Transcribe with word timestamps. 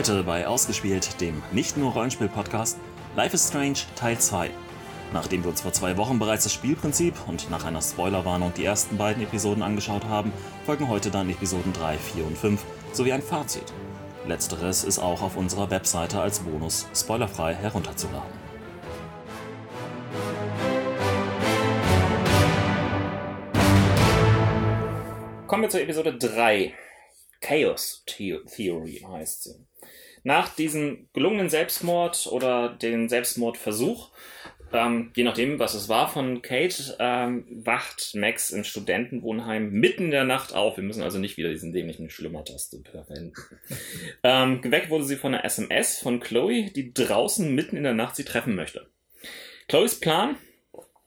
Heute 0.00 0.22
bei 0.22 0.46
Ausgespielt, 0.46 1.20
dem 1.20 1.42
nicht 1.52 1.76
nur 1.76 1.92
Rollenspiel-Podcast, 1.92 2.78
Life 3.16 3.34
is 3.34 3.48
Strange 3.48 3.80
Teil 3.96 4.16
2. 4.16 4.50
Nachdem 5.12 5.42
wir 5.42 5.50
uns 5.50 5.60
vor 5.60 5.74
zwei 5.74 5.98
Wochen 5.98 6.18
bereits 6.18 6.44
das 6.44 6.54
Spielprinzip 6.54 7.14
und 7.28 7.50
nach 7.50 7.66
einer 7.66 7.82
Spoilerwarnung 7.82 8.54
die 8.56 8.64
ersten 8.64 8.96
beiden 8.96 9.22
Episoden 9.22 9.62
angeschaut 9.62 10.04
haben, 10.04 10.32
folgen 10.64 10.88
heute 10.88 11.10
dann 11.10 11.28
Episoden 11.28 11.74
3, 11.74 11.98
4 11.98 12.24
und 12.24 12.38
5 12.38 12.64
sowie 12.94 13.12
ein 13.12 13.20
Fazit. 13.20 13.74
Letzteres 14.26 14.84
ist 14.84 15.00
auch 15.00 15.20
auf 15.20 15.36
unserer 15.36 15.70
Webseite 15.70 16.18
als 16.18 16.38
Bonus 16.38 16.86
spoilerfrei 16.94 17.54
herunterzuladen. 17.54 18.32
Kommen 25.46 25.64
wir 25.64 25.68
zur 25.68 25.82
Episode 25.82 26.16
3. 26.16 26.72
Chaos 27.42 28.02
Theory 28.06 29.04
heißt 29.06 29.42
sie. 29.42 29.69
Nach 30.22 30.54
diesem 30.54 31.08
gelungenen 31.12 31.48
Selbstmord 31.48 32.26
oder 32.30 32.68
den 32.68 33.08
Selbstmordversuch, 33.08 34.10
ähm, 34.72 35.10
je 35.16 35.24
nachdem, 35.24 35.58
was 35.58 35.74
es 35.74 35.88
war 35.88 36.08
von 36.08 36.42
Kate, 36.42 36.96
ähm, 37.00 37.44
wacht 37.64 38.14
Max 38.14 38.50
im 38.50 38.62
Studentenwohnheim 38.62 39.70
mitten 39.70 40.04
in 40.04 40.10
der 40.12 40.24
Nacht 40.24 40.54
auf. 40.54 40.76
Wir 40.76 40.84
müssen 40.84 41.02
also 41.02 41.18
nicht 41.18 41.36
wieder 41.36 41.50
diesen 41.50 41.72
dämlichen 41.72 42.08
Schlummertaste 42.08 42.82
verwenden. 42.88 43.32
ähm, 44.22 44.60
geweckt 44.60 44.90
wurde 44.90 45.04
sie 45.04 45.16
von 45.16 45.34
einer 45.34 45.44
SMS 45.44 45.98
von 45.98 46.20
Chloe, 46.20 46.70
die 46.70 46.94
draußen 46.94 47.52
mitten 47.52 47.76
in 47.76 47.82
der 47.82 47.94
Nacht 47.94 48.14
sie 48.14 48.24
treffen 48.24 48.54
möchte. 48.54 48.86
Chloes 49.66 49.98
Plan, 49.98 50.36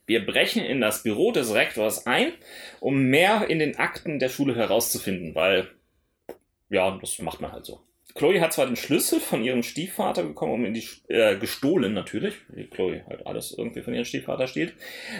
wir 0.05 0.25
brechen 0.25 0.63
in 0.63 0.81
das 0.81 1.03
Büro 1.03 1.31
des 1.31 1.53
Rektors 1.53 2.05
ein, 2.05 2.33
um 2.81 3.03
mehr 3.03 3.49
in 3.49 3.59
den 3.59 3.77
Akten 3.77 4.19
der 4.19 4.29
Schule 4.29 4.55
herauszufinden, 4.55 5.35
weil, 5.35 5.69
ja, 6.69 6.97
das 6.99 7.19
macht 7.19 7.39
man 7.39 7.53
halt 7.53 7.65
so. 7.65 7.81
Chloe 8.15 8.41
hat 8.41 8.53
zwar 8.53 8.67
den 8.67 8.75
Schlüssel 8.75 9.19
von 9.19 9.43
ihrem 9.43 9.63
Stiefvater 9.63 10.23
bekommen, 10.23 10.53
um 10.53 10.65
in 10.65 10.73
die 10.75 10.85
äh, 11.07 11.35
gestohlen 11.35 11.93
natürlich, 11.93 12.35
wie 12.49 12.65
Chloe 12.67 13.03
halt 13.07 13.25
alles 13.25 13.55
irgendwie 13.57 13.81
von 13.81 13.93
ihrem 13.93 14.05
Stiefvater 14.05 14.47
steht, 14.47 14.73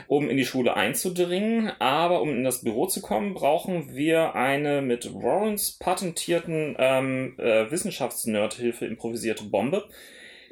um 0.08 0.30
in 0.30 0.38
die 0.38 0.46
Schule 0.46 0.76
einzudringen, 0.76 1.72
aber 1.80 2.22
um 2.22 2.30
in 2.30 2.44
das 2.44 2.62
Büro 2.62 2.86
zu 2.86 3.02
kommen, 3.02 3.34
brauchen 3.34 3.96
wir 3.96 4.36
eine 4.36 4.84
mit 4.84 5.12
Warrens 5.12 5.78
patentierten 5.80 6.76
ähm, 6.78 7.36
äh, 7.40 7.72
Wissenschaftsnerdhilfe 7.72 8.86
improvisierte 8.86 9.46
Bombe, 9.46 9.88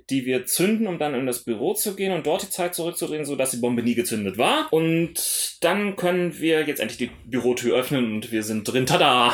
die 0.09 0.25
wir 0.25 0.47
zünden, 0.47 0.87
um 0.87 0.97
dann 0.97 1.13
in 1.13 1.27
das 1.27 1.43
Büro 1.43 1.75
zu 1.75 1.95
gehen 1.95 2.11
und 2.11 2.25
dort 2.25 2.41
die 2.41 2.49
Zeit 2.49 2.73
zurückzudrehen, 2.73 3.23
sodass 3.23 3.51
die 3.51 3.57
Bombe 3.57 3.83
nie 3.83 3.95
gezündet 3.95 4.39
war. 4.39 4.67
Und 4.71 5.57
dann 5.61 5.95
können 5.95 6.39
wir 6.39 6.65
jetzt 6.65 6.79
endlich 6.79 6.97
die 6.97 7.29
Bürotür 7.29 7.77
öffnen 7.77 8.15
und 8.15 8.31
wir 8.31 8.41
sind 8.41 8.63
drin. 8.63 8.87
Tada! 8.87 9.31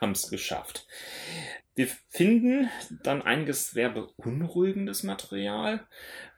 Haben 0.00 0.12
es 0.12 0.30
geschafft. 0.30 0.86
Wir 1.74 1.88
finden 2.08 2.68
dann 3.02 3.22
einiges 3.22 3.70
sehr 3.70 3.90
beunruhigendes 3.90 5.02
Material. 5.02 5.86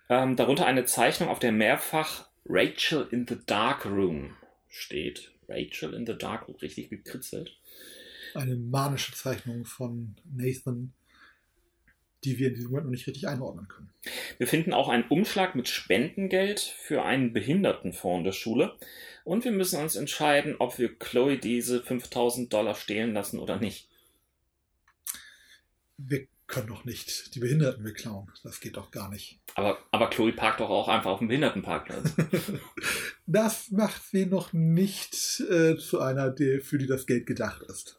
Ähm, 0.08 0.36
darunter 0.36 0.66
eine 0.66 0.84
Zeichnung, 0.84 1.28
auf 1.28 1.38
der 1.38 1.52
mehrfach 1.52 2.28
Rachel 2.44 3.08
in 3.10 3.26
the 3.26 3.38
Dark 3.46 3.86
Room 3.86 4.36
steht. 4.68 5.32
Rachel 5.48 5.94
in 5.94 6.06
the 6.06 6.16
Dark 6.16 6.48
Room, 6.48 6.56
richtig 6.56 6.90
gekritzelt. 6.90 7.56
Eine 8.34 8.56
manische 8.56 9.12
Zeichnung 9.12 9.64
von 9.64 10.16
Nathan, 10.34 10.92
die 12.24 12.38
wir 12.38 12.48
in 12.48 12.54
diesem 12.54 12.70
Moment 12.70 12.86
noch 12.86 12.92
nicht 12.92 13.06
richtig 13.06 13.28
einordnen 13.28 13.68
können. 13.68 13.90
Wir 14.38 14.46
finden 14.46 14.72
auch 14.72 14.88
einen 14.88 15.08
Umschlag 15.08 15.54
mit 15.54 15.68
Spendengeld 15.68 16.60
für 16.60 17.02
einen 17.04 17.32
Behindertenfonds 17.32 18.24
der 18.24 18.32
Schule. 18.32 18.76
Und 19.24 19.44
wir 19.44 19.52
müssen 19.52 19.80
uns 19.80 19.96
entscheiden, 19.96 20.56
ob 20.58 20.78
wir 20.78 20.98
Chloe 20.98 21.38
diese 21.38 21.82
5000 21.82 22.52
Dollar 22.52 22.74
stehlen 22.74 23.12
lassen 23.12 23.38
oder 23.38 23.58
nicht 23.58 23.88
wir 26.06 26.26
können 26.46 26.68
doch 26.68 26.84
nicht 26.84 27.34
die 27.34 27.40
Behinderten 27.40 27.82
beklauen. 27.82 28.30
Das 28.42 28.60
geht 28.60 28.76
doch 28.76 28.90
gar 28.90 29.08
nicht. 29.08 29.40
Aber, 29.54 29.78
aber 29.90 30.10
Chloe 30.10 30.32
parkt 30.32 30.60
doch 30.60 30.68
auch 30.68 30.88
einfach 30.88 31.12
auf 31.12 31.18
dem 31.20 31.28
Behindertenparkplatz. 31.28 32.14
das 33.26 33.70
macht 33.70 34.02
sie 34.10 34.26
noch 34.26 34.52
nicht 34.52 35.40
äh, 35.50 35.76
zu 35.78 36.00
einer, 36.00 36.30
die, 36.30 36.60
für 36.60 36.76
die 36.76 36.86
das 36.86 37.06
Geld 37.06 37.26
gedacht 37.26 37.62
ist. 37.62 37.98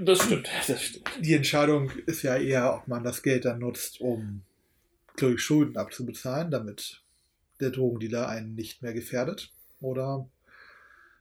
Das 0.00 0.24
stimmt, 0.24 0.48
das 0.66 0.82
stimmt. 0.82 1.10
Die 1.20 1.34
Entscheidung 1.34 1.90
ist 2.06 2.22
ja 2.22 2.36
eher, 2.36 2.74
ob 2.74 2.88
man 2.88 3.04
das 3.04 3.22
Geld 3.22 3.44
dann 3.44 3.58
nutzt, 3.58 4.00
um 4.00 4.42
Chloe 5.16 5.38
Schulden 5.38 5.76
abzubezahlen, 5.76 6.50
damit 6.50 7.02
der 7.60 7.70
Drogendealer 7.70 8.28
einen 8.28 8.54
nicht 8.54 8.82
mehr 8.82 8.94
gefährdet. 8.94 9.52
Oder 9.80 10.28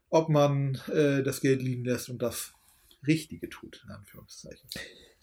ob 0.09 0.29
man 0.29 0.79
äh, 0.93 1.23
das 1.23 1.41
Geld 1.41 1.61
liegen 1.61 1.83
lässt 1.83 2.09
und 2.09 2.21
das 2.21 2.53
Richtige 3.05 3.49
tut, 3.49 3.81
in 3.85 3.91
Anführungszeichen. 3.91 4.69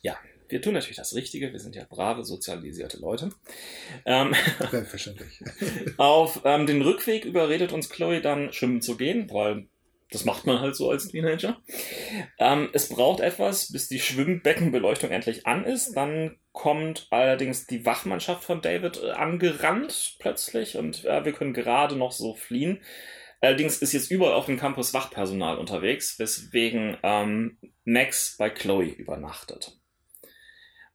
Ja, 0.03 0.17
wir 0.49 0.61
tun 0.61 0.75
natürlich 0.75 0.99
das 0.99 1.15
Richtige. 1.15 1.53
Wir 1.53 1.59
sind 1.59 1.75
ja 1.75 1.85
brave, 1.89 2.25
sozialisierte 2.25 2.99
Leute. 2.99 3.31
Ähm, 4.05 4.35
Selbstverständlich. 4.71 5.41
auf 5.97 6.43
ähm, 6.45 6.67
den 6.67 6.83
Rückweg 6.83 7.25
überredet 7.25 7.73
uns 7.73 7.89
Chloe 7.89 8.21
dann, 8.21 8.53
schwimmen 8.53 8.83
zu 8.83 8.97
gehen, 8.97 9.31
weil 9.31 9.67
das 10.11 10.25
macht 10.25 10.47
man 10.47 10.61
halt 10.61 10.77
so 10.77 10.91
als 10.91 11.09
Teenager. 11.09 11.61
Ähm, 12.39 12.69
es 12.73 12.89
braucht 12.89 13.21
etwas, 13.21 13.73
bis 13.73 13.89
die 13.89 13.99
Schwimmbeckenbeleuchtung 13.99 15.11
endlich 15.11 15.47
an 15.47 15.65
ist. 15.65 15.95
Dann 15.95 16.37
kommt 16.53 17.09
allerdings 17.11 17.67
die 17.67 17.85
Wachmannschaft 17.85 18.45
von 18.45 18.61
David 18.61 19.03
äh, 19.03 19.11
angerannt 19.11 20.17
plötzlich 20.21 20.77
und 20.77 21.05
äh, 21.05 21.25
wir 21.25 21.33
können 21.33 21.53
gerade 21.53 21.97
noch 21.97 22.13
so 22.13 22.35
fliehen. 22.35 22.81
Allerdings 23.45 23.77
ist 23.83 23.93
jetzt 23.93 24.11
überall 24.11 24.33
auf 24.33 24.47
dem 24.47 24.59
Campus 24.59 24.95
Wachpersonal 24.95 25.59
unterwegs, 25.59 26.19
weswegen 26.19 26.97
ähm, 27.03 27.59
Max 27.85 28.37
bei 28.39 28.49
Chloe 28.49 28.87
übernachtet. 28.87 29.79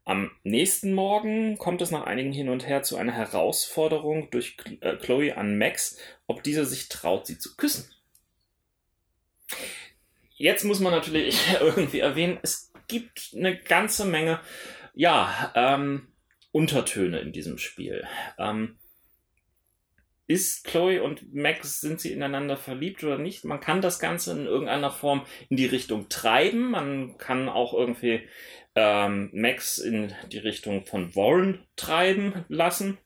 Am 0.04 0.32
nächsten 0.42 0.96
Morgen 0.96 1.60
kommt 1.60 1.84
es 1.84 1.92
nach 1.92 2.08
einigen 2.08 2.32
Hin 2.32 2.50
und 2.50 2.66
Her 2.66 2.82
zu 2.82 2.98
einer 2.98 3.12
Herausforderung 3.12 4.32
durch 4.32 4.58
äh, 4.82 4.96
Chloe 4.96 5.38
an 5.38 5.60
Max, 5.60 6.00
ob 6.26 6.42
dieser 6.42 6.66
sich 6.66 6.90
traut, 6.90 7.28
sie 7.28 7.38
zu 7.38 7.56
küssen. 7.56 7.88
Jetzt 10.34 10.64
muss 10.64 10.80
man 10.80 10.92
natürlich 10.92 11.40
irgendwie 11.62 12.00
erwähnen, 12.00 12.40
es 12.42 12.74
gibt 12.88 13.36
eine 13.38 13.60
ganze 13.60 14.06
Menge, 14.06 14.40
ja, 14.96 15.52
ähm, 15.54 16.08
Untertöne 16.52 17.20
in 17.20 17.32
diesem 17.32 17.60
Spiel. 17.60 18.08
Ähm, 18.40 18.80
ist 20.30 20.64
Chloe 20.64 21.02
und 21.02 21.34
Max, 21.34 21.82
sind 21.82 22.00
sie 22.00 22.14
ineinander 22.14 22.56
verliebt 22.56 23.04
oder 23.04 23.18
nicht? 23.18 23.46
Man 23.46 23.60
kann 23.60 23.82
das 23.82 23.98
Ganze 23.98 24.32
in 24.32 24.46
irgendeiner 24.46 24.92
Form 24.92 25.26
in 25.50 25.58
die 25.58 25.66
Richtung 25.66 26.08
treiben. 26.08 26.70
Man 26.70 27.18
kann 27.18 27.50
auch 27.50 27.74
irgendwie 27.74 28.30
ähm, 28.76 29.32
Max 29.34 29.80
in 29.80 30.14
die 30.32 30.38
Richtung 30.38 30.86
von 30.86 31.16
Warren 31.16 31.66
treiben 31.76 32.46
lassen. 32.48 33.00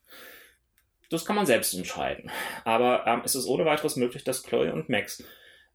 Das 1.09 1.23
kann 1.23 1.38
man 1.38 1.45
selbst 1.45 1.73
entscheiden. 1.73 2.29
Aber 2.66 3.07
ähm, 3.07 3.22
es 3.23 3.35
ist 3.35 3.45
ohne 3.45 3.63
weiteres 3.63 3.95
möglich, 3.95 4.25
dass 4.25 4.44
Chloe 4.44 4.73
und 4.73 4.90
Max 4.90 5.23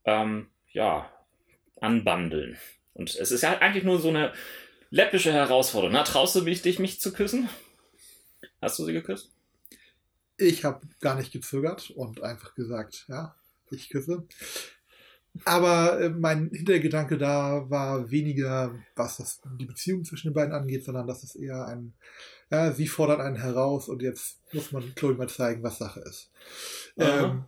ähm, 0.04 0.50
ja, 0.70 1.10
anbandeln. 1.80 2.58
Und 2.92 3.16
es 3.16 3.30
ist 3.30 3.40
ja 3.40 3.56
eigentlich 3.56 3.84
nur 3.84 3.98
so 3.98 4.10
eine 4.10 4.34
läppische 4.90 5.32
Herausforderung. 5.32 5.94
Na, 5.94 6.02
traust 6.02 6.36
du 6.36 6.42
dich, 6.42 6.78
mich 6.78 7.00
zu 7.00 7.10
küssen? 7.10 7.48
Hast 8.60 8.78
du 8.78 8.84
sie 8.84 8.92
geküsst? 8.92 9.37
Ich 10.38 10.64
habe 10.64 10.86
gar 11.00 11.16
nicht 11.16 11.32
gezögert 11.32 11.90
und 11.90 12.22
einfach 12.22 12.54
gesagt, 12.54 13.04
ja, 13.08 13.34
ich 13.70 13.90
küsse. 13.90 14.26
Aber 15.44 16.00
äh, 16.00 16.08
mein 16.10 16.50
Hintergedanke 16.50 17.18
da 17.18 17.68
war 17.68 18.10
weniger, 18.10 18.74
was 18.96 19.18
das, 19.18 19.40
die 19.58 19.66
Beziehung 19.66 20.04
zwischen 20.04 20.28
den 20.28 20.34
beiden 20.34 20.54
angeht, 20.54 20.84
sondern 20.84 21.06
dass 21.06 21.22
es 21.22 21.36
eher 21.36 21.66
ein, 21.66 21.92
ja, 22.50 22.72
sie 22.72 22.88
fordert 22.88 23.20
einen 23.20 23.36
heraus 23.36 23.88
und 23.88 24.02
jetzt 24.02 24.40
muss 24.52 24.72
man 24.72 24.94
Chloe 24.94 25.14
mal 25.14 25.28
zeigen, 25.28 25.62
was 25.62 25.78
Sache 25.78 26.00
ist. 26.00 26.30
Ähm, 26.96 27.44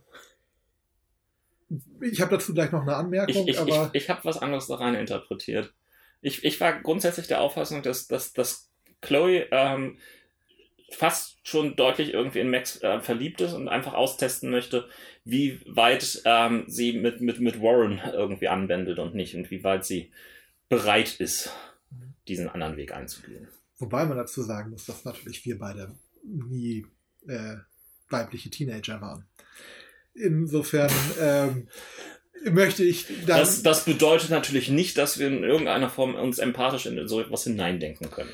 ich 2.01 2.21
habe 2.21 2.31
dazu 2.31 2.53
gleich 2.53 2.71
noch 2.71 2.81
eine 2.81 2.95
Anmerkung, 2.95 3.47
ich, 3.47 3.55
ich, 3.55 3.59
aber. 3.59 3.89
Ich, 3.93 4.03
ich 4.03 4.09
habe 4.09 4.23
was 4.23 4.37
anderes 4.37 4.67
da 4.67 4.75
rein 4.75 4.95
interpretiert. 4.95 5.73
Ich, 6.21 6.43
ich 6.43 6.59
war 6.61 6.81
grundsätzlich 6.81 7.27
der 7.27 7.41
Auffassung, 7.41 7.81
dass, 7.81 8.07
dass, 8.07 8.33
dass 8.33 8.69
Chloe 9.01 9.47
ähm, 9.51 9.97
fast 10.91 11.39
schon 11.43 11.75
deutlich 11.75 12.13
irgendwie 12.13 12.39
in 12.39 12.51
Max 12.51 12.81
äh, 12.83 12.99
verliebt 12.99 13.41
ist 13.41 13.53
und 13.53 13.67
einfach 13.67 13.93
austesten 13.93 14.51
möchte, 14.51 14.87
wie 15.23 15.61
weit 15.65 16.21
ähm, 16.25 16.65
sie 16.67 16.93
mit, 16.93 17.21
mit, 17.21 17.39
mit 17.39 17.61
Warren 17.61 18.01
irgendwie 18.13 18.47
anwendet 18.47 18.99
und 18.99 19.15
nicht 19.15 19.35
und 19.35 19.49
wie 19.51 19.63
weit 19.63 19.85
sie 19.85 20.11
bereit 20.69 21.19
ist, 21.19 21.51
diesen 22.27 22.49
anderen 22.49 22.77
Weg 22.77 22.93
einzugehen. 22.93 23.47
Wobei 23.77 24.05
man 24.05 24.17
dazu 24.17 24.43
sagen 24.43 24.71
muss, 24.71 24.85
dass 24.85 25.05
natürlich 25.05 25.43
wir 25.45 25.57
beide 25.57 25.95
nie 26.23 26.85
äh, 27.27 27.55
weibliche 28.09 28.49
Teenager 28.49 29.01
waren. 29.01 29.25
Insofern 30.13 30.91
ähm, 31.19 31.67
möchte 32.43 32.83
ich 32.83 33.07
dann. 33.25 33.39
Das, 33.39 33.63
das 33.63 33.85
bedeutet 33.85 34.29
natürlich 34.29 34.69
nicht, 34.69 34.97
dass 34.97 35.19
wir 35.19 35.27
in 35.27 35.43
irgendeiner 35.43 35.89
Form 35.89 36.15
uns 36.15 36.37
empathisch 36.37 36.85
in 36.85 37.07
so 37.07 37.21
etwas 37.21 37.43
hineindenken 37.45 38.11
können. 38.11 38.29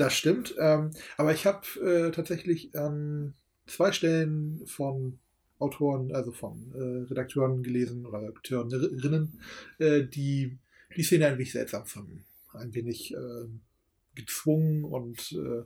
Das 0.00 0.14
stimmt. 0.14 0.54
Ähm, 0.58 0.92
aber 1.18 1.34
ich 1.34 1.44
habe 1.44 1.66
äh, 1.78 2.10
tatsächlich 2.10 2.74
an 2.74 3.34
zwei 3.66 3.92
Stellen 3.92 4.62
von 4.64 5.18
Autoren, 5.58 6.14
also 6.14 6.32
von 6.32 6.72
äh, 6.74 7.06
Redakteuren 7.10 7.62
gelesen 7.62 8.06
oder 8.06 8.22
Redakteurinnen, 8.22 9.42
äh, 9.78 10.04
die 10.04 10.58
die 10.96 11.02
Szene 11.02 11.26
ein 11.26 11.34
wenig 11.36 11.52
seltsam 11.52 11.84
fanden. 11.84 12.24
Ein 12.54 12.72
wenig 12.72 13.12
äh, 13.12 13.44
gezwungen 14.14 14.84
und 14.84 15.32
äh, 15.32 15.64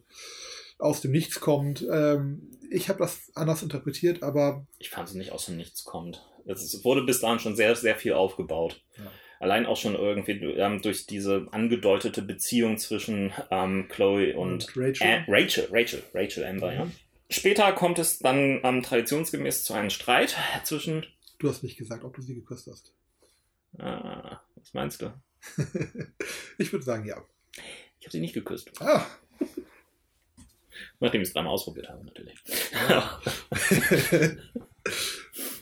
aus 0.79 1.01
dem 1.01 1.13
Nichts 1.13 1.39
kommt. 1.39 1.87
Ähm, 1.89 2.51
ich 2.71 2.89
habe 2.89 2.99
das 2.99 3.31
anders 3.37 3.63
interpretiert, 3.63 4.25
aber. 4.25 4.67
Ich 4.81 4.91
fand 4.91 5.09
es 5.09 5.15
nicht 5.15 5.31
aus 5.31 5.47
dem 5.47 5.57
Nichts 5.57 5.85
kommt. 5.85 6.27
Es 6.45 6.85
wurde 6.85 7.05
bis 7.05 7.21
dahin 7.21 7.39
schon 7.39 7.55
sehr, 7.55 7.77
sehr 7.77 7.95
viel 7.95 8.15
aufgebaut. 8.15 8.83
Ja. 8.99 9.13
Allein 9.41 9.67
auch 9.67 9.77
schon 9.77 9.95
irgendwie 9.95 10.33
ähm, 10.33 10.81
durch 10.81 11.07
diese 11.07 11.49
angedeutete 11.51 12.23
Beziehung 12.23 12.79
zwischen 12.79 13.33
ähm, 13.51 13.89
Chloe 13.89 14.35
und, 14.37 14.53
und 14.53 14.77
Rachel. 14.77 15.07
Äh, 15.07 15.25
Rachel. 15.29 15.69
Rachel, 15.71 16.03
Rachel 16.15 16.45
Amber, 16.45 16.71
mhm. 16.71 16.79
ja. 16.79 16.91
Später 17.31 17.73
kommt 17.73 17.99
es 17.99 18.19
dann 18.19 18.61
ähm, 18.63 18.83
traditionsgemäß 18.83 19.65
zu 19.65 19.75
einem 19.75 19.91
Streit 19.91 20.37
zwischen. 20.63 21.07
Du 21.39 21.49
hast 21.49 21.63
nicht 21.63 21.77
gesagt, 21.77 22.05
ob 22.05 22.15
du 22.15 22.23
sie 22.23 22.35
geküsst 22.35 22.69
hast. 22.71 22.93
Ah, 23.79 24.41
was 24.57 24.73
meinst 24.73 25.03
du? 25.03 25.13
ich 26.59 26.73
würde 26.73 26.85
sagen, 26.85 27.07
ja. 27.07 27.23
Ich 27.99 28.07
habe 28.07 28.13
sie 28.13 28.21
nicht 28.21 28.35
geküsst. 28.35 28.71
Ah. 28.81 29.07
Nachdem 31.01 31.23
ich 31.23 31.29
es 31.29 31.35
dreimal 31.35 31.53
ausprobiert 31.53 31.89
habe, 31.89 32.05
natürlich. 32.05 32.39
Ja. 32.89 33.21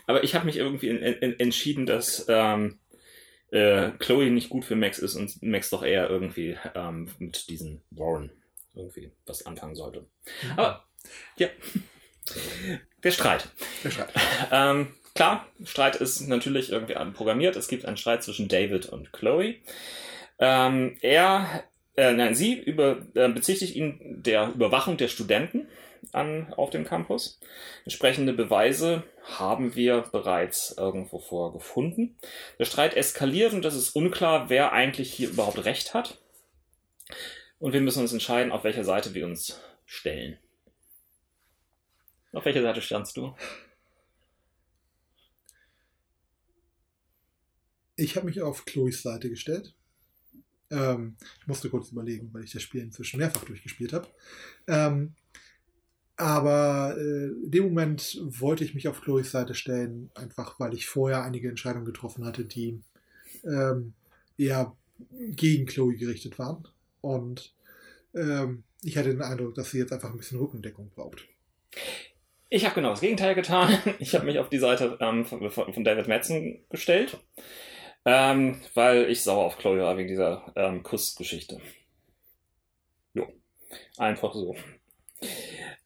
Aber 0.06 0.24
ich 0.24 0.34
habe 0.34 0.46
mich 0.46 0.56
irgendwie 0.56 0.88
in, 0.88 0.98
in, 0.98 1.38
entschieden, 1.40 1.86
dass 1.86 2.26
ähm, 2.28 2.78
äh, 3.52 3.90
Chloe 3.98 4.30
nicht 4.30 4.48
gut 4.48 4.64
für 4.64 4.76
Max 4.76 4.98
ist 4.98 5.14
und 5.14 5.42
Max 5.42 5.70
doch 5.70 5.84
eher 5.84 6.08
irgendwie 6.08 6.56
ähm, 6.74 7.08
mit 7.18 7.48
diesen 7.48 7.82
Warren 7.90 8.30
irgendwie 8.74 9.12
was 9.26 9.46
anfangen 9.46 9.76
sollte. 9.76 10.00
Mhm. 10.00 10.52
Aber 10.56 10.84
ja, 11.36 11.48
der 13.04 13.10
Streit. 13.10 13.48
Der 13.84 13.90
Streit. 13.90 14.10
Ähm, 14.50 14.88
klar, 15.14 15.46
Streit 15.64 15.96
ist 15.96 16.20
natürlich 16.28 16.72
irgendwie 16.72 16.94
programmiert. 17.12 17.56
Es 17.56 17.68
gibt 17.68 17.84
einen 17.84 17.96
Streit 17.98 18.22
zwischen 18.22 18.48
David 18.48 18.86
und 18.86 19.12
Chloe. 19.12 19.56
Ähm, 20.38 20.96
er, 21.02 21.64
äh, 21.96 22.12
nein, 22.14 22.34
sie 22.34 22.54
über, 22.54 23.04
äh, 23.14 23.28
bezichtigt 23.28 23.76
ihn 23.76 24.22
der 24.22 24.52
Überwachung 24.54 24.96
der 24.96 25.08
Studenten 25.08 25.68
an, 26.10 26.52
auf 26.54 26.70
dem 26.70 26.84
Campus. 26.84 27.38
Entsprechende 27.84 28.32
Beweise 28.32 29.04
haben 29.24 29.76
wir 29.76 30.02
bereits 30.12 30.74
irgendwo 30.76 31.18
vorgefunden. 31.18 32.16
Der 32.58 32.64
Streit 32.64 32.94
eskaliert 32.94 33.52
und 33.52 33.64
es 33.64 33.74
ist 33.74 33.94
unklar, 33.94 34.48
wer 34.48 34.72
eigentlich 34.72 35.12
hier 35.12 35.30
überhaupt 35.30 35.64
recht 35.64 35.94
hat. 35.94 36.18
Und 37.58 37.72
wir 37.72 37.80
müssen 37.80 38.00
uns 38.00 38.12
entscheiden, 38.12 38.50
auf 38.50 38.64
welcher 38.64 38.84
Seite 38.84 39.14
wir 39.14 39.24
uns 39.26 39.60
stellen. 39.86 40.38
Auf 42.32 42.44
welcher 42.44 42.62
Seite 42.62 42.82
standst 42.82 43.16
du? 43.16 43.34
Ich 47.94 48.16
habe 48.16 48.26
mich 48.26 48.40
auf 48.40 48.64
Chloes 48.64 49.02
Seite 49.02 49.28
gestellt. 49.28 49.74
Ähm, 50.70 51.16
ich 51.40 51.46
musste 51.46 51.68
kurz 51.68 51.90
überlegen, 51.92 52.32
weil 52.32 52.44
ich 52.44 52.52
das 52.52 52.62
Spiel 52.62 52.80
inzwischen 52.80 53.18
mehrfach 53.18 53.44
durchgespielt 53.44 53.92
habe. 53.92 54.08
Ähm, 54.66 55.14
aber 56.16 56.94
äh, 56.98 57.28
in 57.44 57.50
dem 57.50 57.64
Moment 57.64 58.20
wollte 58.22 58.64
ich 58.64 58.74
mich 58.74 58.88
auf 58.88 59.00
Chloes 59.00 59.30
Seite 59.30 59.54
stellen, 59.54 60.10
einfach 60.14 60.60
weil 60.60 60.74
ich 60.74 60.86
vorher 60.86 61.22
einige 61.22 61.48
Entscheidungen 61.48 61.86
getroffen 61.86 62.24
hatte, 62.24 62.44
die 62.44 62.80
ähm, 63.44 63.94
eher 64.36 64.76
gegen 65.10 65.66
Chloe 65.66 65.96
gerichtet 65.96 66.38
waren. 66.38 66.68
Und 67.00 67.54
ähm, 68.14 68.64
ich 68.82 68.96
hatte 68.96 69.10
den 69.10 69.22
Eindruck, 69.22 69.54
dass 69.54 69.70
sie 69.70 69.78
jetzt 69.78 69.92
einfach 69.92 70.10
ein 70.10 70.16
bisschen 70.16 70.38
Rückendeckung 70.38 70.90
braucht. 70.90 71.26
Ich 72.50 72.64
habe 72.66 72.74
genau 72.74 72.90
das 72.90 73.00
Gegenteil 73.00 73.34
getan. 73.34 73.78
Ich 73.98 74.14
habe 74.14 74.26
mich 74.26 74.38
auf 74.38 74.50
die 74.50 74.58
Seite 74.58 74.98
ähm, 75.00 75.24
von, 75.24 75.50
von, 75.50 75.84
David 75.84 76.08
Madsen 76.08 76.64
gestellt, 76.68 77.18
ähm, 78.04 78.60
weil 78.74 79.10
ich 79.10 79.22
sauer 79.22 79.46
auf 79.46 79.58
Chloe 79.58 79.80
war 79.80 79.96
wegen 79.96 80.08
dieser 80.08 80.52
ähm, 80.56 80.82
Kussgeschichte. 80.82 81.60
Jo, 83.14 83.26
einfach 83.96 84.34
so. 84.34 84.54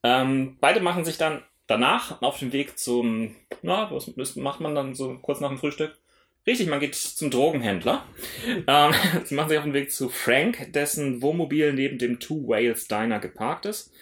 Ähm, 0.07 0.57
beide 0.61 0.79
machen 0.79 1.05
sich 1.05 1.19
dann 1.19 1.43
danach 1.67 2.23
auf 2.23 2.39
den 2.39 2.53
Weg 2.53 2.79
zum, 2.79 3.35
na, 3.63 3.91
was 3.91 4.37
macht 4.37 4.61
man 4.61 4.77
dann 4.77 4.95
so 4.95 5.19
kurz 5.19 5.41
nach 5.41 5.49
dem 5.49 5.59
Frühstück? 5.59 5.99
Richtig, 6.47 6.69
man 6.69 6.79
geht 6.79 6.95
zum 6.95 7.33
Drogenhändler. 7.33 8.05
ähm, 8.69 8.95
sie 9.25 9.35
machen 9.35 9.49
sich 9.49 9.59
auf 9.59 9.65
den 9.65 9.75
Weg 9.75 9.91
zu 9.91 10.09
Frank, 10.09 10.73
dessen 10.73 11.23
Wohnmobil 11.23 11.73
neben 11.73 11.99
dem 11.99 12.21
Two 12.21 12.47
Wales 12.47 12.87
Diner 12.87 13.19
geparkt 13.19 13.67
ist 13.67 13.93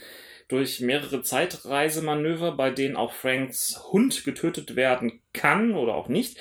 durch 0.48 0.80
mehrere 0.80 1.22
Zeitreisemanöver, 1.22 2.52
bei 2.52 2.70
denen 2.70 2.96
auch 2.96 3.14
Franks 3.14 3.80
Hund 3.92 4.24
getötet 4.24 4.76
werden 4.76 5.22
kann 5.32 5.74
oder 5.74 5.94
auch 5.94 6.08
nicht, 6.08 6.38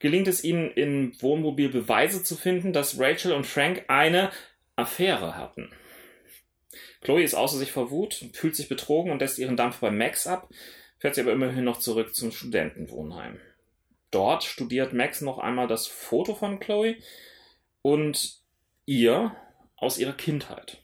gelingt 0.00 0.26
es 0.26 0.42
ihnen 0.42 0.72
im 0.72 1.12
Wohnmobil 1.22 1.68
Beweise 1.68 2.24
zu 2.24 2.34
finden, 2.34 2.72
dass 2.72 2.98
Rachel 2.98 3.32
und 3.32 3.46
Frank 3.46 3.84
eine 3.86 4.30
Affäre 4.74 5.36
hatten. 5.36 5.70
Chloe 7.00 7.22
ist 7.22 7.34
außer 7.34 7.58
sich 7.58 7.72
vor 7.72 7.90
Wut, 7.90 8.24
fühlt 8.32 8.56
sich 8.56 8.68
betrogen 8.68 9.10
und 9.10 9.20
lässt 9.20 9.38
ihren 9.38 9.56
Dampf 9.56 9.78
bei 9.78 9.90
Max 9.90 10.26
ab, 10.26 10.48
fährt 10.98 11.14
sie 11.14 11.20
aber 11.20 11.32
immerhin 11.32 11.64
noch 11.64 11.78
zurück 11.78 12.14
zum 12.14 12.32
Studentenwohnheim. 12.32 13.40
Dort 14.10 14.44
studiert 14.44 14.92
Max 14.92 15.20
noch 15.20 15.38
einmal 15.38 15.66
das 15.66 15.86
Foto 15.86 16.34
von 16.34 16.60
Chloe 16.60 16.96
und 17.82 18.40
ihr 18.86 19.34
aus 19.76 19.98
ihrer 19.98 20.12
Kindheit. 20.12 20.82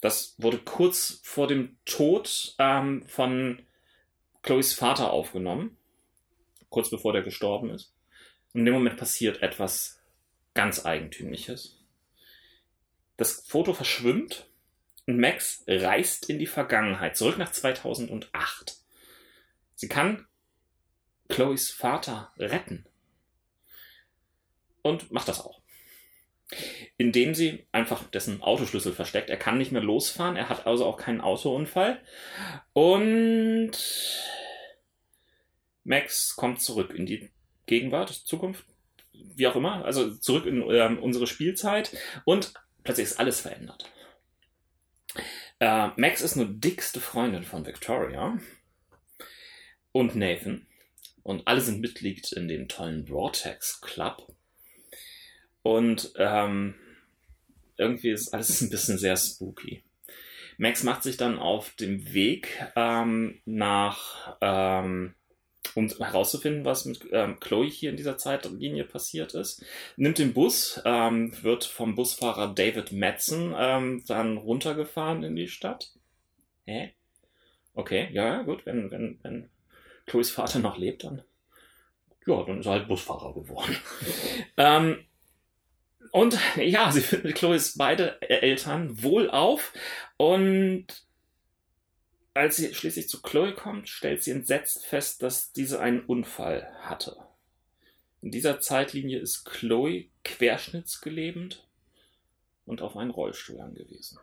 Das 0.00 0.34
wurde 0.38 0.58
kurz 0.58 1.20
vor 1.22 1.46
dem 1.46 1.78
Tod 1.84 2.54
ähm, 2.58 3.04
von 3.06 3.62
Chloes 4.42 4.72
Vater 4.72 5.10
aufgenommen. 5.10 5.76
Kurz 6.68 6.90
bevor 6.90 7.12
der 7.12 7.22
gestorben 7.22 7.70
ist. 7.70 7.94
Und 8.52 8.60
in 8.60 8.66
dem 8.66 8.74
Moment 8.74 8.96
passiert 8.96 9.42
etwas 9.42 10.00
ganz 10.54 10.84
Eigentümliches. 10.84 11.75
Das 13.16 13.44
Foto 13.46 13.72
verschwimmt 13.74 14.48
und 15.06 15.18
Max 15.18 15.64
reist 15.66 16.28
in 16.28 16.38
die 16.38 16.46
Vergangenheit, 16.46 17.16
zurück 17.16 17.38
nach 17.38 17.52
2008. 17.52 18.76
Sie 19.74 19.88
kann 19.88 20.26
Chloes 21.28 21.70
Vater 21.70 22.32
retten. 22.38 22.86
Und 24.82 25.10
macht 25.10 25.28
das 25.28 25.40
auch 25.40 25.60
indem 26.96 27.34
sie 27.34 27.66
einfach 27.72 28.04
dessen 28.04 28.42
Autoschlüssel 28.42 28.92
versteckt. 28.92 29.30
Er 29.30 29.36
kann 29.36 29.58
nicht 29.58 29.72
mehr 29.72 29.82
losfahren, 29.82 30.36
er 30.36 30.48
hat 30.48 30.66
also 30.66 30.86
auch 30.86 30.96
keinen 30.96 31.20
Autounfall. 31.20 32.00
Und 32.72 33.72
Max 35.84 36.36
kommt 36.36 36.60
zurück 36.60 36.94
in 36.94 37.06
die 37.06 37.30
Gegenwart, 37.66 38.10
Zukunft, 38.10 38.64
wie 39.12 39.46
auch 39.46 39.56
immer, 39.56 39.84
also 39.84 40.14
zurück 40.14 40.46
in 40.46 40.62
äh, 40.62 40.96
unsere 41.00 41.26
Spielzeit 41.26 41.96
und 42.24 42.54
plötzlich 42.86 43.08
ist 43.08 43.20
alles 43.20 43.40
verändert. 43.40 43.90
Äh, 45.60 45.88
Max 45.96 46.20
ist 46.22 46.36
nur 46.36 46.46
dickste 46.46 47.00
Freundin 47.00 47.44
von 47.44 47.66
Victoria 47.66 48.38
und 49.92 50.14
Nathan 50.14 50.66
und 51.22 51.46
alle 51.46 51.60
sind 51.60 51.80
Mitglied 51.80 52.32
in 52.32 52.48
dem 52.48 52.68
tollen 52.68 53.06
Vortex 53.06 53.80
Club 53.80 54.34
und 55.62 56.12
ähm, 56.16 56.74
irgendwie 57.76 58.10
ist 58.10 58.32
alles 58.32 58.60
ein 58.60 58.70
bisschen 58.70 58.98
sehr 58.98 59.16
spooky. 59.16 59.82
Max 60.58 60.82
macht 60.82 61.02
sich 61.02 61.16
dann 61.16 61.38
auf 61.38 61.70
dem 61.74 62.12
Weg 62.12 62.48
ähm, 62.76 63.40
nach, 63.44 64.38
ähm, 64.40 65.14
um 65.76 65.88
herauszufinden, 65.88 66.64
was 66.64 66.86
mit 66.86 67.06
ähm, 67.12 67.38
Chloe 67.38 67.66
hier 67.66 67.90
in 67.90 67.96
dieser 67.96 68.16
Zeitlinie 68.16 68.84
passiert 68.84 69.34
ist. 69.34 69.64
Nimmt 69.96 70.18
den 70.18 70.32
Bus, 70.32 70.80
ähm, 70.84 71.32
wird 71.42 71.64
vom 71.64 71.94
Busfahrer 71.94 72.54
David 72.54 72.92
Madsen 72.92 73.54
ähm, 73.56 74.02
dann 74.06 74.38
runtergefahren 74.38 75.22
in 75.22 75.36
die 75.36 75.48
Stadt. 75.48 75.92
Hä? 76.64 76.94
Okay, 77.74 78.08
ja, 78.12 78.42
gut, 78.42 78.64
wenn, 78.64 78.90
wenn, 78.90 79.18
wenn 79.22 79.50
Chloes 80.06 80.30
Vater 80.30 80.60
noch 80.60 80.78
lebt, 80.78 81.04
dann 81.04 81.22
ja, 82.26 82.42
dann 82.42 82.60
ist 82.60 82.66
er 82.66 82.72
halt 82.72 82.88
Busfahrer 82.88 83.34
geworden. 83.34 83.76
ähm, 84.56 85.04
und 86.10 86.38
ja, 86.56 86.90
sie 86.90 87.02
findet 87.02 87.26
mit 87.26 87.34
Chloes 87.36 87.76
beide 87.76 88.20
Eltern 88.22 89.02
wohl 89.02 89.30
auf 89.30 89.72
und 90.16 90.86
als 92.36 92.56
sie 92.56 92.74
schließlich 92.74 93.08
zu 93.08 93.22
Chloe 93.22 93.54
kommt, 93.54 93.88
stellt 93.88 94.22
sie 94.22 94.30
entsetzt 94.30 94.84
fest, 94.84 95.22
dass 95.22 95.52
diese 95.52 95.80
einen 95.80 96.00
Unfall 96.00 96.70
hatte. 96.80 97.16
In 98.22 98.30
dieser 98.30 98.60
Zeitlinie 98.60 99.18
ist 99.18 99.44
Chloe 99.44 100.06
querschnittsgelebend 100.24 101.66
und 102.64 102.82
auf 102.82 102.96
einen 102.96 103.10
Rollstuhl 103.10 103.60
angewiesen. 103.60 104.18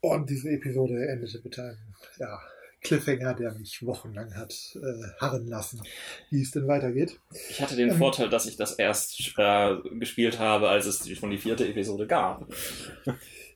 Und 0.00 0.30
diese 0.30 0.50
Episode 0.50 1.08
endete 1.08 1.40
mit 1.42 1.58
einem, 1.58 1.78
ja, 2.18 2.40
Cliffhanger, 2.82 3.34
der 3.34 3.52
mich 3.52 3.84
wochenlang 3.84 4.36
hat 4.36 4.54
äh, 4.76 5.20
harren 5.20 5.48
lassen, 5.48 5.82
wie 6.30 6.42
es 6.42 6.52
denn 6.52 6.68
weitergeht. 6.68 7.18
Ich 7.50 7.60
hatte 7.60 7.74
den 7.74 7.90
ähm, 7.90 7.96
Vorteil, 7.96 8.28
dass 8.28 8.46
ich 8.46 8.56
das 8.56 8.74
erst 8.74 9.34
äh, 9.36 9.76
gespielt 9.98 10.38
habe, 10.38 10.68
als 10.68 10.86
es 10.86 11.08
schon 11.18 11.30
die 11.30 11.38
vierte 11.38 11.66
Episode 11.66 12.06
gab. 12.06 12.46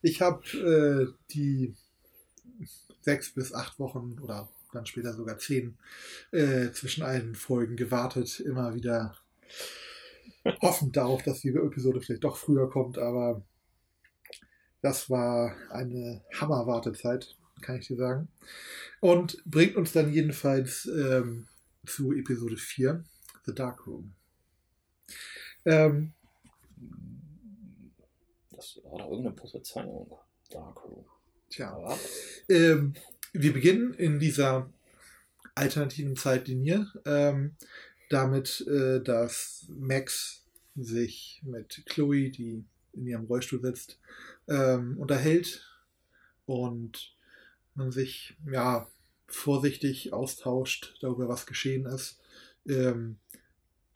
Ich 0.02 0.20
habe 0.20 0.42
äh, 0.58 1.12
die 1.32 1.74
sechs 3.00 3.32
bis 3.32 3.52
acht 3.52 3.78
Wochen 3.78 4.18
oder 4.20 4.48
dann 4.72 4.86
später 4.86 5.12
sogar 5.12 5.38
zehn 5.38 5.78
äh, 6.32 6.70
zwischen 6.70 7.02
allen 7.02 7.34
Folgen 7.34 7.76
gewartet, 7.76 8.40
immer 8.40 8.74
wieder 8.74 9.16
hoffend 10.62 10.96
darauf, 10.96 11.22
dass 11.22 11.40
die 11.40 11.48
Episode 11.48 12.00
vielleicht 12.00 12.24
doch 12.24 12.36
früher 12.36 12.70
kommt, 12.70 12.98
aber 12.98 13.42
das 14.80 15.10
war 15.10 15.56
eine 15.70 16.22
Hammer-Wartezeit, 16.32 17.36
kann 17.60 17.76
ich 17.76 17.88
dir 17.88 17.96
sagen. 17.96 18.28
Und 19.00 19.42
bringt 19.44 19.76
uns 19.76 19.92
dann 19.92 20.12
jedenfalls 20.12 20.86
ähm, 20.86 21.48
zu 21.84 22.12
Episode 22.12 22.56
4, 22.56 23.04
The 23.44 23.54
Dark 23.54 23.86
Room. 23.86 24.14
Ähm, 25.66 26.12
das 28.60 28.78
war 28.84 28.98
doch 28.98 29.10
irgendeine 29.10 29.34
Prophezeiung. 29.34 30.18
Dark 30.50 30.84
Room. 30.84 31.06
Tja. 31.48 31.98
Ähm, 32.48 32.94
wir 33.32 33.54
beginnen 33.54 33.94
in 33.94 34.18
dieser 34.18 34.70
alternativen 35.54 36.14
Zeitlinie 36.14 36.86
ähm, 37.06 37.56
damit, 38.10 38.60
äh, 38.66 39.00
dass 39.00 39.66
Max 39.68 40.44
sich 40.76 41.40
mit 41.42 41.84
Chloe, 41.86 42.30
die 42.30 42.64
in 42.92 43.06
ihrem 43.06 43.24
Rollstuhl 43.24 43.62
sitzt, 43.62 43.98
ähm, 44.46 44.98
unterhält 44.98 45.66
und 46.44 47.14
man 47.74 47.92
sich 47.92 48.36
ja 48.50 48.86
vorsichtig 49.26 50.12
austauscht 50.12 50.98
darüber, 51.00 51.28
was 51.28 51.46
geschehen 51.46 51.86
ist. 51.86 52.20
Ähm, 52.68 53.18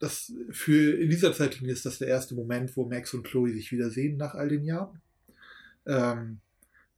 das 0.04 0.32
für 0.50 1.00
in 1.00 1.08
dieser 1.08 1.32
Zeitlinie 1.32 1.72
ist 1.72 1.86
das 1.86 1.98
der 1.98 2.08
erste 2.08 2.34
Moment, 2.34 2.76
wo 2.76 2.86
Max 2.86 3.14
und 3.14 3.26
Chloe 3.26 3.52
sich 3.52 3.72
wiedersehen 3.72 4.18
nach 4.18 4.34
all 4.34 4.48
den 4.48 4.64
Jahren. 4.64 5.00
Ähm, 5.86 6.40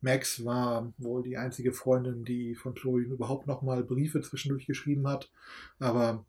Max 0.00 0.44
war 0.44 0.92
wohl 0.98 1.22
die 1.22 1.36
einzige 1.36 1.72
Freundin, 1.72 2.24
die 2.24 2.56
von 2.56 2.74
Chloe 2.74 3.02
überhaupt 3.02 3.46
noch 3.46 3.62
mal 3.62 3.84
Briefe 3.84 4.20
zwischendurch 4.22 4.66
geschrieben 4.66 5.06
hat, 5.06 5.30
aber 5.78 6.24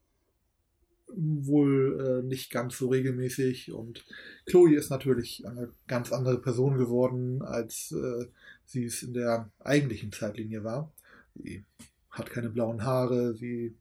wohl 1.07 2.22
äh, 2.24 2.27
nicht 2.27 2.51
ganz 2.51 2.77
so 2.77 2.89
regelmäßig. 2.89 3.72
Und 3.72 4.05
Chloe 4.46 4.75
ist 4.75 4.91
natürlich 4.91 5.48
eine 5.48 5.69
ganz 5.88 6.12
andere 6.12 6.39
Person 6.39 6.77
geworden, 6.77 7.41
als 7.41 7.91
äh, 7.91 8.25
sie 8.65 8.86
es 8.86 9.01
in 9.01 9.13
der 9.13 9.50
eigentlichen 9.60 10.12
Zeitlinie 10.12 10.63
war. 10.63 10.91
Sie 11.36 11.65
hat 12.12 12.29
keine 12.29 12.50
blauen 12.50 12.84
Haare, 12.84 13.34
sie 13.34 13.75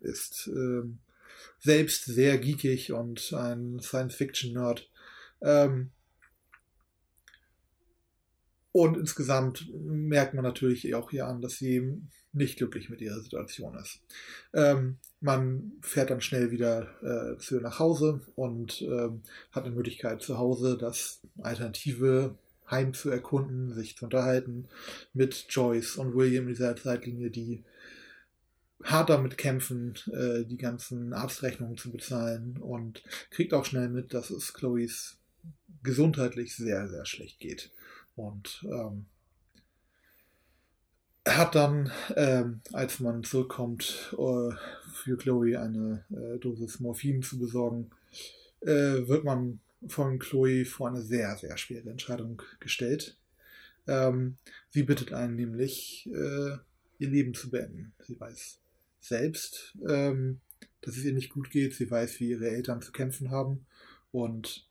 ist 0.00 0.48
äh, 0.48 0.82
selbst 1.58 2.04
sehr 2.04 2.38
geekig 2.38 2.92
und 2.92 3.32
ein 3.32 3.80
Science-Fiction-Nerd. 3.80 4.88
Ähm, 5.42 5.90
und 8.72 8.96
insgesamt 8.96 9.68
merkt 9.74 10.34
man 10.34 10.44
natürlich 10.44 10.94
auch 10.94 11.10
hier 11.10 11.26
an, 11.26 11.40
dass 11.40 11.58
sie 11.58 12.00
nicht 12.32 12.58
glücklich 12.58 12.88
mit 12.88 13.00
ihrer 13.00 13.20
Situation 13.20 13.76
ist. 13.76 14.00
Ähm, 14.54 14.98
man 15.20 15.72
fährt 15.82 16.10
dann 16.10 16.20
schnell 16.20 16.52
wieder 16.52 16.88
äh, 17.02 17.38
zu 17.38 17.60
nach 17.60 17.80
Hause 17.80 18.20
und 18.36 18.82
ähm, 18.82 19.22
hat 19.50 19.64
eine 19.64 19.74
Möglichkeit 19.74 20.22
zu 20.22 20.38
Hause 20.38 20.78
das 20.78 21.20
alternative 21.42 22.36
Heim 22.70 22.94
zu 22.94 23.10
erkunden, 23.10 23.74
sich 23.74 23.96
zu 23.96 24.04
unterhalten 24.04 24.68
mit 25.12 25.46
Joyce 25.48 25.96
und 25.96 26.14
William 26.14 26.44
in 26.44 26.50
dieser 26.50 26.76
Zeitlinie, 26.76 27.30
die 27.30 27.64
hart 28.84 29.10
damit 29.10 29.36
kämpfen, 29.36 29.94
äh, 30.12 30.44
die 30.44 30.56
ganzen 30.56 31.12
Arztrechnungen 31.12 31.76
zu 31.76 31.90
bezahlen 31.90 32.56
und 32.58 33.02
kriegt 33.30 33.52
auch 33.54 33.64
schnell 33.64 33.88
mit, 33.88 34.14
dass 34.14 34.30
es 34.30 34.54
Chloes 34.54 35.18
gesundheitlich 35.82 36.54
sehr, 36.56 36.88
sehr 36.88 37.04
schlecht 37.04 37.40
geht. 37.40 37.70
Und 38.16 38.64
ähm, 38.64 39.06
hat 41.26 41.54
dann, 41.54 41.90
ähm, 42.16 42.60
als 42.72 43.00
man 43.00 43.24
zurückkommt, 43.24 44.14
äh, 44.14 44.50
für 44.92 45.16
Chloe 45.16 45.58
eine 45.60 46.04
äh, 46.10 46.38
Dosis 46.38 46.80
Morphin 46.80 47.22
zu 47.22 47.38
besorgen, 47.38 47.90
äh, 48.60 49.06
wird 49.06 49.24
man 49.24 49.60
von 49.86 50.18
Chloe 50.18 50.64
vor 50.64 50.88
eine 50.88 51.02
sehr, 51.02 51.36
sehr 51.36 51.56
schwere 51.56 51.90
Entscheidung 51.90 52.42
gestellt. 52.58 53.16
Ähm, 53.86 54.36
sie 54.70 54.82
bittet 54.82 55.12
einen 55.12 55.36
nämlich, 55.36 56.08
äh, 56.12 56.56
ihr 56.98 57.08
Leben 57.08 57.34
zu 57.34 57.50
beenden. 57.50 57.92
Sie 58.06 58.18
weiß 58.18 58.60
selbst, 59.00 59.76
ähm, 59.88 60.40
dass 60.80 60.96
es 60.96 61.04
ihr 61.04 61.12
nicht 61.12 61.30
gut 61.30 61.50
geht. 61.50 61.74
Sie 61.74 61.90
weiß, 61.90 62.20
wie 62.20 62.30
ihre 62.30 62.48
Eltern 62.48 62.80
zu 62.80 62.92
kämpfen 62.92 63.30
haben 63.30 63.66
und 64.12 64.68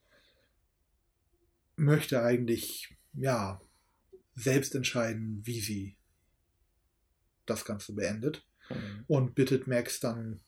möchte 1.76 2.22
eigentlich 2.22 2.96
ja, 3.14 3.62
selbst 4.36 4.76
entscheiden, 4.76 5.42
wie 5.44 5.60
sie 5.60 5.96
das 7.46 7.66
Ganze 7.66 7.94
beendet. 7.94 8.46
Mhm. 8.70 9.04
Und 9.08 9.36
bittet 9.36 9.68
Max 9.68 10.00
dann, 10.00 10.42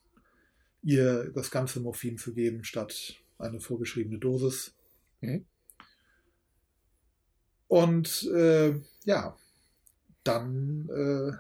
ihr 0.83 1.31
das 1.33 1.51
ganze 1.51 1.79
Morphin 1.79 2.17
zu 2.17 2.33
geben, 2.33 2.63
statt 2.63 3.15
eine 3.38 3.59
vorgeschriebene 3.59 4.19
Dosis. 4.19 4.73
Mhm. 5.21 5.45
Und 7.67 8.23
äh, 8.33 8.79
ja, 9.05 9.38
dann 10.23 10.89
äh, 10.89 11.31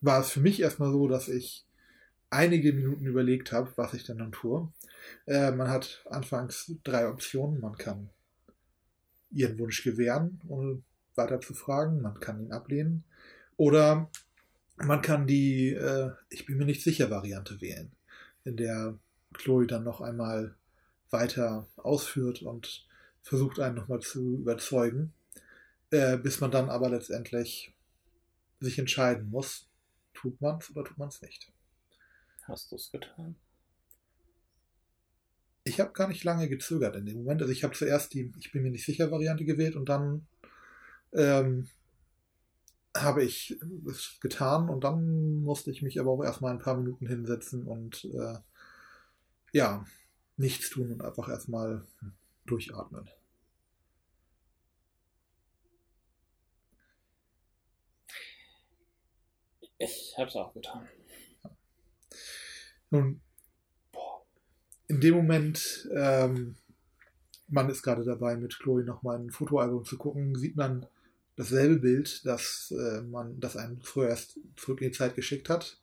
war 0.00 0.20
es 0.20 0.30
für 0.30 0.40
mich 0.40 0.60
erstmal 0.60 0.92
so, 0.92 1.08
dass 1.08 1.28
ich 1.28 1.64
einige 2.30 2.72
Minuten 2.72 3.06
überlegt 3.06 3.52
habe, 3.52 3.72
was 3.76 3.94
ich 3.94 4.04
denn 4.04 4.18
dann 4.18 4.32
tue. 4.32 4.70
Äh, 5.26 5.50
man 5.52 5.68
hat 5.68 6.04
anfangs 6.10 6.72
drei 6.84 7.08
Optionen. 7.08 7.60
Man 7.60 7.76
kann 7.76 8.10
ihren 9.30 9.58
Wunsch 9.58 9.82
gewähren, 9.82 10.40
ohne 10.48 10.82
weiter 11.14 11.40
zu 11.40 11.54
fragen. 11.54 12.02
Man 12.02 12.20
kann 12.20 12.40
ihn 12.40 12.52
ablehnen. 12.52 13.04
Oder 13.56 14.10
man 14.76 15.02
kann 15.02 15.26
die 15.26 15.70
äh, 15.70 16.10
Ich 16.28 16.46
bin 16.46 16.58
mir 16.58 16.64
nicht 16.64 16.82
sicher 16.82 17.10
Variante 17.10 17.60
wählen, 17.60 17.90
in 18.44 18.56
der 18.56 18.98
Chloe 19.34 19.66
dann 19.66 19.84
noch 19.84 20.00
einmal 20.00 20.54
weiter 21.10 21.66
ausführt 21.76 22.42
und 22.42 22.86
versucht 23.22 23.60
einen 23.60 23.74
nochmal 23.74 24.00
zu 24.00 24.38
überzeugen, 24.38 25.12
äh, 25.90 26.16
bis 26.16 26.40
man 26.40 26.50
dann 26.50 26.70
aber 26.70 26.90
letztendlich 26.90 27.74
sich 28.60 28.78
entscheiden 28.78 29.30
muss, 29.30 29.68
tut 30.14 30.40
man 30.40 30.58
es 30.58 30.70
oder 30.70 30.84
tut 30.84 30.98
man 30.98 31.08
es 31.08 31.22
nicht. 31.22 31.52
Hast 32.48 32.72
du 32.72 32.76
es 32.76 32.90
getan? 32.90 33.36
ich 35.68 35.80
habe 35.80 35.92
gar 35.92 36.08
nicht 36.08 36.24
lange 36.24 36.48
gezögert 36.48 36.96
in 36.96 37.06
dem 37.06 37.18
Moment. 37.18 37.42
Also 37.42 37.52
ich 37.52 37.64
habe 37.64 37.74
zuerst 37.74 38.14
die 38.14 38.32
Ich 38.38 38.52
bin 38.52 38.62
mir 38.62 38.70
nicht 38.70 38.84
sicher 38.84 39.10
Variante 39.10 39.44
gewählt 39.44 39.76
und 39.76 39.88
dann 39.88 40.26
ähm, 41.12 41.68
habe 42.96 43.22
ich 43.22 43.58
es 43.88 44.18
getan 44.20 44.68
und 44.68 44.82
dann 44.84 45.42
musste 45.42 45.70
ich 45.70 45.82
mich 45.82 46.00
aber 46.00 46.10
auch 46.10 46.24
erstmal 46.24 46.52
ein 46.52 46.58
paar 46.58 46.76
Minuten 46.76 47.06
hinsetzen 47.06 47.66
und 47.66 48.04
äh, 48.06 48.38
ja, 49.52 49.84
nichts 50.36 50.70
tun 50.70 50.92
und 50.92 51.02
einfach 51.02 51.28
erstmal 51.28 51.86
durchatmen. 52.46 53.08
Ich 59.80 60.14
habe 60.18 60.28
es 60.28 60.34
auch 60.34 60.52
getan. 60.54 60.88
Nun, 62.90 63.20
in 64.88 65.00
dem 65.00 65.14
Moment, 65.14 65.88
ähm, 65.94 66.56
man 67.48 67.68
ist 67.68 67.82
gerade 67.82 68.04
dabei, 68.04 68.36
mit 68.36 68.58
Chloe 68.58 68.82
nochmal 68.82 69.18
ein 69.18 69.30
Fotoalbum 69.30 69.84
zu 69.84 69.98
gucken, 69.98 70.34
sieht 70.34 70.56
man 70.56 70.86
dasselbe 71.36 71.78
Bild, 71.78 72.24
das 72.26 72.72
äh, 72.76 73.02
man, 73.02 73.38
das 73.40 73.56
einen 73.56 73.80
früher 73.82 74.08
erst 74.08 74.38
zurück 74.56 74.80
in 74.80 74.88
die 74.88 74.96
Zeit 74.96 75.14
geschickt 75.14 75.48
hat 75.48 75.78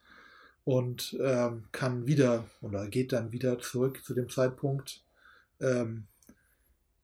und 0.63 1.15
ähm, 1.21 1.65
kann 1.71 2.07
wieder 2.07 2.49
oder 2.61 2.87
geht 2.87 3.13
dann 3.13 3.31
wieder 3.31 3.59
zurück 3.59 4.03
zu 4.03 4.13
dem 4.13 4.29
Zeitpunkt, 4.29 5.03
ähm, 5.61 6.07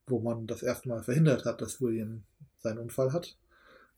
wo 0.08 0.20
man 0.20 0.48
das 0.48 0.64
erste 0.64 0.90
Mal 0.90 1.04
verhindert 1.04 1.46
hat, 1.46 1.62
dass 1.62 1.80
William 1.80 2.24
seinen 2.60 2.80
Unfall 2.80 3.14
hat. 3.14 3.38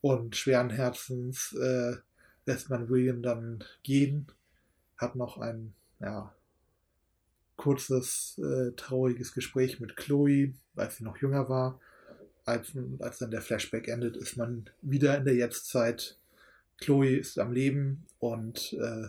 Und 0.02 0.36
schweren 0.36 0.68
Herzens 0.68 1.54
äh, 1.54 1.96
lässt 2.44 2.68
man 2.68 2.90
William 2.90 3.22
dann 3.22 3.64
gehen, 3.82 4.26
hat 4.98 5.16
noch 5.16 5.38
ein 5.38 5.74
ja, 6.00 6.34
kurzes, 7.56 8.38
äh, 8.38 8.72
trauriges 8.72 9.32
Gespräch 9.32 9.80
mit 9.80 9.96
Chloe, 9.96 10.54
als 10.76 10.96
sie 10.96 11.04
noch 11.04 11.18
jünger 11.18 11.48
war. 11.48 11.80
Als, 12.44 12.72
als 12.98 13.18
dann 13.18 13.30
der 13.30 13.40
Flashback 13.40 13.88
endet, 13.88 14.16
ist 14.16 14.36
man 14.36 14.68
wieder 14.82 15.16
in 15.16 15.24
der 15.24 15.34
Jetztzeit. 15.34 16.18
Chloe 16.78 17.16
ist 17.16 17.38
am 17.38 17.52
Leben 17.52 18.06
und 18.18 18.74
äh, 18.74 19.08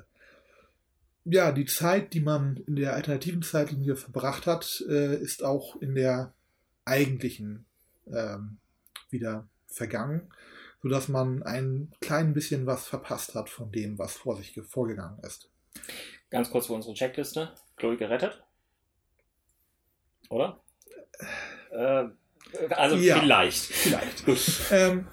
ja, 1.25 1.51
die 1.51 1.65
Zeit, 1.65 2.13
die 2.13 2.21
man 2.21 2.57
in 2.67 2.75
der 2.75 2.93
alternativen 2.93 3.41
Zeitlinie 3.41 3.95
verbracht 3.95 4.45
hat, 4.45 4.83
äh, 4.87 5.15
ist 5.15 5.43
auch 5.43 5.75
in 5.81 5.95
der 5.95 6.33
eigentlichen 6.85 7.65
ähm, 8.07 8.57
wieder 9.09 9.47
vergangen, 9.67 10.29
sodass 10.83 11.07
man 11.07 11.41
ein 11.43 11.91
klein 11.99 12.33
bisschen 12.33 12.67
was 12.67 12.87
verpasst 12.87 13.33
hat 13.33 13.49
von 13.49 13.71
dem, 13.71 13.97
was 13.97 14.13
vor 14.13 14.37
sich 14.37 14.59
vorgegangen 14.69 15.19
ist. 15.23 15.49
Ganz 16.35 16.49
kurz 16.49 16.65
für 16.65 16.73
unsere 16.73 16.93
Checkliste. 16.93 17.53
Chloe 17.77 17.95
gerettet? 17.95 18.43
Oder? 20.29 20.59
Äh, 21.71 22.09
also 22.71 22.97
ja, 22.97 23.21
vielleicht. 23.21 23.63
Vielleicht. 23.63 24.25
Ähm, 24.69 25.07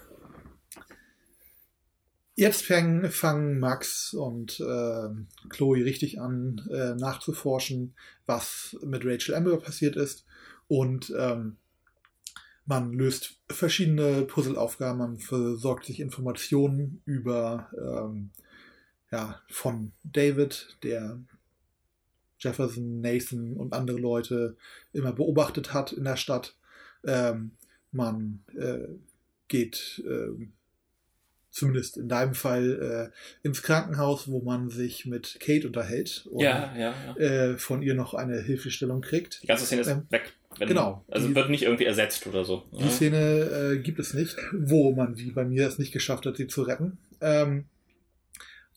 jetzt 2.35 2.67
fangen, 2.67 3.09
fangen 3.09 3.61
Max 3.61 4.15
und 4.15 4.59
äh, 4.59 5.11
Chloe 5.49 5.85
richtig 5.85 6.21
an 6.21 6.61
äh, 6.73 6.97
nachzuforschen, 6.97 7.95
was 8.27 8.77
mit 8.83 9.07
Rachel 9.07 9.37
Amber 9.37 9.61
passiert 9.61 9.95
ist. 9.95 10.27
Und 10.67 11.15
ähm, 11.17 11.57
man 12.67 12.93
löst 12.93 13.37
verschiedene 13.49 14.23
Puzzleaufgaben, 14.23 14.99
man 14.99 15.19
versorgt 15.21 15.85
sich 15.85 16.01
Informationen 16.01 17.01
über 17.05 17.71
ähm, 17.79 18.33
ja, 19.13 19.41
von 19.49 19.93
David, 20.03 20.77
der 20.83 21.19
Jefferson, 22.39 23.01
Nathan 23.01 23.57
und 23.57 23.73
andere 23.73 23.99
Leute 23.99 24.57
immer 24.93 25.13
beobachtet 25.13 25.73
hat 25.73 25.93
in 25.93 26.05
der 26.05 26.17
Stadt. 26.17 26.57
Ähm, 27.05 27.53
man 27.93 28.43
äh, 28.59 28.89
geht 29.49 30.03
äh, 30.09 30.47
zumindest 31.51 31.99
in 31.99 32.09
deinem 32.09 32.35
Fall 32.35 33.13
äh, 33.45 33.47
ins 33.47 33.63
Krankenhaus, 33.63 34.29
wo 34.29 34.41
man 34.41 34.71
sich 34.71 35.05
mit 35.05 35.37
Kate 35.41 35.67
unterhält 35.67 36.27
und 36.31 36.41
Ja, 36.41 36.75
ja, 36.77 36.95
ja. 37.07 37.17
äh, 37.17 37.59
von 37.59 37.83
ihr 37.83 37.95
noch 37.95 38.15
eine 38.15 38.41
Hilfestellung 38.41 39.03
kriegt. 39.03 39.43
Die 39.43 39.47
ganze 39.47 39.67
Szene 39.67 39.83
ist 39.83 39.89
Ähm, 39.89 40.07
weg. 40.11 40.33
Wenn, 40.59 40.69
genau. 40.69 41.05
Also 41.09 41.29
Die- 41.29 41.35
wird 41.35 41.51
nicht 41.51 41.63
irgendwie 41.63 41.85
ersetzt 41.85 42.27
oder 42.27 42.45
so. 42.45 42.65
Die 42.73 42.89
Szene 42.89 43.19
äh, 43.75 43.79
gibt 43.79 43.99
es 43.99 44.15
nicht, 44.15 44.37
wo 44.53 44.93
man 44.95 45.17
wie 45.19 45.31
bei 45.31 45.45
mir 45.45 45.69
es 45.69 45.79
nicht 45.79 45.93
geschafft 45.93 46.25
hat, 46.27 46.37
sie 46.39 46.47
zu 46.47 46.63
retten. 46.63 46.99
Ähm, 47.21 47.67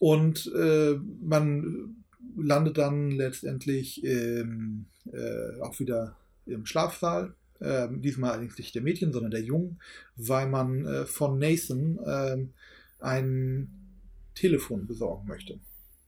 und 0.05 0.51
äh, 0.55 0.99
man 1.19 2.05
landet 2.37 2.77
dann 2.77 3.09
letztendlich 3.09 4.03
im, 4.03 4.85
äh, 5.11 5.59
auch 5.61 5.79
wieder 5.79 6.15
im 6.45 6.67
Schlafsaal. 6.67 7.33
Ähm, 7.59 8.03
diesmal 8.03 8.33
allerdings 8.33 8.55
nicht 8.55 8.75
der 8.75 8.83
Mädchen, 8.83 9.11
sondern 9.11 9.31
der 9.31 9.41
Jungen, 9.41 9.81
weil 10.15 10.47
man 10.47 10.85
äh, 10.85 11.05
von 11.07 11.39
Nathan 11.39 11.97
ähm, 12.05 12.53
ein 12.99 13.97
Telefon 14.35 14.85
besorgen 14.85 15.27
möchte, 15.27 15.59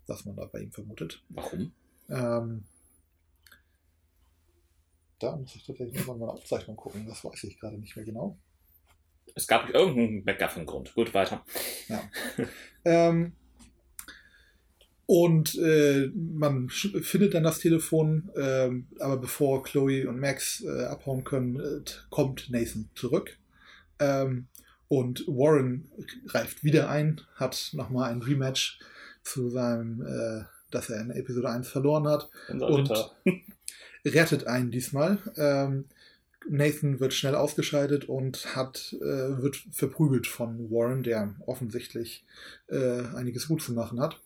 das 0.05 0.25
man 0.25 0.35
da 0.35 0.45
bei 0.45 0.59
ihm 0.59 0.71
vermutet. 0.71 1.23
Warum? 1.29 1.71
Ähm, 2.07 2.65
da 5.17 5.35
muss 5.37 5.55
ich 5.55 5.65
tatsächlich 5.65 5.97
nochmal 5.97 6.17
meine 6.17 6.33
Aufzeichnung 6.33 6.75
gucken, 6.75 7.07
das 7.07 7.25
weiß 7.25 7.45
ich 7.45 7.59
gerade 7.59 7.79
nicht 7.79 7.95
mehr 7.95 8.05
genau. 8.05 8.37
Es 9.33 9.47
gab 9.47 9.73
irgendeinen 9.73 10.23
MacGuffin-Grund. 10.23 10.93
Gut, 10.93 11.15
weiter. 11.15 11.43
Ähm, 12.85 13.33
und 15.07 15.57
äh, 15.57 16.11
man 16.13 16.69
findet 16.69 17.33
dann 17.33 17.43
das 17.43 17.59
Telefon, 17.59 18.29
ähm, 18.35 18.87
aber 18.99 19.17
bevor 19.17 19.63
Chloe 19.63 20.05
und 20.07 20.19
Max 20.19 20.61
äh, 20.63 20.83
abhauen 20.83 21.23
können, 21.23 21.59
äh, 21.59 21.81
kommt 22.09 22.49
Nathan 22.49 22.89
zurück. 22.93 23.37
Ähm, 23.99 24.47
und 24.89 25.25
Warren 25.27 25.89
greift 26.27 26.63
wieder 26.63 26.89
ein, 26.89 27.21
hat 27.35 27.71
nochmal 27.73 28.11
ein 28.11 28.21
Rematch 28.21 28.79
zu 29.23 29.49
seinem, 29.49 30.01
äh, 30.01 30.43
das 30.71 30.89
er 30.89 30.99
in 31.01 31.11
Episode 31.11 31.49
1 31.49 31.69
verloren 31.69 32.07
hat. 32.07 32.29
Unser 32.49 32.67
Und- 32.69 32.89
Ritter. 32.91 33.11
rettet 34.05 34.45
einen 34.45 34.71
diesmal. 34.71 35.19
Ähm, 35.37 35.85
Nathan 36.49 36.99
wird 36.99 37.13
schnell 37.13 37.35
ausgeschaltet 37.35 38.07
und 38.09 38.55
hat, 38.55 38.95
äh, 39.01 39.41
wird 39.41 39.57
verprügelt 39.71 40.27
von 40.27 40.69
Warren, 40.71 41.03
der 41.03 41.35
offensichtlich 41.45 42.25
äh, 42.67 43.01
einiges 43.15 43.47
gut 43.47 43.61
zu 43.61 43.73
machen 43.73 43.99
hat. 43.99 44.21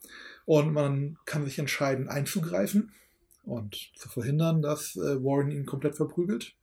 Und 0.51 0.73
man 0.73 1.17
kann 1.23 1.45
sich 1.45 1.57
entscheiden, 1.59 2.09
einzugreifen 2.09 2.91
und 3.45 3.89
zu 3.95 4.09
verhindern, 4.09 4.61
dass 4.61 4.97
äh, 4.97 5.23
Warren 5.23 5.49
ihn 5.49 5.65
komplett 5.65 5.95
verprügelt. 5.95 6.57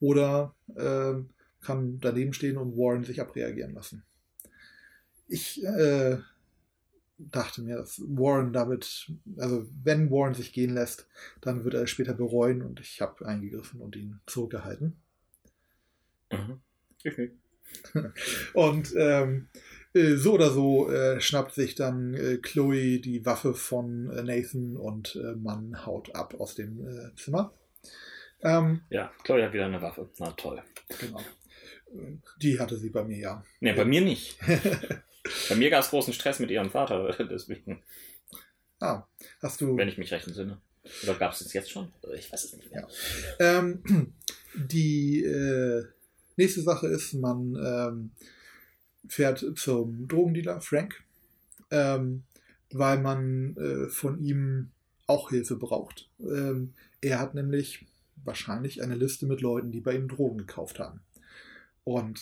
Oder 0.00 0.54
äh, 0.74 1.16
kann 1.60 2.00
daneben 2.00 2.32
stehen 2.32 2.56
und 2.56 2.78
Warren 2.78 3.04
sich 3.04 3.20
abreagieren 3.20 3.74
lassen. 3.74 4.04
Ich 5.28 5.62
äh, 5.62 6.16
dachte 7.18 7.60
mir, 7.60 7.76
dass 7.76 8.00
Warren 8.06 8.54
damit, 8.54 9.12
also 9.36 9.68
wenn 9.84 10.10
Warren 10.10 10.32
sich 10.32 10.54
gehen 10.54 10.72
lässt, 10.72 11.06
dann 11.42 11.62
wird 11.62 11.74
er 11.74 11.82
es 11.82 11.90
später 11.90 12.14
bereuen 12.14 12.62
und 12.62 12.80
ich 12.80 13.02
habe 13.02 13.26
eingegriffen 13.26 13.82
und 13.82 13.96
ihn 13.96 14.18
zurückgehalten. 14.24 14.96
Mhm. 16.32 16.60
Nicht. 17.04 17.32
Und 18.54 18.94
ähm, 18.96 19.48
äh, 19.54 19.58
so 20.16 20.32
oder 20.34 20.50
so 20.50 20.90
äh, 20.90 21.20
schnappt 21.20 21.54
sich 21.54 21.74
dann 21.74 22.14
äh, 22.14 22.36
Chloe 22.38 22.98
die 22.98 23.24
Waffe 23.24 23.54
von 23.54 24.10
äh, 24.10 24.22
Nathan 24.22 24.76
und 24.76 25.16
äh, 25.16 25.34
man 25.36 25.86
haut 25.86 26.14
ab 26.14 26.34
aus 26.38 26.54
dem 26.54 26.86
äh, 26.86 27.14
Zimmer. 27.16 27.52
Ähm, 28.42 28.82
Ja, 28.90 29.10
Chloe 29.24 29.42
hat 29.44 29.52
wieder 29.52 29.66
eine 29.66 29.80
Waffe. 29.82 30.08
Na 30.18 30.30
toll. 30.32 30.62
genau. 31.00 31.20
Äh, 31.92 32.16
Die 32.42 32.58
hatte 32.60 32.76
sie 32.76 32.90
bei 32.90 33.04
mir 33.04 33.18
ja. 33.18 33.44
Nee, 33.60 33.72
bei 33.72 33.84
mir 33.84 34.00
nicht. 34.00 34.38
Bei 35.48 35.56
mir 35.56 35.70
gab 35.70 35.82
es 35.82 35.90
großen 35.90 36.12
Stress 36.12 36.38
mit 36.38 36.52
ihrem 36.52 36.70
Vater, 36.70 37.12
deswegen, 37.28 37.82
ah, 38.78 39.02
hast 39.42 39.60
du. 39.60 39.76
wenn 39.76 39.88
ich 39.88 39.98
mich 39.98 40.12
recht 40.12 40.24
entsinne. 40.28 40.60
Oder 41.02 41.14
gab 41.14 41.32
es 41.32 41.40
das 41.40 41.52
jetzt 41.52 41.68
schon? 41.68 41.92
Ich 42.14 42.32
weiß 42.32 42.44
es 42.44 42.56
nicht 42.56 42.70
mehr. 42.70 42.86
Ähm, 43.40 43.82
die 44.54 45.24
äh, 45.24 45.84
nächste 46.36 46.60
Sache 46.60 46.86
ist, 46.86 47.12
man 47.14 47.56
ähm, 47.56 48.10
fährt 49.08 49.44
zum 49.56 50.08
Drogendealer 50.08 50.60
Frank, 50.60 51.02
ähm, 51.70 52.24
weil 52.72 52.98
man 53.00 53.56
äh, 53.56 53.88
von 53.88 54.18
ihm 54.22 54.70
auch 55.06 55.30
Hilfe 55.30 55.56
braucht. 55.56 56.10
Ähm, 56.20 56.74
er 57.00 57.20
hat 57.20 57.34
nämlich 57.34 57.86
wahrscheinlich 58.24 58.82
eine 58.82 58.94
Liste 58.94 59.26
mit 59.26 59.40
Leuten, 59.40 59.70
die 59.70 59.80
bei 59.80 59.94
ihm 59.94 60.08
Drogen 60.08 60.38
gekauft 60.38 60.78
haben. 60.78 61.00
Und 61.84 62.20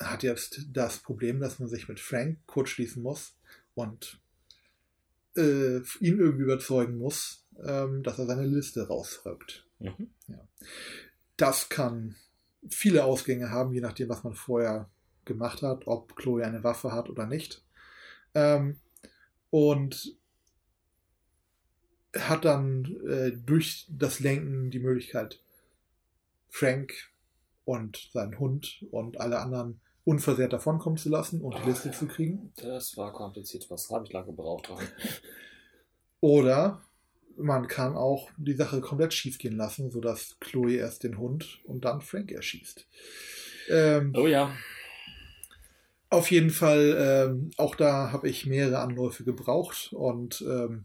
hat 0.00 0.22
jetzt 0.22 0.66
das 0.72 0.98
Problem, 0.98 1.38
dass 1.40 1.58
man 1.58 1.68
sich 1.68 1.88
mit 1.88 2.00
Frank 2.00 2.38
kurzschließen 2.46 3.02
muss 3.02 3.36
und 3.74 4.20
äh, 5.36 5.78
ihn 6.00 6.18
irgendwie 6.18 6.42
überzeugen 6.42 6.98
muss, 6.98 7.46
ähm, 7.62 8.02
dass 8.02 8.18
er 8.18 8.26
seine 8.26 8.46
Liste 8.46 8.88
rausrückt. 8.88 9.66
Mhm. 9.78 10.10
Das 11.36 11.68
kann 11.68 12.16
viele 12.68 13.04
Ausgänge 13.04 13.50
haben, 13.50 13.72
je 13.72 13.80
nachdem, 13.80 14.08
was 14.08 14.24
man 14.24 14.34
vorher 14.34 14.90
gemacht 15.24 15.62
hat, 15.62 15.86
ob 15.86 16.16
Chloe 16.16 16.44
eine 16.44 16.64
Waffe 16.64 16.92
hat 16.92 17.08
oder 17.10 17.26
nicht. 17.26 17.64
Ähm, 18.34 18.78
und 19.50 20.16
hat 22.16 22.44
dann 22.44 22.84
äh, 23.06 23.32
durch 23.32 23.86
das 23.90 24.20
Lenken 24.20 24.70
die 24.70 24.80
Möglichkeit, 24.80 25.40
Frank 26.48 26.92
und 27.64 28.10
seinen 28.12 28.38
Hund 28.38 28.84
und 28.90 29.20
alle 29.20 29.38
anderen 29.38 29.80
unversehrt 30.04 30.52
davonkommen 30.52 30.98
zu 30.98 31.08
lassen 31.08 31.40
und 31.40 31.56
die 31.58 31.68
Liste 31.68 31.88
ja. 31.88 31.94
zu 31.94 32.06
kriegen. 32.06 32.52
Das 32.56 32.96
war 32.96 33.12
kompliziert. 33.12 33.70
Was 33.70 33.88
habe 33.90 34.04
ich 34.04 34.12
lange 34.12 34.26
gebraucht? 34.26 34.70
Oder 36.20 36.82
man 37.36 37.66
kann 37.66 37.96
auch 37.96 38.30
die 38.36 38.54
Sache 38.54 38.80
komplett 38.80 39.14
schief 39.14 39.38
gehen 39.38 39.56
lassen, 39.56 39.90
sodass 39.90 40.36
Chloe 40.40 40.76
erst 40.76 41.04
den 41.04 41.18
Hund 41.18 41.60
und 41.64 41.84
dann 41.84 42.00
Frank 42.00 42.30
erschießt. 42.30 42.86
Ähm, 43.70 44.12
Oh 44.16 44.26
ja. 44.26 44.54
Auf 46.12 46.30
jeden 46.30 46.50
Fall, 46.50 46.94
ähm, 46.98 47.50
auch 47.56 47.74
da 47.74 48.12
habe 48.12 48.28
ich 48.28 48.44
mehrere 48.44 48.80
Anläufe 48.80 49.24
gebraucht 49.24 49.94
und 49.94 50.44
ähm, 50.46 50.84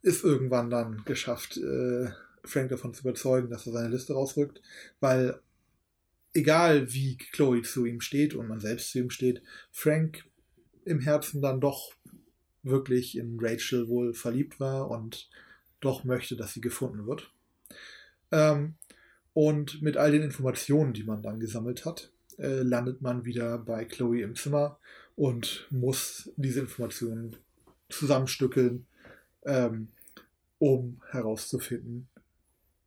ist 0.00 0.22
irgendwann 0.22 0.70
dann 0.70 1.02
geschafft, 1.04 1.56
äh, 1.56 2.08
Frank 2.44 2.68
davon 2.68 2.94
zu 2.94 3.00
überzeugen, 3.00 3.50
dass 3.50 3.66
er 3.66 3.72
seine 3.72 3.88
Liste 3.88 4.12
rausrückt, 4.12 4.62
weil 5.00 5.40
egal 6.34 6.92
wie 6.92 7.16
Chloe 7.16 7.62
zu 7.62 7.84
ihm 7.84 8.00
steht 8.00 8.34
und 8.34 8.46
man 8.46 8.60
selbst 8.60 8.92
zu 8.92 9.00
ihm 9.00 9.10
steht, 9.10 9.42
Frank 9.72 10.24
im 10.84 11.00
Herzen 11.00 11.42
dann 11.42 11.60
doch 11.60 11.92
wirklich 12.62 13.18
in 13.18 13.38
Rachel 13.40 13.88
wohl 13.88 14.14
verliebt 14.14 14.60
war 14.60 14.88
und 14.88 15.30
doch 15.80 16.04
möchte, 16.04 16.36
dass 16.36 16.54
sie 16.54 16.60
gefunden 16.60 17.08
wird. 17.08 17.32
Ähm, 18.30 18.76
und 19.32 19.82
mit 19.82 19.96
all 19.96 20.12
den 20.12 20.22
Informationen, 20.22 20.92
die 20.92 21.02
man 21.02 21.24
dann 21.24 21.40
gesammelt 21.40 21.84
hat, 21.84 22.12
äh, 22.42 22.62
landet 22.62 23.00
man 23.02 23.24
wieder 23.24 23.56
bei 23.58 23.84
Chloe 23.84 24.22
im 24.22 24.34
Zimmer 24.34 24.78
und 25.14 25.66
muss 25.70 26.30
diese 26.36 26.60
Informationen 26.60 27.36
zusammenstückeln, 27.88 28.84
ähm, 29.44 29.88
um 30.58 31.00
herauszufinden, 31.10 32.08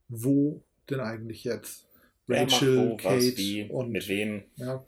wo 0.10 0.62
denn 0.90 1.00
eigentlich 1.00 1.44
jetzt 1.44 1.88
Rachel, 2.28 2.78
wo, 2.78 2.96
was, 2.96 3.04
Kate 3.04 3.38
wie, 3.38 3.70
und 3.70 3.92
mit 3.92 4.08
wem 4.10 4.44
ja, 4.56 4.84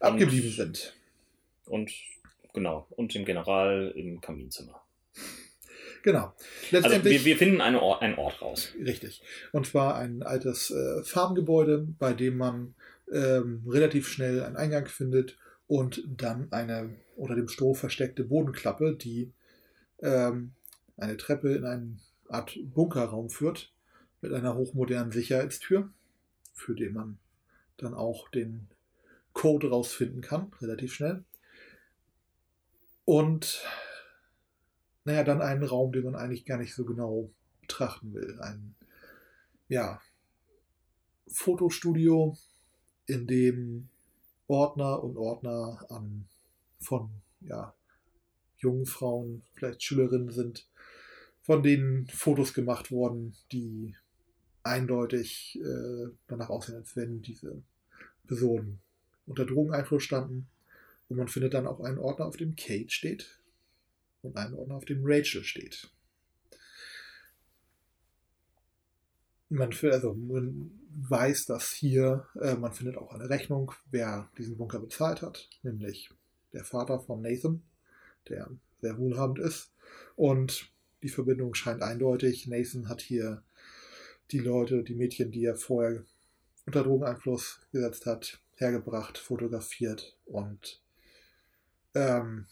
abgeblieben 0.00 0.50
sind. 0.50 0.94
und 1.66 1.92
genau. 2.54 2.86
Und 2.90 3.14
dem 3.14 3.24
General 3.24 3.92
im 3.94 4.20
Kaminzimmer. 4.20 4.80
Genau. 6.02 6.32
Also 6.72 7.04
wir, 7.04 7.24
wir 7.24 7.36
finden 7.36 7.60
eine 7.60 7.82
Ort, 7.82 8.02
einen 8.02 8.14
Ort 8.14 8.40
raus. 8.40 8.72
Richtig. 8.78 9.20
Und 9.52 9.66
zwar 9.66 9.96
ein 9.96 10.22
altes 10.22 10.70
äh, 10.70 11.02
Farmgebäude, 11.02 11.86
bei 11.98 12.12
dem 12.12 12.38
man 12.38 12.74
ähm, 13.12 13.64
relativ 13.66 14.08
schnell 14.08 14.42
einen 14.42 14.56
Eingang 14.56 14.86
findet 14.86 15.38
und 15.66 16.02
dann 16.06 16.50
eine 16.52 16.96
unter 17.16 17.34
dem 17.34 17.48
Stroh 17.48 17.74
versteckte 17.74 18.24
Bodenklappe, 18.24 18.96
die 18.96 19.32
ähm, 20.00 20.52
eine 20.96 21.16
Treppe 21.16 21.54
in 21.54 21.64
eine 21.64 21.98
Art 22.28 22.58
Bunkerraum 22.62 23.30
führt, 23.30 23.72
mit 24.20 24.32
einer 24.32 24.54
hochmodernen 24.54 25.12
Sicherheitstür, 25.12 25.90
für 26.52 26.74
den 26.74 26.92
man 26.92 27.18
dann 27.76 27.94
auch 27.94 28.28
den 28.30 28.68
Code 29.32 29.70
rausfinden 29.70 30.20
kann, 30.20 30.52
relativ 30.60 30.94
schnell. 30.94 31.24
Und 33.04 33.62
naja, 35.04 35.24
dann 35.24 35.40
einen 35.40 35.62
Raum, 35.62 35.92
den 35.92 36.04
man 36.04 36.16
eigentlich 36.16 36.44
gar 36.44 36.58
nicht 36.58 36.74
so 36.74 36.84
genau 36.84 37.30
betrachten 37.60 38.12
will. 38.12 38.38
Ein, 38.40 38.74
ja, 39.68 40.00
Fotostudio, 41.26 42.36
in 43.08 43.26
dem 43.26 43.88
Ordner 44.46 45.02
und 45.02 45.16
Ordner 45.16 45.84
an 45.88 46.28
von 46.78 47.10
ja, 47.40 47.74
jungen 48.58 48.86
Frauen, 48.86 49.42
vielleicht 49.54 49.82
Schülerinnen 49.82 50.30
sind, 50.30 50.68
von 51.42 51.62
denen 51.62 52.06
Fotos 52.08 52.54
gemacht 52.54 52.90
wurden, 52.90 53.34
die 53.50 53.96
eindeutig 54.62 55.58
äh, 55.60 56.10
danach 56.26 56.50
aussehen, 56.50 56.76
als 56.76 56.94
wenn 56.94 57.22
diese 57.22 57.62
Personen 58.26 58.80
unter 59.26 59.46
Drogeneinfluss 59.46 60.02
standen. 60.02 60.48
Und 61.08 61.16
man 61.16 61.28
findet 61.28 61.54
dann 61.54 61.66
auch 61.66 61.80
einen 61.80 61.98
Ordner, 61.98 62.26
auf 62.26 62.36
dem 62.36 62.54
Kate 62.54 62.90
steht 62.90 63.40
und 64.20 64.36
einen 64.36 64.54
Ordner, 64.54 64.76
auf 64.76 64.84
dem 64.84 65.00
Rachel 65.04 65.42
steht. 65.42 65.90
Man, 69.50 69.72
also, 69.82 70.14
man 70.14 70.70
weiß, 70.90 71.46
dass 71.46 71.70
hier, 71.70 72.26
äh, 72.40 72.54
man 72.54 72.72
findet 72.72 72.96
auch 72.96 73.12
eine 73.12 73.30
Rechnung, 73.30 73.72
wer 73.90 74.30
diesen 74.36 74.56
Bunker 74.56 74.80
bezahlt 74.80 75.22
hat, 75.22 75.48
nämlich 75.62 76.10
der 76.52 76.64
Vater 76.64 77.00
von 77.00 77.22
Nathan, 77.22 77.62
der 78.28 78.50
sehr 78.80 78.98
wohlhabend 78.98 79.38
ist. 79.38 79.72
Und 80.16 80.70
die 81.02 81.08
Verbindung 81.08 81.54
scheint 81.54 81.82
eindeutig. 81.82 82.46
Nathan 82.46 82.88
hat 82.88 83.00
hier 83.00 83.42
die 84.30 84.40
Leute, 84.40 84.82
die 84.82 84.94
Mädchen, 84.94 85.30
die 85.30 85.44
er 85.44 85.56
vorher 85.56 86.04
unter 86.66 86.82
Drogeneinfluss 86.82 87.60
gesetzt 87.72 88.04
hat, 88.06 88.40
hergebracht, 88.56 89.16
fotografiert 89.16 90.16
und 90.26 90.82
ähm, 91.94 92.46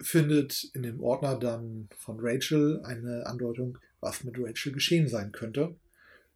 findet 0.00 0.64
in 0.74 0.82
dem 0.82 1.00
Ordner 1.00 1.38
dann 1.38 1.88
von 1.96 2.18
Rachel 2.20 2.82
eine 2.84 3.26
Andeutung, 3.26 3.78
was 4.00 4.24
mit 4.24 4.36
Rachel 4.38 4.72
geschehen 4.72 5.08
sein 5.08 5.32
könnte. 5.32 5.76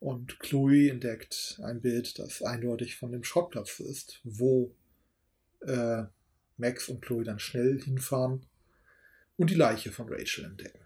Und 0.01 0.41
Chloe 0.41 0.91
entdeckt 0.91 1.61
ein 1.63 1.81
Bild, 1.81 2.19
das 2.19 2.43
eindeutig 2.43 2.97
von 2.97 3.13
dem 3.13 3.23
Schrottplatz 3.23 3.79
ist, 3.79 4.21
wo 4.25 4.75
äh, 5.61 6.05
Max 6.57 6.89
und 6.89 7.03
Chloe 7.03 7.25
dann 7.25 7.39
schnell 7.39 7.81
hinfahren 7.81 8.45
und 9.37 9.51
die 9.51 9.55
Leiche 9.55 9.93
von 9.93 10.09
Rachel 10.09 10.45
entdecken. 10.45 10.82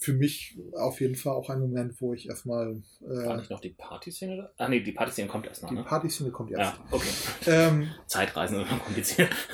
Für 0.00 0.12
mich 0.12 0.56
auf 0.74 1.00
jeden 1.00 1.16
Fall 1.16 1.32
auch 1.32 1.50
ein 1.50 1.60
Moment, 1.60 2.00
wo 2.00 2.14
ich 2.14 2.28
erstmal. 2.28 2.80
Äh, 3.02 3.26
War 3.26 3.36
nicht 3.36 3.50
noch 3.50 3.60
die 3.60 3.70
Partyszene? 3.70 4.48
Ah, 4.56 4.68
nee, 4.68 4.80
die 4.80 4.92
Partyszene 4.92 5.26
kommt 5.26 5.46
erst 5.46 5.62
noch. 5.62 5.70
Die 5.70 5.74
ne? 5.74 5.82
Partyszene 5.82 6.30
kommt 6.30 6.52
erst. 6.52 6.78
Ja, 6.78 6.84
okay. 6.92 7.08
Ähm, 7.46 7.88
Zeitreisen 8.06 8.60
immer 8.60 8.78
kompliziert. 8.78 9.30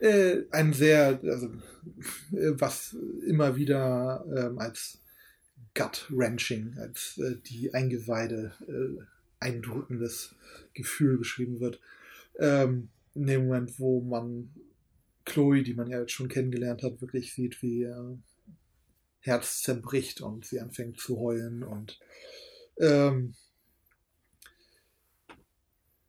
Äh, 0.00 0.44
ein 0.52 0.72
sehr, 0.72 1.20
also, 1.24 1.46
äh, 2.32 2.52
was 2.52 2.96
immer 3.26 3.56
wieder 3.56 4.24
ähm, 4.34 4.58
als 4.58 5.02
gut-wrenching, 5.74 6.76
als 6.78 7.18
äh, 7.18 7.36
die 7.46 7.74
Eingeweide 7.74 8.52
äh, 8.68 9.02
eindrückendes 9.40 10.34
Gefühl 10.74 11.18
beschrieben 11.18 11.60
wird. 11.60 11.80
Ähm, 12.38 12.88
in 13.14 13.26
dem 13.26 13.46
Moment, 13.46 13.78
wo 13.78 14.00
man 14.00 14.50
Chloe, 15.24 15.62
die 15.62 15.74
man 15.74 15.90
ja 15.90 16.00
jetzt 16.00 16.12
schon 16.12 16.28
kennengelernt 16.28 16.82
hat, 16.82 17.00
wirklich 17.00 17.34
sieht, 17.34 17.60
wie 17.62 17.80
ihr 17.80 18.18
Herz 19.28 19.62
zerbricht 19.62 20.20
und 20.20 20.44
sie 20.44 20.60
anfängt 20.60 20.98
zu 20.98 21.18
heulen 21.20 21.62
und 21.62 22.00
ähm, 22.80 23.34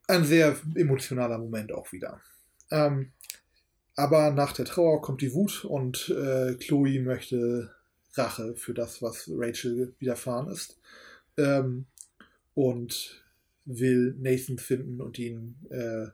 ein 0.08 0.26
sehr 0.26 0.58
emotionaler 0.76 1.38
Moment 1.38 1.72
auch 1.72 1.92
wieder. 1.92 2.20
Ähm, 2.72 3.12
aber 3.96 4.32
nach 4.32 4.54
der 4.54 4.66
Trauer 4.66 5.02
kommt 5.02 5.22
die 5.22 5.34
Wut 5.34 5.66
und 5.66 6.10
äh, 6.10 6.56
Chloe 6.56 7.02
möchte 7.02 7.76
Rache 8.14 8.56
für 8.56 8.74
das, 8.74 9.02
was 9.02 9.30
Rachel 9.32 9.94
widerfahren 10.00 10.50
ist. 10.50 10.80
Ähm, 11.38 11.86
und 12.54 13.24
will 13.66 14.16
Nathan 14.18 14.58
finden 14.58 15.00
und 15.00 15.20
ihn 15.20 15.56
äh, 15.70 16.08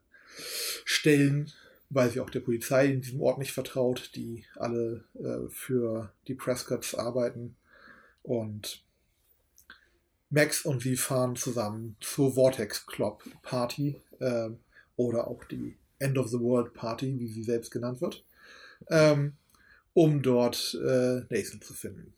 stellen, 0.83 1.51
weil 1.95 2.11
sie 2.11 2.19
auch 2.19 2.29
der 2.29 2.41
Polizei 2.41 2.87
in 2.87 3.01
diesem 3.01 3.21
Ort 3.21 3.37
nicht 3.39 3.53
vertraut, 3.53 4.11
die 4.15 4.43
alle 4.55 5.05
äh, 5.13 5.49
für 5.49 6.11
die 6.27 6.35
Prescotts 6.35 6.93
arbeiten. 6.93 7.55
Und 8.21 8.83
Max 10.29 10.65
und 10.65 10.81
sie 10.81 10.97
fahren 10.97 11.37
zusammen 11.37 11.95
zur 12.01 12.33
Vortex 12.33 12.85
Club 12.85 13.23
Party 13.43 14.01
äh, 14.19 14.49
oder 14.97 15.27
auch 15.27 15.45
die 15.45 15.77
End 15.97 16.17
of 16.17 16.27
the 16.27 16.39
World 16.39 16.73
Party, 16.73 17.17
wie 17.17 17.29
sie 17.29 17.43
selbst 17.43 17.71
genannt 17.71 18.01
wird. 18.01 18.25
Ähm, 18.89 19.37
um 19.93 20.21
dort 20.21 20.77
äh, 20.83 21.21
Nathan 21.29 21.61
zu 21.61 21.73
finden. 21.73 22.13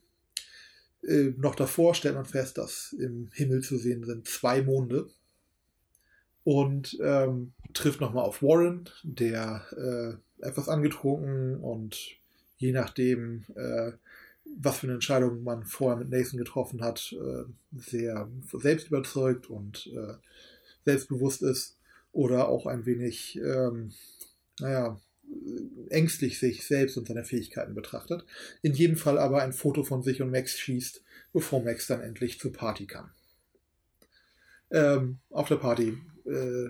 Äh, 1.03 1.33
noch 1.37 1.53
davor 1.53 1.93
stellt 1.93 2.15
man 2.15 2.25
fest, 2.25 2.57
dass 2.57 2.93
im 2.93 3.29
Himmel 3.31 3.61
zu 3.61 3.77
sehen 3.77 4.03
sind 4.03 4.27
zwei 4.27 4.63
Monde 4.63 5.07
und 6.47 6.97
ähm, 7.03 7.51
trifft 7.73 7.99
nochmal 7.99 8.23
auf 8.23 8.41
Warren, 8.41 8.89
der 9.03 9.65
äh, 9.75 10.47
etwas 10.47 10.69
angetrunken 10.69 11.59
und 11.59 11.97
je 12.55 12.71
nachdem, 12.71 13.43
äh, 13.53 13.91
was 14.57 14.77
für 14.77 14.87
eine 14.87 14.93
Entscheidung 14.93 15.43
man 15.43 15.65
vorher 15.65 15.97
mit 15.97 16.09
Nathan 16.09 16.37
getroffen 16.37 16.81
hat, 16.81 17.13
äh, 17.19 17.43
sehr 17.77 18.29
selbstüberzeugt 18.53 19.49
und 19.49 19.87
äh, 19.87 20.13
selbstbewusst 20.85 21.41
ist 21.41 21.79
oder 22.13 22.47
auch 22.47 22.65
ein 22.65 22.85
wenig, 22.85 23.37
ähm, 23.43 23.91
naja, 24.61 24.97
ängstlich 25.89 26.39
sich 26.39 26.65
selbst 26.65 26.97
und 26.97 27.09
seine 27.09 27.25
Fähigkeiten 27.25 27.75
betrachtet. 27.75 28.25
In 28.61 28.73
jedem 28.73 28.95
Fall 28.95 29.17
aber 29.17 29.41
ein 29.41 29.51
Foto 29.51 29.83
von 29.83 30.01
sich 30.01 30.21
und 30.21 30.31
Max 30.31 30.57
schießt, 30.57 31.03
bevor 31.33 31.61
Max 31.61 31.87
dann 31.87 31.99
endlich 31.99 32.39
zur 32.39 32.53
Party 32.53 32.87
kann. 32.87 33.11
Ähm, 34.71 35.19
auf 35.29 35.49
der 35.49 35.57
Party 35.57 35.97
äh, 36.27 36.69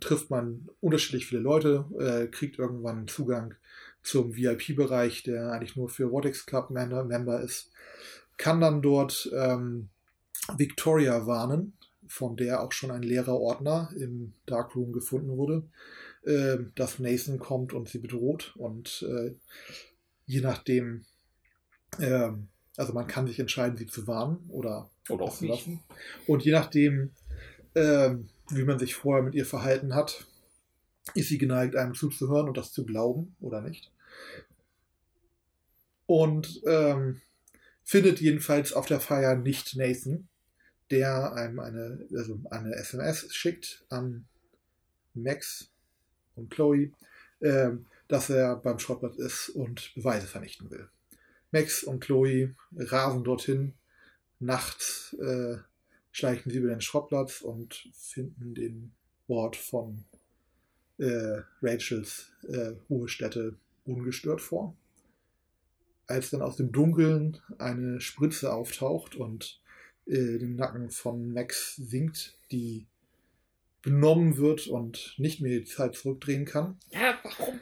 trifft 0.00 0.30
man 0.30 0.68
unterschiedlich 0.80 1.26
viele 1.26 1.40
Leute, 1.40 1.84
äh, 1.98 2.26
kriegt 2.26 2.58
irgendwann 2.58 3.08
Zugang 3.08 3.54
zum 4.02 4.36
VIP-Bereich, 4.36 5.22
der 5.24 5.52
eigentlich 5.52 5.76
nur 5.76 5.88
für 5.88 6.10
Vortex 6.10 6.46
Club 6.46 6.70
Member 6.70 7.40
ist, 7.40 7.70
kann 8.36 8.60
dann 8.60 8.82
dort 8.82 9.30
ähm, 9.34 9.88
Victoria 10.56 11.26
warnen, 11.26 11.72
von 12.06 12.36
der 12.36 12.62
auch 12.62 12.72
schon 12.72 12.90
ein 12.90 13.02
leerer 13.02 13.38
Ordner 13.40 13.90
im 13.96 14.32
Darkroom 14.46 14.92
gefunden 14.92 15.36
wurde, 15.36 15.64
äh, 16.22 16.58
dass 16.74 16.98
Nathan 16.98 17.38
kommt 17.38 17.72
und 17.72 17.88
sie 17.88 17.98
bedroht. 17.98 18.54
Und 18.56 19.04
äh, 19.08 19.34
je 20.26 20.40
nachdem, 20.40 21.04
äh, 21.98 22.30
also 22.76 22.92
man 22.92 23.06
kann 23.06 23.26
sich 23.26 23.40
entscheiden, 23.40 23.76
sie 23.76 23.86
zu 23.86 24.06
warnen 24.06 24.38
oder, 24.50 24.88
oder 25.08 25.24
auch 25.24 25.36
zu 25.36 25.46
lassen. 25.46 25.80
Und 26.26 26.44
je 26.44 26.52
nachdem, 26.52 27.10
äh, 27.74 28.14
wie 28.50 28.64
man 28.64 28.78
sich 28.78 28.94
vorher 28.94 29.22
mit 29.22 29.34
ihr 29.34 29.46
verhalten 29.46 29.94
hat, 29.94 30.26
ist 31.14 31.28
sie 31.28 31.38
geneigt, 31.38 31.76
einem 31.76 31.94
zuzuhören 31.94 32.48
und 32.48 32.56
das 32.56 32.72
zu 32.72 32.84
glauben 32.84 33.36
oder 33.40 33.60
nicht. 33.60 33.92
Und 36.06 36.62
ähm, 36.66 37.20
findet 37.84 38.20
jedenfalls 38.20 38.72
auf 38.72 38.86
der 38.86 39.00
Feier 39.00 39.36
nicht 39.36 39.76
Nathan, 39.76 40.28
der 40.90 41.32
einem 41.32 41.58
eine, 41.58 42.06
also 42.14 42.40
eine 42.50 42.74
SMS 42.74 43.34
schickt 43.34 43.84
an 43.88 44.26
Max 45.14 45.70
und 46.36 46.50
Chloe, 46.50 46.92
äh, 47.40 47.70
dass 48.08 48.30
er 48.30 48.56
beim 48.56 48.78
Schrottplatz 48.78 49.16
ist 49.16 49.48
und 49.48 49.92
Beweise 49.94 50.26
vernichten 50.26 50.70
will. 50.70 50.88
Max 51.50 51.82
und 51.82 52.00
Chloe 52.00 52.54
rasen 52.76 53.24
dorthin. 53.24 53.74
Nachts 54.38 55.16
äh, 55.20 55.56
schleichen 56.16 56.50
sie 56.50 56.56
über 56.56 56.70
den 56.70 56.80
Schrottplatz 56.80 57.42
und 57.42 57.90
finden 57.92 58.54
den 58.54 58.92
Ort 59.28 59.54
von 59.54 60.06
äh, 60.96 61.42
Rachels 61.60 62.32
äh, 62.48 62.72
Ruhestätte 62.88 63.58
ungestört 63.84 64.40
vor. 64.40 64.74
Als 66.06 66.30
dann 66.30 66.40
aus 66.40 66.56
dem 66.56 66.72
Dunkeln 66.72 67.38
eine 67.58 68.00
Spritze 68.00 68.50
auftaucht 68.50 69.14
und 69.14 69.60
äh, 70.06 70.38
den 70.38 70.56
Nacken 70.56 70.88
von 70.88 71.34
Max 71.34 71.76
sinkt, 71.76 72.38
die 72.50 72.86
benommen 73.82 74.38
wird 74.38 74.68
und 74.68 75.16
nicht 75.18 75.42
mehr 75.42 75.58
die 75.58 75.64
Zeit 75.66 75.96
zurückdrehen 75.96 76.46
kann. 76.46 76.78
Ja, 76.92 77.18
warum? 77.24 77.60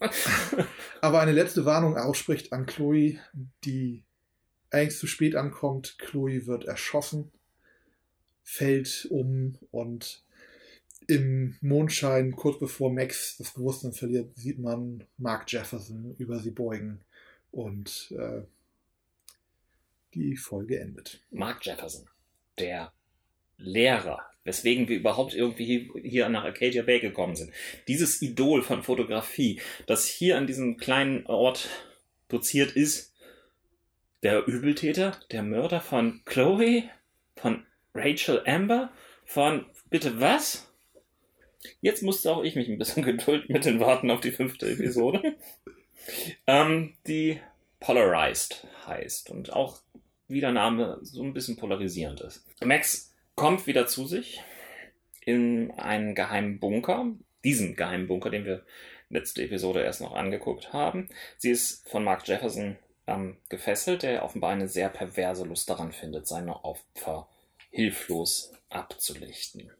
Aber 1.00 1.20
eine 1.20 1.32
letzte 1.32 1.64
Warnung 1.66 1.96
ausspricht 1.96 2.52
an 2.52 2.66
Chloe, 2.66 3.20
die 3.64 4.02
eigentlich 4.72 4.98
zu 4.98 5.06
spät 5.06 5.36
ankommt. 5.36 6.00
Chloe 6.00 6.48
wird 6.48 6.64
erschossen, 6.64 7.30
fällt 8.42 9.06
um 9.10 9.58
und 9.70 10.24
im 11.06 11.56
Mondschein, 11.60 12.36
kurz 12.36 12.58
bevor 12.58 12.92
Max 12.92 13.36
das 13.36 13.52
Bewusstsein 13.52 13.92
verliert, 13.92 14.36
sieht 14.36 14.58
man 14.58 15.04
Mark 15.16 15.50
Jefferson 15.50 16.14
über 16.18 16.38
sie 16.38 16.50
beugen 16.50 17.00
und 17.50 18.12
äh, 18.16 18.42
die 20.14 20.36
Folge 20.36 20.80
endet. 20.80 21.20
Mark 21.30 21.64
Jefferson, 21.64 22.08
der 22.58 22.92
Lehrer, 23.56 24.20
weswegen 24.44 24.88
wir 24.88 24.96
überhaupt 24.96 25.34
irgendwie 25.34 25.90
hier 26.02 26.28
nach 26.28 26.44
Arcadia 26.44 26.82
Bay 26.82 27.00
gekommen 27.00 27.36
sind. 27.36 27.52
Dieses 27.88 28.22
Idol 28.22 28.62
von 28.62 28.82
Fotografie, 28.82 29.60
das 29.86 30.06
hier 30.06 30.36
an 30.36 30.46
diesem 30.46 30.76
kleinen 30.76 31.26
Ort 31.26 31.68
doziert 32.28 32.72
ist, 32.72 33.12
der 34.22 34.46
Übeltäter, 34.46 35.18
der 35.30 35.42
Mörder 35.42 35.80
von 35.80 36.22
Chloe, 36.24 36.84
von 37.36 37.66
Rachel 37.94 38.42
Amber, 38.46 38.90
von 39.24 39.66
bitte 39.90 40.20
was? 40.20 40.68
Jetzt 41.80 42.02
musste 42.02 42.30
auch 42.30 42.42
ich 42.42 42.56
mich 42.56 42.68
ein 42.68 42.78
bisschen 42.78 43.02
gedulden 43.04 43.52
mit 43.52 43.64
den 43.64 43.80
Warten 43.80 44.10
auf 44.10 44.20
die 44.20 44.32
fünfte 44.32 44.70
Episode. 44.70 45.36
ähm, 46.46 46.94
die 47.06 47.40
Polarized 47.80 48.66
heißt 48.86 49.30
und 49.30 49.52
auch 49.52 49.80
wie 50.28 50.40
der 50.40 50.52
Name 50.52 50.98
so 51.02 51.22
ein 51.22 51.34
bisschen 51.34 51.56
polarisierend 51.56 52.20
ist. 52.20 52.44
Max 52.64 53.12
kommt 53.34 53.66
wieder 53.66 53.86
zu 53.86 54.06
sich 54.06 54.40
in 55.24 55.70
einen 55.72 56.14
geheimen 56.14 56.58
Bunker, 56.58 57.06
diesen 57.44 57.76
geheimen 57.76 58.08
Bunker, 58.08 58.30
den 58.30 58.44
wir 58.44 58.64
letzte 59.10 59.42
Episode 59.42 59.82
erst 59.82 60.00
noch 60.00 60.14
angeguckt 60.14 60.72
haben. 60.72 61.08
Sie 61.36 61.50
ist 61.50 61.88
von 61.88 62.02
Mark 62.02 62.26
Jefferson 62.26 62.76
ähm, 63.06 63.36
gefesselt, 63.48 64.02
der 64.02 64.24
offenbar 64.24 64.50
eine 64.50 64.68
sehr 64.68 64.88
perverse 64.88 65.44
Lust 65.44 65.68
daran 65.68 65.92
findet, 65.92 66.26
seine 66.26 66.64
Opfer 66.64 67.28
hilflos 67.72 68.52
abzulichten. 68.68 69.72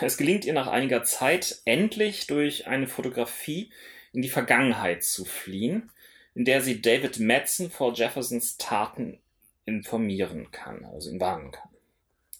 Es 0.00 0.16
gelingt 0.16 0.44
ihr 0.44 0.54
nach 0.54 0.66
einiger 0.66 1.04
Zeit 1.04 1.60
endlich 1.64 2.26
durch 2.26 2.66
eine 2.66 2.88
Fotografie 2.88 3.70
in 4.12 4.22
die 4.22 4.28
Vergangenheit 4.28 5.04
zu 5.04 5.24
fliehen, 5.24 5.92
in 6.34 6.44
der 6.44 6.62
sie 6.62 6.80
David 6.80 7.20
Madsen 7.20 7.70
vor 7.70 7.94
Jeffersons 7.94 8.56
Taten 8.56 9.20
informieren 9.66 10.50
kann, 10.50 10.84
also 10.84 11.10
ihn 11.10 11.20
warnen 11.20 11.52
kann. 11.52 11.68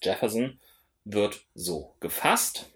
Jefferson 0.01 0.59
wird 1.05 1.45
so 1.53 1.95
gefasst. 1.99 2.69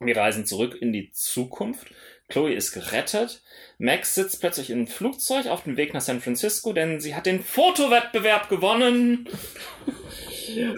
Wir 0.00 0.16
reisen 0.16 0.46
zurück 0.46 0.76
in 0.80 0.92
die 0.92 1.12
Zukunft. 1.12 1.92
Chloe 2.28 2.54
ist 2.54 2.72
gerettet. 2.72 3.42
Max 3.78 4.14
sitzt 4.14 4.40
plötzlich 4.40 4.70
im 4.70 4.86
Flugzeug 4.86 5.46
auf 5.46 5.64
dem 5.64 5.76
Weg 5.76 5.94
nach 5.94 6.00
San 6.00 6.20
Francisco, 6.20 6.72
denn 6.72 7.00
sie 7.00 7.14
hat 7.14 7.26
den 7.26 7.42
Fotowettbewerb 7.42 8.48
gewonnen 8.48 9.28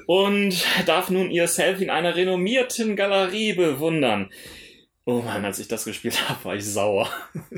und 0.06 0.64
darf 0.86 1.10
nun 1.10 1.30
ihr 1.30 1.48
Selfie 1.48 1.84
in 1.84 1.90
einer 1.90 2.16
renommierten 2.16 2.96
Galerie 2.96 3.54
bewundern. 3.54 4.30
Oh 5.04 5.22
Mann, 5.22 5.44
als 5.44 5.58
ich 5.58 5.68
das 5.68 5.84
gespielt 5.84 6.28
habe, 6.28 6.44
war 6.44 6.54
ich 6.56 6.64
sauer. 6.64 7.10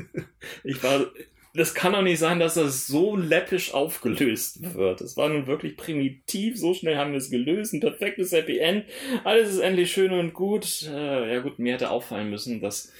Ich 0.65 0.83
war, 0.83 1.05
das 1.53 1.73
kann 1.73 1.93
doch 1.93 2.01
nicht 2.01 2.19
sein, 2.19 2.37
dass 2.37 2.55
das 2.55 2.85
so 2.85 3.15
läppisch 3.15 3.73
aufgelöst 3.73 4.73
wird. 4.73 4.99
Es 4.99 5.15
war 5.15 5.29
nun 5.29 5.47
wirklich 5.47 5.77
primitiv, 5.77 6.57
so 6.57 6.73
schnell 6.73 6.97
haben 6.97 7.11
wir 7.11 7.17
es 7.17 7.29
gelöst, 7.29 7.73
ein 7.73 7.79
perfektes 7.79 8.33
Happy 8.33 8.57
End, 8.57 8.85
alles 9.23 9.51
ist 9.51 9.59
endlich 9.59 9.93
schön 9.93 10.11
und 10.11 10.33
gut. 10.33 10.89
Äh, 10.91 11.33
ja 11.33 11.39
gut, 11.39 11.59
mir 11.59 11.73
hätte 11.73 11.91
auffallen 11.91 12.29
müssen, 12.29 12.59
dass 12.59 12.91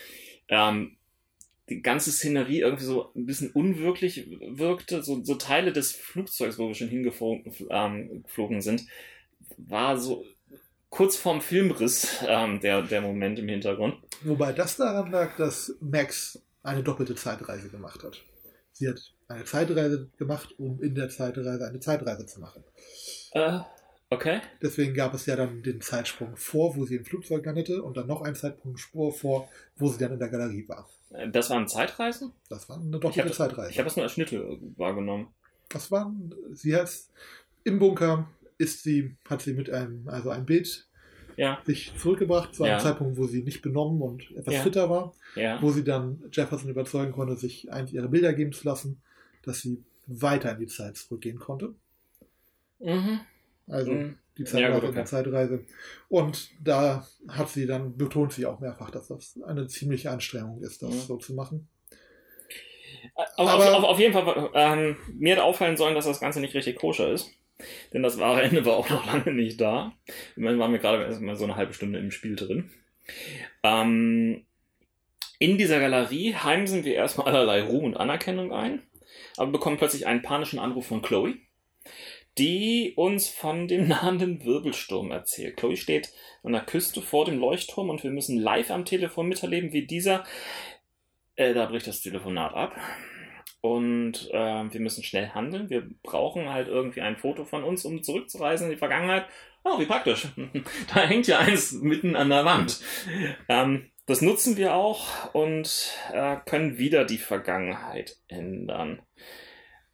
ähm, 0.48 0.96
die 1.70 1.82
ganze 1.82 2.12
Szenerie 2.12 2.60
irgendwie 2.60 2.86
so 2.86 3.12
ein 3.16 3.26
bisschen 3.26 3.52
unwirklich 3.52 4.28
wirkte. 4.42 5.02
So, 5.02 5.24
so 5.24 5.36
Teile 5.36 5.72
des 5.72 5.94
Flugzeugs, 5.94 6.58
wo 6.58 6.68
wir 6.68 6.76
schon 6.76 6.90
hingeflogen 6.90 7.54
ähm, 7.70 8.62
sind, 8.62 8.86
war 9.58 9.98
so 9.98 10.26
kurz 10.90 11.16
vorm 11.16 11.42
Filmriss 11.42 12.24
ähm, 12.28 12.60
der, 12.60 12.82
der 12.84 13.02
Moment 13.02 13.40
im 13.40 13.48
Hintergrund. 13.48 13.96
Wobei 14.24 14.54
das 14.54 14.78
daran 14.78 15.12
lag, 15.12 15.36
dass 15.38 15.76
Max 15.80 16.42
eine 16.62 16.84
doppelte 16.84 17.16
Zeitreise 17.16 17.70
gemacht 17.70 18.04
hat. 18.04 18.24
Sie 18.74 18.88
hat 18.88 19.00
eine 19.28 19.44
Zeitreise 19.46 20.10
gemacht, 20.18 20.54
um 20.58 20.82
in 20.82 20.96
der 20.96 21.10
Zeitreise 21.10 21.66
eine 21.66 21.80
Zeitreise 21.80 22.26
zu 22.26 22.40
machen. 22.40 22.64
Äh, 23.32 23.60
okay. 24.10 24.42
Deswegen 24.62 24.94
gab 24.94 25.14
es 25.14 25.26
ja 25.26 25.36
dann 25.36 25.64
den 25.64 25.82
Zeitsprung 25.82 26.36
vor, 26.36 26.76
wo 26.76 26.86
sie 26.86 26.96
im 26.96 27.06
Flugzeug 27.06 27.46
landete, 27.46 27.82
und 27.84 27.98
dann 27.98 28.08
noch 28.08 28.22
einen 28.22 28.36
Zeitsprung 28.36 29.12
vor, 29.12 29.50
wo 29.76 29.88
sie 29.90 30.00
dann 30.00 30.14
in 30.14 30.20
der 30.20 30.30
Galerie 30.30 30.68
war. 30.68 30.88
Das 31.32 31.50
waren 31.50 31.68
Zeitreisen? 31.68 32.32
Das 32.50 32.70
war 32.70 32.78
eine 32.80 33.00
doppelte 33.00 33.28
ich 33.30 33.34
Zeitreise. 33.36 33.72
Ich 33.72 33.78
habe 33.78 33.86
das 33.86 33.96
nur 33.96 34.04
als 34.04 34.14
Schnitte 34.14 34.58
wahrgenommen. 34.78 35.28
Das 35.70 35.92
waren, 35.92 36.34
sie 36.52 36.76
hat 36.76 36.90
im 37.64 37.80
Bunker 37.80 38.30
ist 38.58 38.84
sie, 38.84 39.16
hat 39.30 39.42
sie 39.42 39.54
mit 39.54 39.70
einem, 39.70 40.08
also 40.08 40.30
ein 40.30 40.46
Bild 40.46 40.88
ja. 41.38 41.60
sich 41.66 41.94
zurückgebracht 41.98 42.54
zu 42.54 42.64
einem 42.64 42.74
Ja. 42.74 42.80
Zeitpunkt, 42.80 43.18
wo 43.18 43.26
sie 43.28 43.44
nicht 43.44 43.62
benommen 43.62 44.02
und 44.02 44.32
etwas 44.36 44.54
Ja. 44.56 44.62
fitter 44.62 44.90
war, 44.90 45.14
wo 45.62 45.72
sie 45.72 45.84
dann 45.84 46.24
Jefferson 46.32 46.70
überzeugen 46.70 47.12
konnte, 47.12 47.36
sich 47.36 47.72
eins 47.72 47.92
ihrer 47.92 48.08
Bilder 48.08 48.34
geben 48.34 48.52
zu 48.52 48.66
lassen, 48.68 49.02
dass 49.44 49.62
sie 49.62 49.84
weiter 50.08 50.52
in 50.52 50.60
die 50.60 50.68
Zeit 50.68 50.98
zurückgehen 50.98 51.40
konnte. 51.40 51.74
Mhm. 52.80 53.20
Also 53.68 53.92
Mhm. 53.92 54.18
Die 54.38 54.44
Ja, 54.44 54.48
Zeitreise 54.48 54.74
gut, 54.80 54.84
und 54.90 54.98
okay. 54.98 55.06
Zeitreise. 55.06 55.66
Und 56.10 56.50
da 56.62 57.08
hat 57.28 57.50
sie 57.50 57.66
dann, 57.68 57.98
betont 57.98 58.34
sie 58.34 58.46
auch 58.46 58.60
mehrfach, 58.60 58.90
dass 58.92 59.08
das 59.08 59.40
eine 59.46 59.68
ziemliche 59.68 60.10
Anstrengung 60.12 60.62
ist, 60.62 60.82
das 60.82 60.90
Mhm. 60.90 61.00
so 61.00 61.18
zu 61.18 61.34
machen. 61.34 61.68
Aber, 63.36 63.52
Aber- 63.52 63.72
auf, 63.72 63.76
auf, 63.78 63.84
auf 63.92 64.00
jeden 64.00 64.14
Fall, 64.14 64.50
ähm, 64.54 64.98
mir 65.18 65.36
hat 65.36 65.44
auffallen 65.44 65.78
sollen, 65.78 65.96
dass 65.96 66.06
das 66.06 66.20
Ganze 66.20 66.40
nicht 66.40 66.54
richtig 66.56 66.78
koscher 66.78 67.12
ist. 67.12 67.30
Denn 67.94 68.02
das 68.02 68.18
wahre 68.18 68.42
Ende 68.42 68.66
war 68.66 68.76
auch 68.78 68.90
noch 68.90 69.06
lange 69.14 69.34
nicht 69.34 69.62
da. 69.62 69.94
Immerhin 70.36 70.60
waren 70.60 70.72
wir 70.72 70.80
gerade 70.80 71.04
erst 71.04 71.22
mal 71.22 71.36
so 71.36 71.44
eine 71.44 71.56
halbe 71.56 71.74
Stunde 71.74 72.00
im 72.00 72.12
Spiel 72.12 72.36
drin. 72.36 72.72
Ähm, 73.62 74.46
in 75.40 75.58
dieser 75.58 75.80
Galerie 75.80 76.34
heimsen 76.36 76.86
wir 76.86 76.96
erstmal 76.96 77.28
allerlei 77.28 77.62
Ruhm 77.62 77.84
und 77.86 77.98
Anerkennung 77.98 78.52
ein, 78.54 78.82
aber 79.38 79.52
bekommen 79.52 79.78
plötzlich 79.78 80.08
einen 80.08 80.22
panischen 80.22 80.58
Anruf 80.60 80.88
von 80.88 81.02
Chloe, 81.02 81.36
die 82.38 82.94
uns 82.96 83.30
von 83.30 83.68
dem 83.68 83.88
nahenden 83.90 84.44
Wirbelsturm 84.44 85.12
erzählt. 85.12 85.58
Chloe 85.58 85.78
steht 85.78 86.12
an 86.44 86.54
der 86.54 86.62
Küste 86.62 87.02
vor 87.02 87.26
dem 87.26 87.40
Leuchtturm 87.40 87.90
und 87.90 88.04
wir 88.04 88.12
müssen 88.12 88.40
live 88.40 88.72
am 88.72 88.86
Telefon 88.86 89.28
miterleben, 89.28 89.72
wie 89.74 89.86
dieser 89.86 90.24
äh, 91.36 91.54
da 91.54 91.66
bricht 91.66 91.88
das 91.88 92.02
Telefonat 92.02 92.54
ab. 92.54 92.76
Und 93.62 94.30
äh, 94.32 94.74
wir 94.74 94.82
müssen 94.82 95.04
schnell 95.04 95.30
handeln. 95.30 95.70
Wir 95.70 95.88
brauchen 96.04 96.50
halt 96.50 96.68
irgendwie 96.68 97.02
ein 97.02 97.16
Foto 97.16 97.46
von 97.46 97.64
uns, 97.64 97.86
um 97.86 98.04
zurückzureisen 98.04 98.68
in 98.68 98.74
die 98.74 98.78
Vergangenheit. 98.78 99.26
Oh, 99.64 99.80
wie 99.80 99.86
praktisch. 99.86 100.28
da 100.94 101.02
hängt 101.02 101.28
ja 101.28 101.40
eins 101.40 101.72
mitten 101.72 102.18
an 102.18 102.30
der 102.30 102.44
Wand. 102.44 102.82
Ähm, 103.48 103.90
das 104.06 104.22
nutzen 104.22 104.58
wir 104.58 104.74
auch 104.74 105.34
und 105.34 105.94
äh, 106.12 106.36
können 106.46 106.78
wieder 106.78 107.06
die 107.06 107.18
Vergangenheit 107.18 108.18
ändern. 108.28 109.02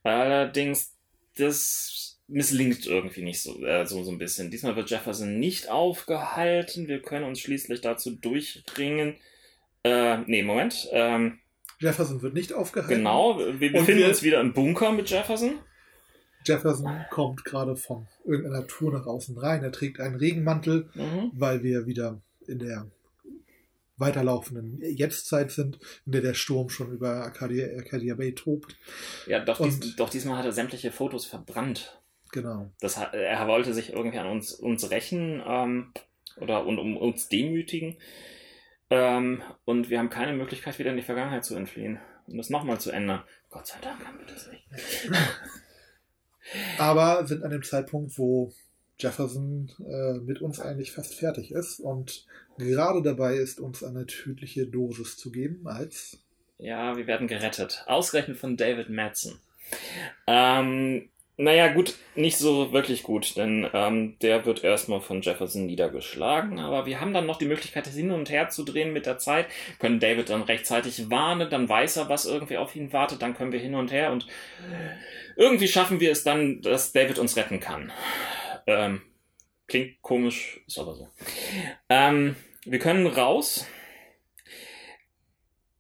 Allerdings, 0.02 0.98
das 1.38 2.09
misslingt 2.30 2.86
irgendwie 2.86 3.24
nicht 3.24 3.42
so, 3.42 3.64
äh, 3.66 3.86
so, 3.86 4.04
so 4.04 4.12
ein 4.12 4.18
bisschen. 4.20 4.52
Diesmal 4.52 4.76
wird 4.76 4.90
Jefferson 4.90 5.40
nicht 5.40 5.70
aufgehalten. 5.70 6.88
Wir 6.88 7.02
können 7.02 7.26
uns 7.26 7.40
schließlich 7.40 7.82
dazu 7.82 8.12
durchringen, 8.12 9.16
äh, 9.84 10.20
nee, 10.28 10.44
Moment. 10.44 10.88
Ähm, 10.92 11.40
Jefferson 11.80 12.22
wird 12.22 12.34
nicht 12.34 12.54
aufgehalten. 12.54 12.98
genau, 12.98 13.40
wir 13.40 13.72
befinden 13.72 14.02
wir- 14.02 14.08
uns 14.10 14.22
wieder 14.24 14.42
im 14.42 14.54
Bunker 14.54 14.92
mit 14.92 15.10
Jefferson. 15.10 15.60
Jefferson 16.46 17.06
kommt 17.10 17.44
gerade 17.46 17.76
von 17.76 18.08
irgendeiner 18.26 18.66
Tour 18.68 18.94
nach 18.94 19.06
außen 19.06 19.38
rein. 19.38 19.62
Er 19.64 19.72
trägt 19.72 20.00
einen 20.00 20.16
Regenmantel, 20.16 20.90
Mhm. 20.94 21.32
weil 21.34 21.64
wir 21.64 21.86
wieder 21.86 22.22
in 22.48 22.60
der 22.60 22.90
weiterlaufenden 23.98 24.80
Jetztzeit 24.82 25.52
sind, 25.52 25.78
in 26.06 26.14
der 26.14 26.22
der 26.22 26.34
Sturm 26.34 26.70
schon 26.70 26.92
über 26.94 27.24
Arcadia, 27.26 27.68
Arcadia 27.78 28.16
Bay 28.16 28.34
tobt. 28.34 28.78
Ja, 29.28 29.44
doch, 29.44 29.62
dies, 29.62 29.96
doch 29.98 30.10
diesmal 30.10 30.38
hat 30.38 30.46
er 30.46 30.54
sämtliche 30.54 30.92
Fotos 30.92 31.26
verbrannt. 31.26 31.99
Genau. 32.32 32.72
Das, 32.80 32.98
hat- 32.98 33.14
er 33.14 33.48
wollte 33.48 33.74
sich 33.74 33.94
irgendwie 33.94 34.20
an 34.20 34.28
uns, 34.28 34.54
uns 34.54 34.90
rächen 34.92 35.42
ähm, 35.46 35.94
oder 36.38 36.66
und, 36.66 36.78
um 36.80 36.96
uns 36.98 37.28
demütigen. 37.30 37.98
Ähm, 38.92 39.42
und 39.66 39.90
wir 39.90 40.00
haben 40.00 40.10
keine 40.10 40.34
Möglichkeit, 40.34 40.80
wieder 40.80 40.92
in 40.92 40.98
die 40.98 41.04
Vergangenheit 41.04 41.46
zu 41.46 41.56
entfliehen 41.56 42.00
und 42.28 42.38
das 42.38 42.50
nochmal 42.50 42.80
zu 42.80 42.92
ändern. 42.92 43.24
Gott 43.50 43.68
sei 43.68 43.78
Dank 43.82 44.06
haben 44.06 44.20
wir 44.20 44.26
das 44.28 44.50
nicht. 44.50 44.64
Aber 46.78 47.26
sind 47.28 47.44
an 47.44 47.52
dem 47.52 47.64
Zeitpunkt, 47.64 48.18
wo 48.18 48.52
Jefferson 48.98 49.72
äh, 49.88 50.14
mit 50.20 50.42
uns 50.42 50.60
eigentlich 50.60 50.92
fast 50.92 51.14
fertig 51.16 51.52
ist 51.52 51.80
und 51.80 52.26
gerade 52.58 53.02
dabei 53.02 53.36
ist, 53.36 53.60
uns 53.60 53.84
eine 53.84 54.06
tödliche 54.06 54.66
Dosis 54.66 55.18
zu 55.18 55.32
geben, 55.32 55.68
als 55.68 56.18
Ja, 56.58 56.98
wir 56.98 57.08
werden 57.08 57.28
gerettet. 57.28 57.84
Ausgerechnet 57.88 58.38
von 58.38 58.58
David 58.58 58.90
Madsen. 58.90 59.40
Ähm, 60.28 61.10
naja, 61.42 61.70
gut, 61.70 61.96
nicht 62.16 62.38
so 62.38 62.74
wirklich 62.74 63.02
gut, 63.02 63.38
denn 63.38 63.66
ähm, 63.74 64.20
der 64.20 64.46
wird 64.46 64.62
erstmal 64.62 65.00
von 65.00 65.22
Jefferson 65.22 65.68
niedergeschlagen, 65.68 66.60
aber 66.60 66.86
wir 66.86 67.00
haben 67.00 67.14
dann 67.14 67.26
noch 67.26 67.38
die 67.38 67.46
Möglichkeit, 67.46 67.88
das 67.88 67.96
hin 67.96 68.12
und 68.12 68.30
her 68.30 68.50
zu 68.50 68.66
drehen 68.66 68.92
mit 68.92 69.06
der 69.06 69.20
Zeit, 69.20 69.48
können 69.80 70.02
David 70.02 70.30
dann 70.30 70.42
rechtzeitig 70.42 71.10
warnen, 71.10 71.50
dann 71.50 71.70
weiß 71.70 71.96
er, 71.96 72.10
was 72.10 72.26
irgendwie 72.26 72.58
auf 72.58 72.76
ihn 72.76 72.92
wartet, 72.92 73.22
dann 73.22 73.36
können 73.36 73.54
wir 73.54 73.60
hin 73.62 73.76
und 73.76 73.90
her 73.90 74.12
und 74.12 74.28
irgendwie 75.38 75.70
schaffen 75.70 76.02
wir 76.02 76.12
es 76.12 76.26
dann, 76.26 76.62
dass 76.62 76.92
David 76.92 77.20
uns 77.20 77.38
retten 77.38 77.62
kann. 77.62 77.94
Ähm, 78.68 79.02
klingt 79.68 80.02
komisch, 80.02 80.60
ist 80.68 80.78
aber 80.78 80.94
so. 80.96 81.08
Ähm, 81.88 82.36
wir 82.66 82.80
können 82.80 83.08
raus. 83.08 83.66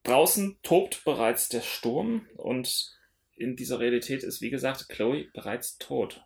Draußen 0.04 0.58
tobt 0.63 1.04
bereits 1.04 1.50
der 1.50 1.60
Sturm 1.60 2.26
und 2.38 2.98
in 3.39 3.56
dieser 3.56 3.80
Realität 3.80 4.23
ist, 4.23 4.41
wie 4.41 4.49
gesagt, 4.49 4.89
Chloe 4.89 5.25
bereits 5.34 5.78
tot. 5.78 6.23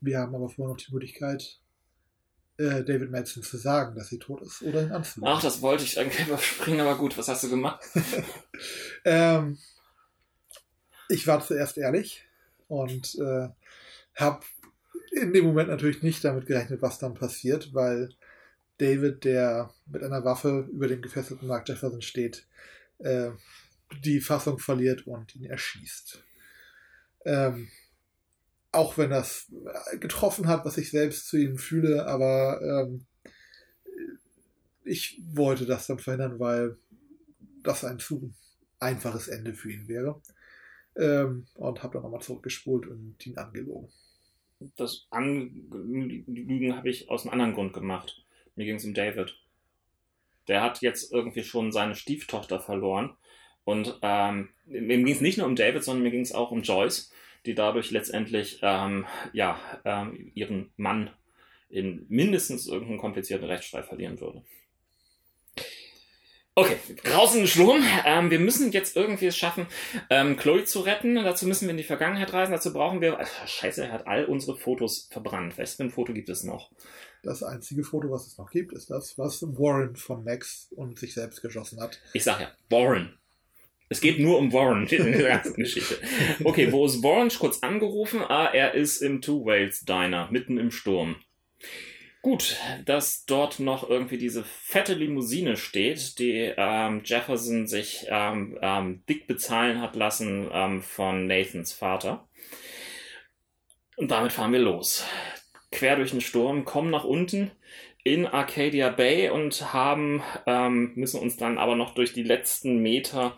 wir 0.00 0.18
haben 0.18 0.34
aber 0.34 0.48
vorher 0.48 0.74
noch 0.74 0.80
die 0.80 0.92
Möglichkeit, 0.92 1.58
äh, 2.56 2.82
David 2.84 3.10
Madsen 3.10 3.42
zu 3.42 3.56
sagen, 3.56 3.96
dass 3.96 4.08
sie 4.08 4.18
tot 4.18 4.42
ist 4.42 4.62
oder 4.62 4.82
ihn 4.82 4.92
anzulegen. 4.92 5.32
Ach, 5.32 5.42
das 5.42 5.62
wollte 5.62 5.84
ich 5.84 5.98
eigentlich 5.98 6.26
überspringen, 6.26 6.80
aber 6.80 6.96
gut, 6.96 7.16
was 7.16 7.28
hast 7.28 7.44
du 7.44 7.50
gemacht? 7.50 7.80
Ähm, 9.04 9.56
ich 11.08 11.24
war 11.28 11.40
zuerst 11.40 11.78
ehrlich. 11.78 12.24
und 12.66 13.14
äh, 13.20 13.48
habe 14.16 14.44
in 15.12 15.32
dem 15.32 15.46
Moment 15.46 15.68
natürlich 15.68 16.02
nicht 16.02 16.24
damit 16.24 16.46
gerechnet, 16.46 16.82
was 16.82 16.98
dann 16.98 17.14
passiert, 17.14 17.72
weil 17.72 18.10
David, 18.78 19.24
der 19.24 19.72
mit 19.86 20.02
einer 20.02 20.24
Waffe 20.24 20.68
über 20.72 20.88
dem 20.88 21.00
gefesselten 21.00 21.48
Mark 21.48 21.68
Jefferson 21.68 22.02
steht, 22.02 22.46
äh, 22.98 23.30
die 24.04 24.20
Fassung 24.20 24.58
verliert 24.58 25.06
und 25.06 25.34
ihn 25.34 25.44
erschießt. 25.44 26.22
Ähm, 27.24 27.68
auch 28.72 28.98
wenn 28.98 29.10
das 29.10 29.50
getroffen 30.00 30.46
hat, 30.46 30.64
was 30.64 30.76
ich 30.76 30.90
selbst 30.90 31.28
zu 31.28 31.36
ihm 31.36 31.56
fühle, 31.56 32.06
aber 32.06 32.60
ähm, 32.62 33.06
ich 34.84 35.20
wollte 35.32 35.66
das 35.66 35.86
dann 35.86 35.98
verhindern, 35.98 36.38
weil 36.38 36.76
das 37.62 37.84
ein 37.84 37.98
zu 37.98 38.32
einfaches 38.80 39.28
Ende 39.28 39.54
für 39.54 39.72
ihn 39.72 39.88
wäre. 39.88 40.20
Ähm, 40.96 41.46
und 41.54 41.82
habe 41.82 41.94
dann 41.94 42.02
nochmal 42.02 42.22
zurückgespult 42.22 42.86
und 42.86 43.24
ihn 43.24 43.36
angelogen. 43.36 43.88
Das 44.76 45.06
Anlügen 45.10 46.76
habe 46.76 46.90
ich 46.90 47.08
aus 47.08 47.22
einem 47.22 47.32
anderen 47.32 47.54
Grund 47.54 47.72
gemacht. 47.72 48.24
Mir 48.56 48.64
ging 48.64 48.76
es 48.76 48.84
um 48.84 48.94
David. 48.94 49.38
Der 50.48 50.62
hat 50.62 50.80
jetzt 50.80 51.12
irgendwie 51.12 51.44
schon 51.44 51.70
seine 51.70 51.94
Stieftochter 51.94 52.58
verloren. 52.58 53.16
Und 53.68 53.98
ähm, 54.00 54.48
mir 54.64 54.96
ging 54.96 55.10
es 55.10 55.20
nicht 55.20 55.36
nur 55.36 55.46
um 55.46 55.54
David, 55.54 55.84
sondern 55.84 56.02
mir 56.02 56.10
ging 56.10 56.22
es 56.22 56.32
auch 56.32 56.52
um 56.52 56.62
Joyce, 56.62 57.12
die 57.44 57.54
dadurch 57.54 57.90
letztendlich 57.90 58.60
ähm, 58.62 59.04
ja, 59.34 59.60
ähm, 59.84 60.32
ihren 60.34 60.72
Mann 60.78 61.10
in 61.68 62.06
mindestens 62.08 62.66
irgendeinen 62.66 62.98
komplizierten 62.98 63.46
Rechtsstreit 63.46 63.84
verlieren 63.84 64.22
würde. 64.22 64.42
Okay, 66.54 66.78
draußen 67.04 67.46
Sturm. 67.46 67.84
Ähm, 68.06 68.30
wir 68.30 68.38
müssen 68.40 68.72
jetzt 68.72 68.96
irgendwie 68.96 69.26
es 69.26 69.36
schaffen, 69.36 69.66
ähm, 70.08 70.38
Chloe 70.38 70.64
zu 70.64 70.80
retten. 70.80 71.16
Dazu 71.16 71.46
müssen 71.46 71.66
wir 71.66 71.72
in 71.72 71.76
die 71.76 71.82
Vergangenheit 71.82 72.32
reisen. 72.32 72.52
Dazu 72.52 72.72
brauchen 72.72 73.02
wir. 73.02 73.20
Ach, 73.20 73.46
scheiße, 73.46 73.84
er 73.84 73.92
hat 73.92 74.06
all 74.06 74.24
unsere 74.24 74.56
Fotos 74.56 75.10
verbrannt. 75.10 75.58
Welches 75.58 75.74
für 75.74 75.84
ein 75.84 75.90
Foto 75.90 76.14
gibt 76.14 76.30
es 76.30 76.42
noch? 76.42 76.70
Das 77.22 77.42
einzige 77.42 77.84
Foto, 77.84 78.10
was 78.10 78.28
es 78.28 78.38
noch 78.38 78.50
gibt, 78.50 78.72
ist 78.72 78.88
das, 78.88 79.18
was 79.18 79.42
Warren 79.42 79.94
von 79.94 80.24
Max 80.24 80.72
und 80.74 80.98
sich 80.98 81.12
selbst 81.12 81.42
geschossen 81.42 81.82
hat. 81.82 82.00
Ich 82.14 82.24
sag 82.24 82.40
ja, 82.40 82.50
Warren. 82.70 83.18
Es 83.88 84.00
geht 84.00 84.18
nur 84.18 84.38
um 84.38 84.52
Warren 84.52 84.86
in 84.86 85.12
der 85.12 85.28
ganzen 85.28 85.54
Geschichte. 85.54 85.98
Okay, 86.44 86.72
wo 86.72 86.84
ist 86.84 87.02
Warren? 87.02 87.30
Kurz 87.30 87.60
angerufen. 87.62 88.20
Ah, 88.20 88.46
er 88.52 88.74
ist 88.74 89.00
im 89.00 89.22
Two 89.22 89.44
Wales 89.46 89.84
Diner, 89.84 90.28
mitten 90.30 90.58
im 90.58 90.70
Sturm. 90.70 91.16
Gut, 92.20 92.58
dass 92.84 93.24
dort 93.24 93.60
noch 93.60 93.88
irgendwie 93.88 94.18
diese 94.18 94.44
fette 94.44 94.94
Limousine 94.94 95.56
steht, 95.56 96.18
die 96.18 96.52
ähm, 96.56 97.02
Jefferson 97.04 97.66
sich 97.66 98.06
ähm, 98.08 98.58
ähm, 98.60 99.02
dick 99.08 99.26
bezahlen 99.26 99.80
hat 99.80 99.94
lassen 99.94 100.48
ähm, 100.52 100.82
von 100.82 101.26
Nathans 101.26 101.72
Vater. 101.72 102.28
Und 103.96 104.10
damit 104.10 104.32
fahren 104.32 104.52
wir 104.52 104.58
los. 104.58 105.06
Quer 105.70 105.96
durch 105.96 106.10
den 106.10 106.20
Sturm, 106.20 106.64
kommen 106.64 106.90
nach 106.90 107.04
unten 107.04 107.52
in 108.04 108.26
Arcadia 108.26 108.90
Bay 108.90 109.30
und 109.30 109.72
haben, 109.72 110.22
ähm, 110.46 110.92
müssen 110.96 111.20
uns 111.20 111.36
dann 111.36 111.58
aber 111.58 111.76
noch 111.76 111.94
durch 111.94 112.12
die 112.12 112.22
letzten 112.22 112.78
Meter 112.78 113.36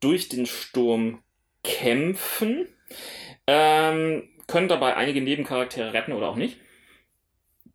durch 0.00 0.28
den 0.28 0.46
Sturm 0.46 1.22
kämpfen. 1.62 2.68
Ähm, 3.46 4.28
können 4.46 4.68
dabei 4.68 4.96
einige 4.96 5.20
Nebencharaktere 5.20 5.92
retten 5.92 6.12
oder 6.12 6.28
auch 6.28 6.36
nicht. 6.36 6.58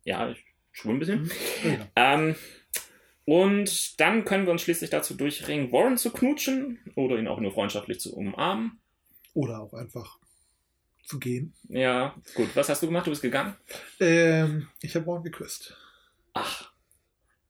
Ja, 0.04 0.30
ich 0.30 0.44
schwimmen 0.72 0.96
ein 0.96 1.00
bisschen. 1.00 1.22
Mhm. 1.22 1.30
Ja. 1.96 2.14
Ähm, 2.14 2.36
und 3.24 4.00
dann 4.00 4.24
können 4.24 4.46
wir 4.46 4.52
uns 4.52 4.62
schließlich 4.62 4.90
dazu 4.90 5.14
durchringen, 5.14 5.72
Warren 5.72 5.96
zu 5.96 6.12
knutschen 6.12 6.78
oder 6.94 7.18
ihn 7.18 7.26
auch 7.26 7.40
nur 7.40 7.52
freundschaftlich 7.52 7.98
zu 7.98 8.14
umarmen. 8.14 8.80
Oder 9.34 9.60
auch 9.60 9.74
einfach 9.74 10.18
zu 11.04 11.18
gehen. 11.18 11.54
Ja, 11.68 12.14
gut. 12.34 12.54
Was 12.54 12.68
hast 12.68 12.82
du 12.82 12.86
gemacht? 12.86 13.06
Du 13.06 13.10
bist 13.10 13.22
gegangen? 13.22 13.56
Ähm, 14.00 14.68
ich 14.80 14.94
habe 14.94 15.06
Warren 15.06 15.24
geküsst. 15.24 15.76
Ach, 16.34 16.72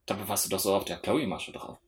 dabei 0.07 0.27
warst 0.29 0.47
du 0.47 0.49
doch 0.49 0.61
so 0.61 0.75
auf 0.75 0.85
der 0.85 0.99
Chloe-Masche 0.99 1.53
drauf. 1.53 1.79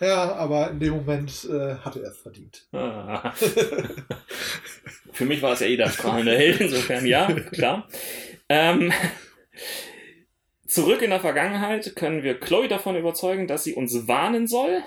Ja, 0.00 0.34
aber 0.34 0.70
in 0.70 0.80
dem 0.80 0.94
Moment 0.94 1.44
äh, 1.50 1.76
hatte 1.76 2.02
er 2.02 2.10
es 2.10 2.18
verdient. 2.18 2.66
Ah. 2.72 3.32
Für 5.12 5.24
mich 5.26 5.42
war 5.42 5.52
es 5.52 5.60
ja 5.60 5.66
eh 5.66 5.76
der 5.76 5.90
strahlende 5.90 6.36
Held, 6.36 6.60
insofern 6.60 7.04
ja, 7.04 7.30
klar. 7.32 7.86
Ähm, 8.48 8.92
Zurück 10.70 11.02
in 11.02 11.10
der 11.10 11.18
Vergangenheit 11.18 11.96
können 11.96 12.22
wir 12.22 12.38
Chloe 12.38 12.68
davon 12.68 12.94
überzeugen, 12.94 13.48
dass 13.48 13.64
sie 13.64 13.74
uns 13.74 14.06
warnen 14.06 14.46
soll. 14.46 14.84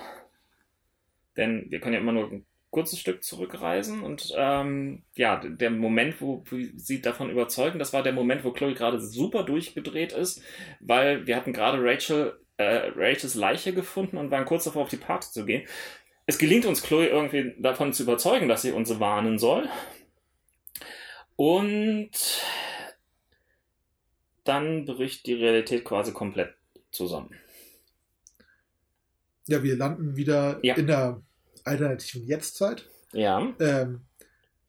Denn 1.36 1.66
wir 1.68 1.78
können 1.78 1.92
ja 1.92 2.00
immer 2.00 2.12
nur 2.12 2.32
ein 2.32 2.46
kurzes 2.70 2.98
Stück 2.98 3.22
zurückreisen. 3.22 4.02
Und 4.02 4.32
ähm, 4.34 5.02
ja, 5.14 5.36
der 5.36 5.70
Moment, 5.70 6.22
wo 6.22 6.42
sie 6.74 7.02
davon 7.02 7.28
überzeugen, 7.28 7.78
das 7.78 7.92
war 7.92 8.02
der 8.02 8.14
Moment, 8.14 8.44
wo 8.44 8.52
Chloe 8.52 8.72
gerade 8.72 8.98
super 8.98 9.42
durchgedreht 9.42 10.12
ist, 10.14 10.42
weil 10.80 11.26
wir 11.26 11.36
hatten 11.36 11.52
gerade 11.52 11.76
Rachel, 11.82 12.40
äh, 12.56 12.90
Rachels 12.94 13.34
Leiche 13.34 13.72
gefunden 13.72 14.16
und 14.16 14.30
waren 14.30 14.44
kurz 14.44 14.64
davor, 14.64 14.82
auf 14.82 14.88
die 14.88 14.96
Party 14.96 15.30
zu 15.30 15.44
gehen. 15.44 15.66
Es 16.26 16.38
gelingt 16.38 16.64
uns, 16.64 16.82
Chloe 16.82 17.06
irgendwie 17.06 17.54
davon 17.58 17.92
zu 17.92 18.04
überzeugen, 18.04 18.48
dass 18.48 18.62
sie 18.62 18.72
uns 18.72 18.98
warnen 18.98 19.38
soll. 19.38 19.68
Und 21.36 22.10
dann 24.44 24.84
bricht 24.84 25.26
die 25.26 25.34
Realität 25.34 25.84
quasi 25.84 26.12
komplett 26.12 26.54
zusammen. 26.90 27.30
Ja, 29.46 29.62
wir 29.62 29.76
landen 29.76 30.16
wieder 30.16 30.58
ja. 30.62 30.74
in 30.76 30.86
der 30.86 31.20
alternativen 31.64 32.26
Jetztzeit. 32.26 32.88
Ja. 33.12 33.52
Ähm, 33.60 34.02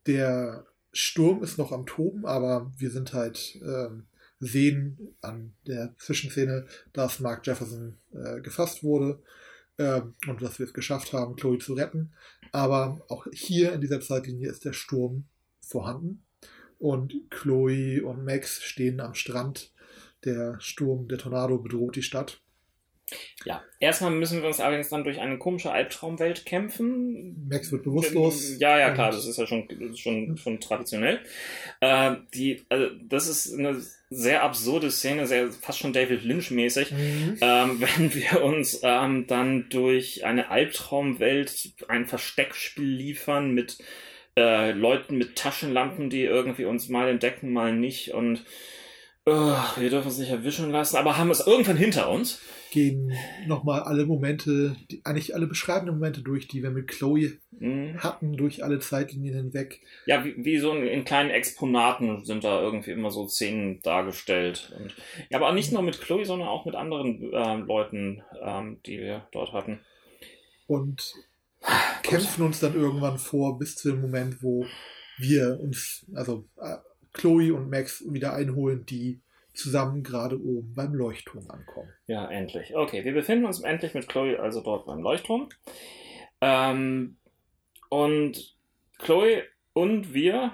der 0.07 0.65
Sturm 0.91 1.43
ist 1.43 1.57
noch 1.57 1.71
am 1.71 1.85
Toben, 1.85 2.25
aber 2.25 2.71
wir 2.77 2.89
sind 2.89 3.13
halt 3.13 3.59
ähm, 3.61 4.07
sehen 4.45 5.15
an 5.21 5.53
der 5.67 5.95
Zwischenszene, 5.97 6.67
dass 6.93 7.19
Mark 7.19 7.45
Jefferson 7.45 7.97
äh, 8.13 8.41
gefasst 8.41 8.83
wurde 8.83 9.21
ähm, 9.77 10.15
und 10.27 10.41
dass 10.41 10.59
wir 10.59 10.65
es 10.65 10.73
geschafft 10.73 11.13
haben, 11.13 11.35
Chloe 11.35 11.59
zu 11.59 11.73
retten. 11.73 12.13
Aber 12.51 13.01
auch 13.09 13.27
hier 13.33 13.73
in 13.73 13.81
dieser 13.81 14.01
Zeitlinie 14.01 14.49
ist 14.49 14.65
der 14.65 14.73
Sturm 14.73 15.25
vorhanden 15.61 16.23
und 16.77 17.13
Chloe 17.29 18.01
und 18.03 18.23
Max 18.23 18.63
stehen 18.63 18.99
am 18.99 19.13
Strand. 19.13 19.71
Der 20.23 20.59
Sturm, 20.59 21.07
der 21.07 21.17
Tornado 21.17 21.57
bedroht 21.57 21.95
die 21.95 22.03
Stadt. 22.03 22.41
Ja, 23.45 23.63
erstmal 23.79 24.09
müssen 24.11 24.41
wir 24.41 24.47
uns 24.47 24.59
allerdings 24.59 24.89
dann 24.89 25.03
durch 25.03 25.19
eine 25.19 25.37
komische 25.37 25.71
Albtraumwelt 25.71 26.45
kämpfen. 26.45 27.47
Max 27.47 27.71
wird 27.71 27.83
bewusstlos. 27.83 28.57
Ja, 28.57 28.79
ja, 28.79 28.91
klar, 28.93 29.11
das 29.11 29.27
ist 29.27 29.37
ja 29.37 29.45
schon, 29.45 29.67
schon, 29.95 30.37
schon 30.37 30.59
traditionell. 30.59 31.19
Äh, 31.81 32.15
die, 32.33 32.65
also 32.69 32.87
das 33.07 33.27
ist 33.27 33.53
eine 33.53 33.79
sehr 34.15 34.43
absurde 34.43 34.91
Szene, 34.91 35.27
sehr 35.27 35.51
fast 35.51 35.79
schon 35.79 35.93
David 35.93 36.23
Lynch-mäßig, 36.23 36.91
mhm. 36.91 37.37
ähm, 37.41 37.81
wenn 37.97 38.13
wir 38.13 38.43
uns 38.43 38.79
ähm, 38.83 39.27
dann 39.27 39.67
durch 39.69 40.25
eine 40.25 40.49
Albtraumwelt 40.49 41.73
ein 41.87 42.05
Versteckspiel 42.05 42.85
liefern 42.85 43.51
mit 43.51 43.77
äh, 44.37 44.71
Leuten 44.71 45.17
mit 45.17 45.35
Taschenlampen, 45.35 46.09
die 46.09 46.23
irgendwie 46.23 46.65
uns 46.65 46.89
mal 46.89 47.09
entdecken, 47.09 47.53
mal 47.53 47.73
nicht 47.73 48.13
und 48.13 48.43
oh, 49.25 49.57
wir 49.77 49.89
dürfen 49.89 50.07
es 50.07 50.17
nicht 50.17 50.29
erwischen 50.29 50.71
lassen, 50.71 50.97
aber 50.97 51.17
haben 51.17 51.31
es 51.31 51.45
irgendwann 51.45 51.77
hinter 51.77 52.09
uns. 52.09 52.41
Gehen 52.71 53.13
nochmal 53.47 53.81
alle 53.81 54.05
Momente, 54.05 54.75
die, 54.91 55.01
eigentlich 55.05 55.33
alle 55.33 55.47
beschreibenden 55.47 55.95
Momente 55.95 56.21
durch, 56.21 56.47
die 56.47 56.61
wir 56.61 56.71
mit 56.71 56.87
Chloe 56.89 57.39
mhm. 57.51 57.97
hatten, 57.99 58.35
durch 58.35 58.63
alle 58.63 58.79
Zeitlinien 58.79 59.35
hinweg. 59.35 59.81
Ja, 60.05 60.25
wie, 60.25 60.35
wie 60.37 60.57
so 60.57 60.73
in, 60.73 60.85
in, 60.85 61.05
kleinen 61.05 61.29
Exponaten 61.29 62.25
sind 62.25 62.43
da 62.43 62.61
irgendwie 62.61 62.91
immer 62.91 63.11
so 63.11 63.27
Szenen 63.27 63.81
dargestellt. 63.81 64.73
Und, 64.77 64.93
ja, 65.29 65.37
aber 65.37 65.53
nicht 65.53 65.71
nur 65.71 65.81
mit 65.81 66.01
Chloe, 66.01 66.25
sondern 66.25 66.49
auch 66.49 66.65
mit 66.65 66.75
anderen 66.75 67.31
äh, 67.33 67.55
Leuten, 67.55 68.21
ähm, 68.41 68.79
die 68.85 68.99
wir 68.99 69.27
dort 69.31 69.53
hatten. 69.53 69.79
Und 70.67 71.13
kämpfen 72.03 72.43
uns 72.43 72.59
dann 72.59 72.75
irgendwann 72.75 73.17
vor 73.17 73.57
bis 73.57 73.75
zu 73.75 73.91
dem 73.91 74.01
Moment, 74.01 74.43
wo 74.43 74.65
wir 75.17 75.59
uns, 75.61 76.05
also 76.13 76.45
äh, 76.57 76.75
Chloe 77.15 77.51
und 77.51 77.69
Max 77.69 78.03
wieder 78.07 78.33
einholen, 78.33 78.85
die 78.85 79.21
zusammen 79.53 80.03
gerade 80.03 80.39
oben 80.39 80.73
beim 80.75 80.93
Leuchtturm 80.93 81.49
ankommen. 81.49 81.89
Ja, 82.07 82.29
endlich. 82.29 82.75
Okay, 82.75 83.05
wir 83.05 83.13
befinden 83.13 83.45
uns 83.45 83.61
endlich 83.61 83.93
mit 83.93 84.07
Chloe 84.07 84.39
also 84.39 84.61
dort 84.61 84.85
beim 84.85 84.99
Leuchtturm. 84.99 85.49
Ähm, 86.41 87.17
und 87.89 88.55
Chloe 88.99 89.43
und 89.73 90.13
wir, 90.13 90.51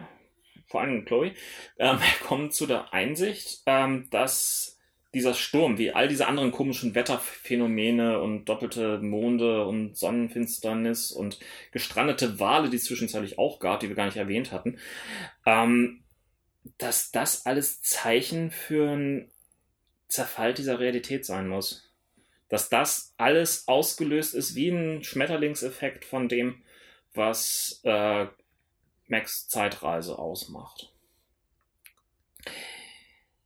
vor 0.68 0.82
allem 0.82 1.06
Chloe, 1.06 1.34
ähm, 1.80 1.98
kommen 2.24 2.52
zu 2.52 2.68
der 2.68 2.94
Einsicht, 2.94 3.64
ähm, 3.66 4.08
dass 4.12 4.80
dieser 5.14 5.34
Sturm, 5.34 5.78
wie 5.78 5.92
all 5.92 6.08
diese 6.08 6.28
anderen 6.28 6.52
komischen 6.52 6.96
Wetterphänomene 6.96 8.22
und 8.22 8.46
doppelte 8.46 9.00
Monde 9.00 9.66
und 9.66 9.98
Sonnenfinsternis 9.98 11.12
und 11.12 11.40
gestrandete 11.72 12.40
Wale, 12.40 12.70
die 12.70 12.78
es 12.78 12.86
zwischenzeitlich 12.86 13.38
auch 13.38 13.60
gab, 13.60 13.82
die 13.82 13.90
wir 13.90 13.96
gar 13.96 14.06
nicht 14.06 14.16
erwähnt 14.16 14.54
hatten, 14.54 14.78
ähm, 15.46 16.02
dass 16.82 17.12
das 17.12 17.46
alles 17.46 17.82
Zeichen 17.82 18.50
für 18.50 18.92
einen 18.92 19.32
Zerfall 20.08 20.54
dieser 20.54 20.80
Realität 20.80 21.26
sein 21.26 21.48
muss. 21.48 21.92
Dass 22.50 22.70
das 22.70 23.14
alles 23.18 23.68
ausgelöst 23.68 24.34
ist 24.34 24.56
wie 24.56 24.70
ein 24.70 25.04
Schmetterlingseffekt 25.04 26.04
von 26.06 26.28
dem, 26.28 26.64
was 27.14 27.82
äh, 27.84 28.26
Max 29.08 29.48
Zeitreise 29.48 30.18
ausmacht. 30.18 30.92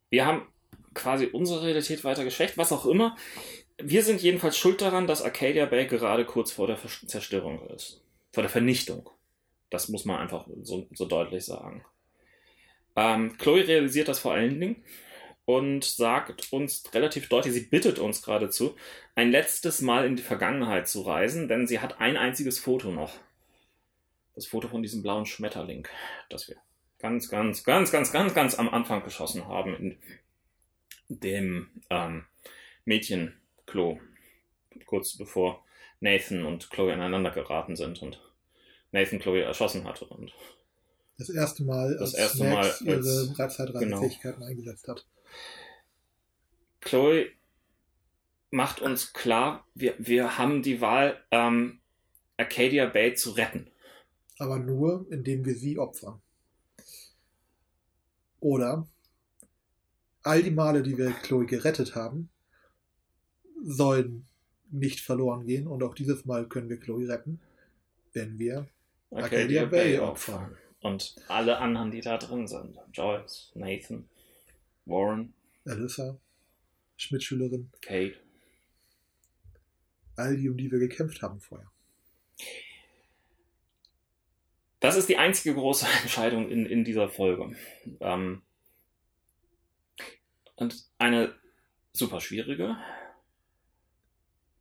wir 0.09 0.25
haben 0.25 0.47
quasi 0.93 1.25
unsere 1.25 1.63
Realität 1.63 2.05
weiter 2.05 2.23
geschwächt, 2.23 2.57
was 2.57 2.71
auch 2.71 2.85
immer. 2.85 3.17
Wir 3.77 4.03
sind 4.03 4.21
jedenfalls 4.21 4.57
schuld 4.57 4.81
daran, 4.81 5.07
dass 5.07 5.21
Arcadia 5.21 5.65
Bay 5.65 5.87
gerade 5.87 6.25
kurz 6.25 6.53
vor 6.53 6.67
der 6.67 6.77
Zerstörung 6.77 7.67
ist. 7.71 8.01
Vor 8.31 8.43
der 8.43 8.49
Vernichtung. 8.49 9.09
Das 9.69 9.89
muss 9.89 10.05
man 10.05 10.21
einfach 10.21 10.47
so, 10.61 10.87
so 10.93 11.05
deutlich 11.05 11.43
sagen. 11.43 11.83
Ähm, 12.95 13.37
Chloe 13.37 13.67
realisiert 13.67 14.07
das 14.07 14.19
vor 14.19 14.33
allen 14.33 14.59
Dingen 14.59 14.83
und 15.45 15.83
sagt 15.83 16.51
uns 16.51 16.83
relativ 16.93 17.29
deutlich, 17.29 17.53
sie 17.53 17.67
bittet 17.67 17.99
uns 17.99 18.21
geradezu, 18.21 18.75
ein 19.15 19.31
letztes 19.31 19.81
Mal 19.81 20.05
in 20.05 20.15
die 20.15 20.23
Vergangenheit 20.23 20.87
zu 20.87 21.01
reisen, 21.01 21.47
denn 21.47 21.67
sie 21.67 21.79
hat 21.79 22.01
ein 22.01 22.17
einziges 22.17 22.59
Foto 22.59 22.91
noch. 22.91 23.13
Das 24.33 24.47
Foto 24.47 24.67
von 24.67 24.81
diesem 24.81 25.01
blauen 25.01 25.25
Schmetterling, 25.25 25.87
das 26.29 26.49
wir 26.49 26.57
ganz, 26.99 27.29
ganz, 27.29 27.63
ganz, 27.63 27.91
ganz, 27.91 28.11
ganz, 28.11 28.33
ganz 28.33 28.55
am 28.55 28.69
Anfang 28.69 29.03
geschossen 29.03 29.47
haben 29.47 29.75
in 29.75 29.97
dem 31.07 31.69
ähm, 31.89 32.25
Mädchenklo, 32.85 33.99
kurz 34.85 35.15
bevor 35.17 35.63
Nathan 35.99 36.45
und 36.45 36.69
Chloe 36.69 36.93
aneinander 36.93 37.31
geraten 37.31 37.75
sind 37.75 38.01
und 38.01 38.21
Nathan 38.91 39.19
Chloe 39.19 39.41
erschossen 39.43 39.85
hatte. 39.85 40.05
Und 40.05 40.33
das 41.17 41.29
erste 41.29 41.63
Mal, 41.63 41.97
das 41.97 42.13
erste 42.13 42.43
Mal 42.43 42.57
als, 42.57 42.81
ihre 42.81 43.33
Freizeitreisefähigkeiten 43.33 44.39
genau. 44.39 44.49
eingesetzt 44.49 44.87
hat. 44.87 45.05
Chloe 46.81 47.31
macht 48.51 48.81
uns 48.81 49.13
klar, 49.13 49.65
wir, 49.73 49.95
wir 49.97 50.37
haben 50.37 50.61
die 50.61 50.81
Wahl, 50.81 51.21
ähm, 51.31 51.79
Arcadia 52.37 52.85
Bay 52.87 53.15
zu 53.15 53.31
retten. 53.31 53.71
Aber 54.37 54.59
nur, 54.59 55.05
indem 55.09 55.45
wir 55.45 55.55
sie 55.55 55.79
opfern. 55.79 56.21
Oder 58.39 58.87
all 60.23 60.43
die 60.43 60.51
Male, 60.51 60.83
die 60.83 60.97
wir 60.97 61.11
Chloe 61.11 61.45
gerettet 61.45 61.95
haben, 61.95 62.29
sollen 63.63 64.27
nicht 64.69 64.99
verloren 64.99 65.45
gehen. 65.45 65.67
Und 65.67 65.81
auch 65.83 65.95
dieses 65.95 66.25
Mal 66.25 66.47
können 66.47 66.69
wir 66.69 66.79
Chloe 66.79 67.07
retten, 67.07 67.39
wenn 68.13 68.37
wir 68.37 68.67
Arcadia, 69.11 69.63
Arcadia 69.63 69.65
Bay 69.65 69.99
opfern. 69.99 70.57
Und 70.85 71.15
alle 71.29 71.57
anderen, 71.57 71.89
die 71.89 72.01
da 72.01 72.19
drin 72.19 72.45
sind. 72.45 72.77
Joyce, 72.93 73.51
Nathan, 73.55 74.07
Warren. 74.85 75.33
Alyssa, 75.65 76.19
Schmidtschülerin. 76.95 77.71
Kate. 77.81 78.19
All 80.15 80.37
die, 80.37 80.47
um 80.47 80.57
die 80.57 80.71
wir 80.71 80.77
gekämpft 80.77 81.23
haben 81.23 81.41
vorher. 81.41 81.71
Das 84.79 84.95
ist 84.95 85.09
die 85.09 85.17
einzige 85.17 85.55
große 85.55 85.87
Entscheidung 86.03 86.51
in, 86.51 86.67
in 86.67 86.83
dieser 86.83 87.09
Folge. 87.09 87.55
Ähm, 87.99 88.43
und 90.53 90.85
eine 90.99 91.33
super 91.93 92.21
schwierige. 92.21 92.77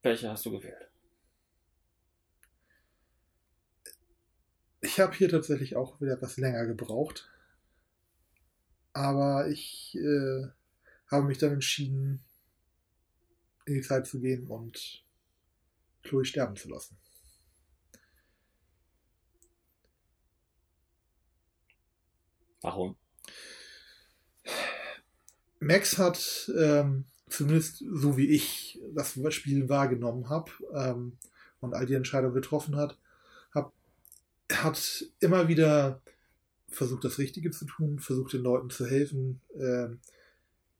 Welche 0.00 0.30
hast 0.30 0.46
du 0.46 0.52
gewählt? 0.52 0.88
Ich 4.84 5.00
habe 5.00 5.14
hier 5.14 5.30
tatsächlich 5.30 5.76
auch 5.76 5.98
wieder 6.02 6.12
etwas 6.12 6.36
länger 6.36 6.66
gebraucht. 6.66 7.26
Aber 8.92 9.48
ich 9.48 9.96
äh, 9.96 10.46
habe 11.10 11.24
mich 11.24 11.38
dann 11.38 11.54
entschieden, 11.54 12.22
in 13.64 13.74
die 13.74 13.80
Zeit 13.80 14.06
zu 14.06 14.20
gehen 14.20 14.46
und 14.46 15.02
Chloe 16.02 16.26
sterben 16.26 16.54
zu 16.54 16.68
lassen. 16.68 16.98
Warum? 22.60 22.96
Max 25.60 25.96
hat, 25.96 26.52
ähm, 26.58 27.06
zumindest 27.30 27.82
so 27.90 28.18
wie 28.18 28.28
ich 28.28 28.78
das 28.94 29.18
Spiel 29.30 29.70
wahrgenommen 29.70 30.28
habe 30.28 30.52
ähm, 30.74 31.16
und 31.60 31.72
all 31.72 31.86
die 31.86 31.94
Entscheidungen 31.94 32.34
getroffen 32.34 32.76
hat, 32.76 32.98
hat 34.52 35.06
immer 35.20 35.48
wieder 35.48 36.02
versucht, 36.68 37.04
das 37.04 37.18
Richtige 37.18 37.50
zu 37.50 37.64
tun, 37.64 37.98
versucht 37.98 38.32
den 38.32 38.42
Leuten 38.42 38.70
zu 38.70 38.86
helfen, 38.86 39.40
äh, 39.58 39.88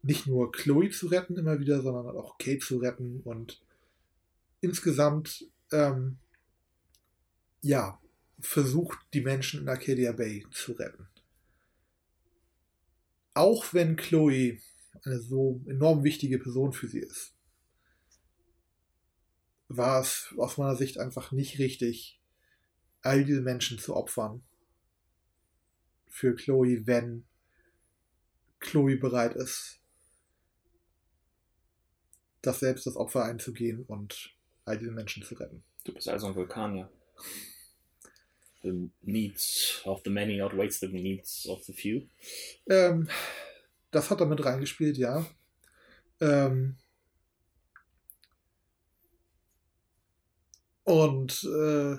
nicht 0.02 0.26
nur 0.26 0.52
Chloe 0.52 0.90
zu 0.90 1.06
retten 1.06 1.36
immer 1.36 1.60
wieder, 1.60 1.80
sondern 1.80 2.16
auch 2.16 2.36
Kate 2.38 2.58
zu 2.58 2.78
retten 2.78 3.20
und 3.20 3.60
insgesamt, 4.60 5.46
ähm, 5.72 6.18
ja, 7.62 7.98
versucht, 8.38 8.98
die 9.14 9.22
Menschen 9.22 9.62
in 9.62 9.68
Arcadia 9.68 10.12
Bay 10.12 10.44
zu 10.50 10.72
retten. 10.72 11.08
Auch 13.32 13.72
wenn 13.72 13.96
Chloe 13.96 14.58
eine 15.04 15.20
so 15.20 15.62
enorm 15.66 16.04
wichtige 16.04 16.38
Person 16.38 16.72
für 16.72 16.88
sie 16.88 17.00
ist, 17.00 17.32
war 19.68 20.00
es 20.00 20.34
aus 20.36 20.58
meiner 20.58 20.76
Sicht 20.76 20.98
einfach 20.98 21.32
nicht 21.32 21.58
richtig, 21.58 22.20
all 23.05 23.24
diese 23.24 23.42
Menschen 23.42 23.78
zu 23.78 23.94
opfern. 23.94 24.42
Für 26.09 26.34
Chloe, 26.34 26.86
wenn 26.86 27.26
Chloe 28.61 28.96
bereit 28.96 29.34
ist, 29.34 29.80
das 32.40 32.61
selbst 32.61 32.86
das 32.86 32.96
Opfer 32.96 33.24
einzugehen 33.24 33.84
und 33.84 34.34
all 34.64 34.78
diese 34.78 34.90
Menschen 34.90 35.22
zu 35.22 35.34
retten. 35.34 35.62
Du 35.84 35.92
bist 35.92 36.09
also 36.09 36.28
ein 36.28 36.34
Vulkanier. 36.34 36.90
The 38.62 38.90
needs 39.02 39.82
of 39.84 40.00
the 40.05 40.11
many 40.11 40.40
outweighs 40.40 40.80
the 40.80 40.88
needs 40.88 41.46
of 41.46 41.62
the 41.64 41.74
few. 41.74 42.09
Ähm, 42.68 43.09
das 43.90 44.11
hat 44.11 44.20
damit 44.20 44.42
reingespielt, 44.42 44.96
ja. 44.96 45.26
Ähm, 46.20 46.78
und 50.84 51.44
äh, 51.44 51.98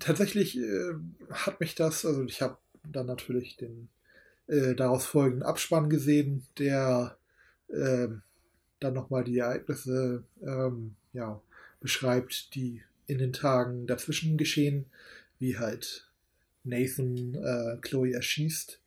tatsächlich 0.00 0.58
äh, 0.58 0.94
hat 1.30 1.60
mich 1.60 1.74
das, 1.74 2.04
also 2.04 2.24
ich 2.24 2.42
habe 2.42 2.58
dann 2.84 3.06
natürlich 3.06 3.56
den 3.56 3.88
äh, 4.48 4.74
daraus 4.74 5.06
folgenden 5.06 5.44
Abspann 5.44 5.88
gesehen, 5.88 6.46
der 6.58 7.16
äh, 7.68 8.08
dann 8.80 8.94
nochmal 8.94 9.24
die 9.24 9.38
Ereignisse 9.38 10.24
ähm, 10.42 10.96
ja, 11.12 11.40
beschreibt, 11.80 12.54
die 12.54 12.82
in 13.06 13.18
den 13.18 13.32
Tagen 13.32 13.86
dazwischen 13.86 14.38
geschehen, 14.38 14.86
wie 15.38 15.58
halt 15.58 16.08
Nathan 16.64 17.34
äh, 17.34 17.76
Chloe 17.80 18.12
erschießt, 18.12 18.80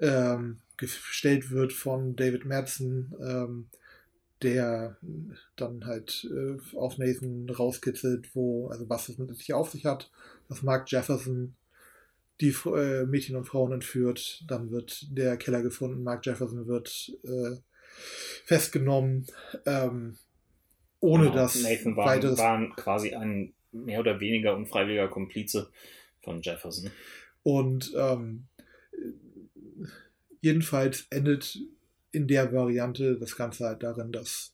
ähm, 0.00 0.58
gestellt 0.76 1.50
wird 1.50 1.72
von 1.72 2.14
David 2.16 2.44
Madsen, 2.44 3.14
ähm, 3.20 3.66
der 4.42 4.96
dann 5.56 5.84
halt 5.84 6.28
äh, 6.30 6.76
auf 6.76 6.98
Nathan 6.98 7.48
rauskitzelt, 7.50 8.34
wo, 8.34 8.68
also 8.68 8.88
was 8.88 9.08
es 9.08 9.18
mit 9.18 9.34
sich 9.36 9.52
auf 9.52 9.70
sich 9.70 9.84
hat, 9.84 10.10
dass 10.48 10.62
Mark 10.62 10.90
Jefferson 10.90 11.56
die 12.40 12.54
äh, 12.66 13.04
Mädchen 13.04 13.36
und 13.36 13.46
Frauen 13.46 13.72
entführt, 13.72 14.44
dann 14.46 14.70
wird 14.70 15.06
der 15.10 15.36
Keller 15.36 15.62
gefunden, 15.62 16.04
Mark 16.04 16.24
Jefferson 16.24 16.68
wird 16.68 17.12
äh, 17.24 17.56
festgenommen, 18.44 19.26
ähm, 19.66 20.16
ohne 21.00 21.24
genau. 21.24 21.34
dass 21.34 21.60
Nathan 21.62 21.96
war, 21.96 22.06
weiteres 22.06 22.38
waren 22.38 22.74
quasi 22.76 23.14
ein 23.14 23.54
mehr 23.72 24.00
oder 24.00 24.20
weniger 24.20 24.56
unfreiwilliger 24.56 25.08
Komplize 25.08 25.70
von 26.22 26.40
Jefferson. 26.42 26.90
Und 27.42 27.92
ähm, 27.96 28.46
jedenfalls 30.40 31.06
endet 31.10 31.58
in 32.12 32.26
der 32.26 32.52
Variante 32.52 33.18
das 33.18 33.36
Ganze 33.36 33.66
halt 33.66 33.82
darin, 33.82 34.12
dass 34.12 34.52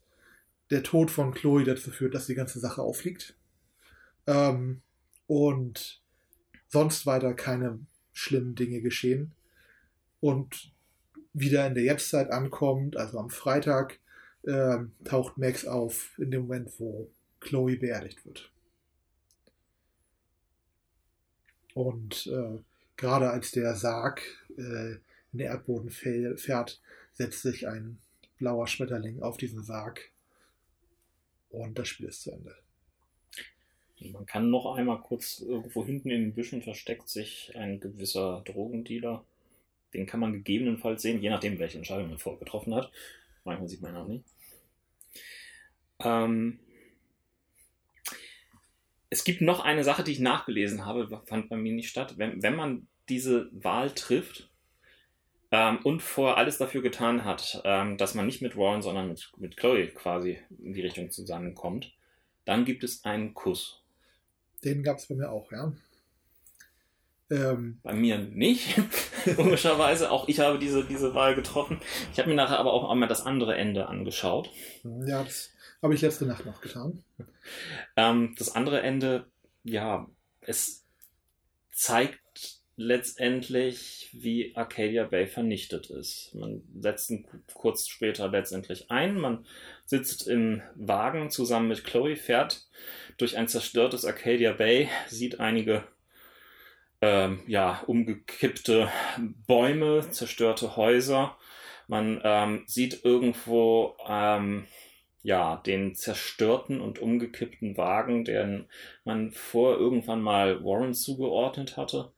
der 0.70 0.82
Tod 0.82 1.10
von 1.10 1.34
Chloe 1.34 1.64
dazu 1.64 1.90
führt, 1.90 2.14
dass 2.14 2.26
die 2.26 2.34
ganze 2.34 2.58
Sache 2.58 2.82
auffliegt. 2.82 3.36
Ähm, 4.26 4.82
und 5.26 6.02
sonst 6.68 7.06
weiter 7.06 7.34
keine 7.34 7.78
schlimmen 8.12 8.54
Dinge 8.54 8.80
geschehen. 8.80 9.32
Und 10.20 10.72
wieder 11.32 11.66
in 11.66 11.74
der 11.74 11.84
Jetztzeit 11.84 12.30
ankommt, 12.30 12.96
also 12.96 13.18
am 13.18 13.30
Freitag, 13.30 13.98
äh, 14.44 14.78
taucht 15.04 15.38
Max 15.38 15.66
auf 15.66 16.18
in 16.18 16.30
dem 16.30 16.42
Moment, 16.42 16.70
wo 16.78 17.10
Chloe 17.40 17.76
beerdigt 17.76 18.24
wird. 18.24 18.50
Und 21.74 22.26
äh, 22.28 22.58
gerade 22.96 23.30
als 23.30 23.50
der 23.50 23.74
Sarg 23.74 24.22
äh, 24.56 24.92
in 24.92 25.38
den 25.38 25.48
Erdboden 25.48 25.90
fährt, 25.90 26.80
setzt 27.14 27.42
sich 27.42 27.66
ein 27.66 27.98
blauer 28.38 28.66
Schmetterling 28.66 29.22
auf 29.22 29.36
diesen 29.36 29.62
Sarg 29.62 30.10
und 31.48 31.78
das 31.78 31.88
Spiel 31.88 32.06
ist 32.06 32.22
zu 32.22 32.32
Ende. 32.32 32.54
Man 34.12 34.26
kann 34.26 34.50
noch 34.50 34.74
einmal 34.74 35.00
kurz 35.00 35.40
irgendwo 35.40 35.84
hinten 35.84 36.10
in 36.10 36.20
den 36.22 36.34
Büschen 36.34 36.62
versteckt 36.62 37.08
sich 37.08 37.52
ein 37.56 37.80
gewisser 37.80 38.42
Drogendealer. 38.44 39.24
Den 39.94 40.06
kann 40.06 40.20
man 40.20 40.32
gegebenenfalls 40.32 41.00
sehen, 41.00 41.22
je 41.22 41.30
nachdem, 41.30 41.58
welche 41.58 41.78
Entscheidung 41.78 42.08
man 42.08 42.18
vorher 42.18 42.40
getroffen 42.40 42.74
hat. 42.74 42.90
Manchmal 43.44 43.68
sieht 43.68 43.80
man 43.80 43.96
auch 43.96 44.08
nicht. 44.08 44.24
Ähm 46.00 46.58
es 49.08 49.22
gibt 49.22 49.40
noch 49.40 49.60
eine 49.60 49.84
Sache, 49.84 50.02
die 50.02 50.10
ich 50.10 50.18
nachgelesen 50.18 50.84
habe, 50.84 51.22
fand 51.26 51.48
bei 51.48 51.56
mir 51.56 51.72
nicht 51.72 51.88
statt. 51.88 52.18
Wenn, 52.18 52.42
wenn 52.42 52.56
man 52.56 52.88
diese 53.08 53.48
Wahl 53.52 53.92
trifft, 53.92 54.50
ähm, 55.54 55.78
und 55.84 56.02
vorher 56.02 56.36
alles 56.36 56.58
dafür 56.58 56.82
getan 56.82 57.24
hat, 57.24 57.62
ähm, 57.64 57.96
dass 57.96 58.14
man 58.14 58.26
nicht 58.26 58.42
mit 58.42 58.56
Warren, 58.56 58.82
sondern 58.82 59.06
mit, 59.06 59.30
mit 59.36 59.56
Chloe 59.56 59.86
quasi 59.86 60.40
in 60.58 60.72
die 60.72 60.80
Richtung 60.80 61.12
zusammenkommt, 61.12 61.92
dann 62.44 62.64
gibt 62.64 62.82
es 62.82 63.04
einen 63.04 63.34
Kuss. 63.34 63.80
Den 64.64 64.82
gab 64.82 64.98
es 64.98 65.06
bei 65.06 65.14
mir 65.14 65.30
auch, 65.30 65.52
ja. 65.52 65.72
Ähm, 67.30 67.78
bei 67.84 67.92
mir 67.92 68.18
nicht, 68.18 68.80
komischerweise. 69.36 70.10
Auch 70.10 70.26
ich 70.26 70.40
habe 70.40 70.58
diese, 70.58 70.84
diese 70.84 71.14
Wahl 71.14 71.36
getroffen. 71.36 71.80
Ich 72.12 72.18
habe 72.18 72.30
mir 72.30 72.34
nachher 72.34 72.58
aber 72.58 72.72
auch 72.72 72.90
einmal 72.90 73.08
das 73.08 73.24
andere 73.24 73.54
Ende 73.54 73.86
angeschaut. 73.86 74.50
Ja, 74.82 75.22
das 75.22 75.52
habe 75.80 75.94
ich 75.94 76.00
letzte 76.00 76.26
Nacht 76.26 76.44
noch 76.46 76.62
getan. 76.62 77.04
Ähm, 77.96 78.34
das 78.40 78.56
andere 78.56 78.82
Ende, 78.82 79.26
ja, 79.62 80.10
es 80.40 80.84
zeigt 81.70 82.23
letztendlich, 82.76 84.10
wie 84.12 84.54
Arcadia 84.56 85.04
Bay 85.04 85.26
vernichtet 85.26 85.90
ist. 85.90 86.34
Man 86.34 86.62
setzt 86.78 87.10
ihn 87.10 87.26
kurz 87.52 87.86
später 87.88 88.28
letztendlich 88.28 88.90
ein. 88.90 89.18
Man 89.18 89.46
sitzt 89.84 90.26
im 90.26 90.62
Wagen 90.74 91.30
zusammen 91.30 91.68
mit 91.68 91.84
Chloe, 91.84 92.16
fährt 92.16 92.66
durch 93.16 93.36
ein 93.36 93.48
zerstörtes 93.48 94.04
Arcadia 94.04 94.52
Bay, 94.52 94.88
sieht 95.08 95.40
einige 95.40 95.84
ähm, 97.00 97.42
ja, 97.46 97.82
umgekippte 97.86 98.90
Bäume, 99.46 100.08
zerstörte 100.10 100.76
Häuser. 100.76 101.36
Man 101.86 102.20
ähm, 102.24 102.64
sieht 102.66 103.04
irgendwo 103.04 103.96
ähm, 104.08 104.66
ja, 105.22 105.56
den 105.56 105.94
zerstörten 105.94 106.80
und 106.80 106.98
umgekippten 106.98 107.76
Wagen, 107.76 108.24
den 108.24 108.66
man 109.04 109.30
vor 109.30 109.78
irgendwann 109.78 110.20
mal 110.20 110.62
Warren 110.64 110.92
zugeordnet 110.92 111.76
hatte. 111.76 112.12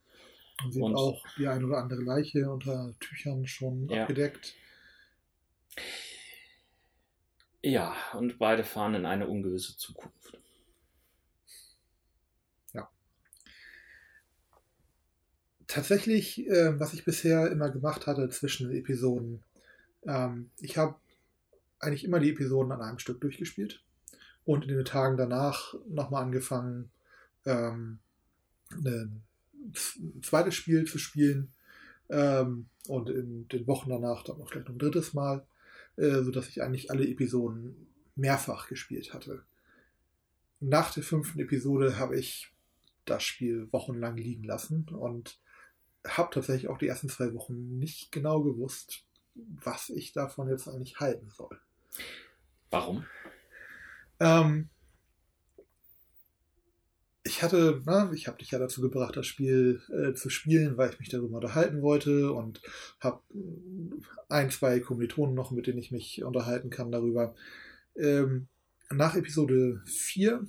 Man 0.62 0.72
sieht 0.72 0.82
und 0.82 0.94
auch 0.94 1.22
die 1.36 1.48
ein 1.48 1.64
oder 1.64 1.78
andere 1.78 2.02
Leiche 2.02 2.50
unter 2.50 2.94
Tüchern 3.00 3.46
schon 3.46 3.88
ja. 3.88 4.02
abgedeckt. 4.02 4.54
Ja, 7.62 7.94
und 8.14 8.38
beide 8.38 8.64
fahren 8.64 8.94
in 8.94 9.06
eine 9.06 9.26
ungewisse 9.26 9.76
Zukunft. 9.76 10.38
Ja. 12.72 12.88
Tatsächlich, 15.66 16.46
äh, 16.46 16.78
was 16.78 16.94
ich 16.94 17.04
bisher 17.04 17.50
immer 17.50 17.70
gemacht 17.70 18.06
hatte 18.06 18.28
zwischen 18.30 18.68
den 18.68 18.78
Episoden, 18.78 19.42
ähm, 20.06 20.50
ich 20.60 20.78
habe 20.78 20.94
eigentlich 21.80 22.04
immer 22.04 22.20
die 22.20 22.30
Episoden 22.30 22.72
an 22.72 22.80
einem 22.80 22.98
Stück 22.98 23.20
durchgespielt 23.20 23.82
und 24.44 24.64
in 24.64 24.76
den 24.76 24.84
Tagen 24.84 25.16
danach 25.16 25.74
nochmal 25.88 26.22
angefangen, 26.22 26.90
ähm, 27.44 27.98
eine 28.70 28.90
ein 28.90 29.22
zweites 30.22 30.54
Spiel 30.54 30.84
zu 30.84 30.98
spielen 30.98 31.52
ähm, 32.08 32.66
und 32.88 33.10
in 33.10 33.48
den 33.48 33.66
Wochen 33.66 33.90
danach 33.90 34.22
dann 34.22 34.38
noch 34.38 34.48
vielleicht 34.48 34.68
noch 34.68 34.74
ein 34.74 34.78
drittes 34.78 35.14
Mal, 35.14 35.46
äh, 35.96 36.22
sodass 36.22 36.48
ich 36.48 36.62
eigentlich 36.62 36.90
alle 36.90 37.06
Episoden 37.06 37.86
mehrfach 38.14 38.68
gespielt 38.68 39.12
hatte. 39.12 39.42
Nach 40.60 40.92
der 40.92 41.02
fünften 41.02 41.38
Episode 41.40 41.98
habe 41.98 42.18
ich 42.18 42.52
das 43.04 43.22
Spiel 43.22 43.68
wochenlang 43.72 44.16
liegen 44.16 44.44
lassen 44.44 44.88
und 44.88 45.38
habe 46.06 46.32
tatsächlich 46.32 46.68
auch 46.68 46.78
die 46.78 46.88
ersten 46.88 47.08
zwei 47.08 47.34
Wochen 47.34 47.78
nicht 47.78 48.12
genau 48.12 48.42
gewusst, 48.42 49.04
was 49.34 49.90
ich 49.90 50.12
davon 50.12 50.48
jetzt 50.48 50.68
eigentlich 50.68 50.98
halten 50.98 51.30
soll. 51.30 51.60
Warum? 52.70 53.04
Ähm, 54.18 54.70
ich 57.26 57.42
hatte, 57.42 57.82
na, 57.84 58.10
ich 58.12 58.28
habe 58.28 58.38
dich 58.38 58.52
ja 58.52 58.58
dazu 58.58 58.80
gebracht, 58.80 59.16
das 59.16 59.26
Spiel 59.26 59.82
äh, 59.90 60.14
zu 60.14 60.30
spielen, 60.30 60.76
weil 60.76 60.90
ich 60.90 61.00
mich 61.00 61.08
darüber 61.08 61.36
unterhalten 61.36 61.82
wollte 61.82 62.32
und 62.32 62.60
habe 63.00 63.20
ein, 64.28 64.50
zwei 64.50 64.80
Kommilitonen 64.80 65.34
noch, 65.34 65.50
mit 65.50 65.66
denen 65.66 65.78
ich 65.78 65.90
mich 65.90 66.22
unterhalten 66.22 66.70
kann 66.70 66.92
darüber. 66.92 67.34
Ähm, 67.96 68.46
nach 68.90 69.16
Episode 69.16 69.82
4 69.86 70.46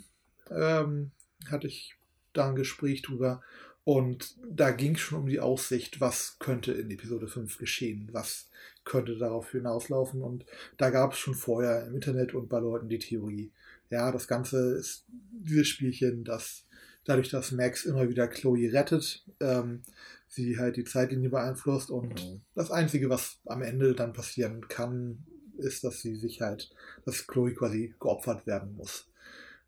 ähm, 0.51 1.11
hatte 1.49 1.67
ich 1.67 1.95
da 2.33 2.49
ein 2.49 2.55
Gespräch 2.55 3.01
drüber 3.01 3.41
und 3.83 4.35
da 4.47 4.71
ging 4.71 4.95
es 4.95 5.01
schon 5.01 5.21
um 5.21 5.27
die 5.27 5.39
Aussicht, 5.39 5.99
was 5.99 6.37
könnte 6.39 6.73
in 6.73 6.91
Episode 6.91 7.27
5 7.27 7.57
geschehen, 7.57 8.09
was 8.11 8.49
könnte 8.83 9.17
darauf 9.17 9.51
hinauslaufen 9.51 10.21
und 10.21 10.45
da 10.77 10.91
gab 10.91 11.13
es 11.13 11.19
schon 11.19 11.33
vorher 11.33 11.87
im 11.87 11.95
Internet 11.95 12.35
und 12.35 12.49
bei 12.49 12.59
Leuten 12.59 12.89
die 12.89 12.99
Theorie, 12.99 13.51
ja, 13.89 14.11
das 14.11 14.27
Ganze 14.27 14.77
ist 14.77 15.05
dieses 15.07 15.69
Spielchen, 15.69 16.23
das 16.23 16.66
dadurch, 17.07 17.29
dass 17.29 17.51
Max 17.51 17.85
immer 17.85 18.09
wieder 18.09 18.27
Chloe 18.27 18.71
rettet, 18.71 19.23
ähm, 19.39 19.81
sie 20.27 20.59
halt 20.59 20.75
die 20.75 20.83
Zeitlinie 20.83 21.29
beeinflusst 21.29 21.89
und 21.89 22.23
mhm. 22.23 22.41
das 22.53 22.69
Einzige, 22.69 23.09
was 23.09 23.39
am 23.45 23.61
Ende 23.61 23.95
dann 23.95 24.13
passieren 24.13 24.67
kann, 24.67 25.25
ist, 25.57 25.83
dass 25.83 26.01
sie 26.01 26.15
sich 26.15 26.41
halt, 26.41 26.69
dass 27.05 27.25
Chloe 27.27 27.53
quasi 27.53 27.95
geopfert 27.99 28.45
werden 28.45 28.75
muss, 28.75 29.07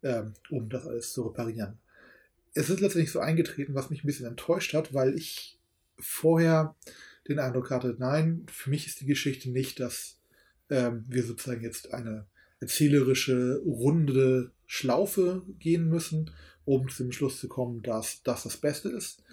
ähm, 0.04 0.34
um 0.50 0.70
das 0.70 0.86
alles 0.86 1.14
zu 1.14 1.24
reparieren. 1.24 1.80
Es 2.54 2.70
ist 2.70 2.82
letztendlich 2.82 3.12
so 3.12 3.20
eingetreten, 3.20 3.76
was 3.76 3.90
mich 3.90 4.04
ein 4.04 4.08
bisschen 4.08 4.26
enttäuscht 4.26 4.74
hat, 4.74 4.94
weil 4.94 5.16
ich 5.16 5.58
vorher 5.98 6.76
den 7.28 7.40
Eindruck 7.40 7.70
hatte, 7.70 7.96
nein, 7.98 8.46
für 8.52 8.70
mich 8.70 8.88
ist 8.88 9.02
die 9.02 9.06
Geschichte 9.06 9.50
nicht, 9.50 9.80
dass 9.80 10.20
ähm, 10.70 11.06
wir 11.08 11.24
sozusagen 11.24 11.62
jetzt 11.62 11.94
eine 11.94 12.26
erzählerische, 12.60 13.62
runde 13.66 14.52
Schlaufe 14.66 15.44
gehen 15.60 15.90
müssen, 15.90 16.32
um 16.70 16.88
zu 16.88 17.02
dem 17.02 17.12
Schluss 17.12 17.40
zu 17.40 17.48
kommen, 17.48 17.82
dass 17.82 18.22
das 18.22 18.44
das 18.44 18.58
Beste 18.58 18.90
ist, 18.90 19.24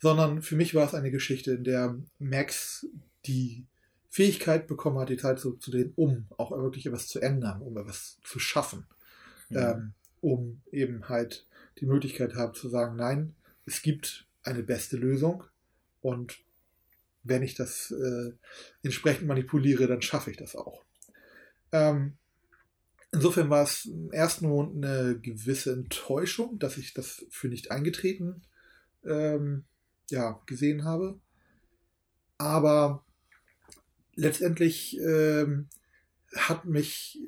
sondern 0.00 0.42
für 0.42 0.56
mich 0.56 0.74
war 0.74 0.84
es 0.84 0.94
eine 0.94 1.12
Geschichte, 1.12 1.52
in 1.52 1.62
der 1.62 1.96
Max 2.18 2.84
die 3.26 3.64
Fähigkeit 4.08 4.66
bekommen 4.66 4.98
hat, 4.98 5.08
die 5.08 5.16
Zeit 5.16 5.38
zu, 5.38 5.52
zu 5.52 5.70
drehen, 5.70 5.92
um 5.94 6.26
auch 6.36 6.50
wirklich 6.50 6.86
etwas 6.86 7.06
zu 7.06 7.20
ändern, 7.20 7.62
um 7.62 7.76
etwas 7.78 8.18
zu 8.24 8.40
schaffen, 8.40 8.88
mhm. 9.50 9.56
ähm, 9.56 9.92
um 10.20 10.62
eben 10.72 11.08
halt 11.08 11.46
die 11.78 11.86
Möglichkeit 11.86 12.34
haben 12.34 12.54
zu 12.54 12.68
sagen, 12.68 12.96
nein, 12.96 13.36
es 13.66 13.82
gibt 13.82 14.26
eine 14.42 14.64
beste 14.64 14.96
Lösung 14.96 15.44
und 16.00 16.38
wenn 17.22 17.44
ich 17.44 17.54
das 17.54 17.92
äh, 17.92 18.32
entsprechend 18.82 19.28
manipuliere, 19.28 19.86
dann 19.86 20.02
schaffe 20.02 20.32
ich 20.32 20.38
das 20.38 20.56
auch. 20.56 20.82
Ähm, 21.70 22.16
Insofern 23.12 23.50
war 23.50 23.64
es 23.64 23.86
im 23.86 24.12
ersten 24.12 24.48
Moment 24.48 24.84
eine 24.84 25.18
gewisse 25.18 25.72
Enttäuschung, 25.72 26.58
dass 26.58 26.76
ich 26.76 26.94
das 26.94 27.26
für 27.30 27.48
nicht 27.48 27.70
eingetreten 27.70 28.42
ähm, 29.04 29.64
ja, 30.10 30.40
gesehen 30.46 30.84
habe. 30.84 31.18
Aber 32.38 33.04
letztendlich 34.14 34.98
ähm, 35.00 35.68
hat 36.36 36.64
mich 36.66 37.18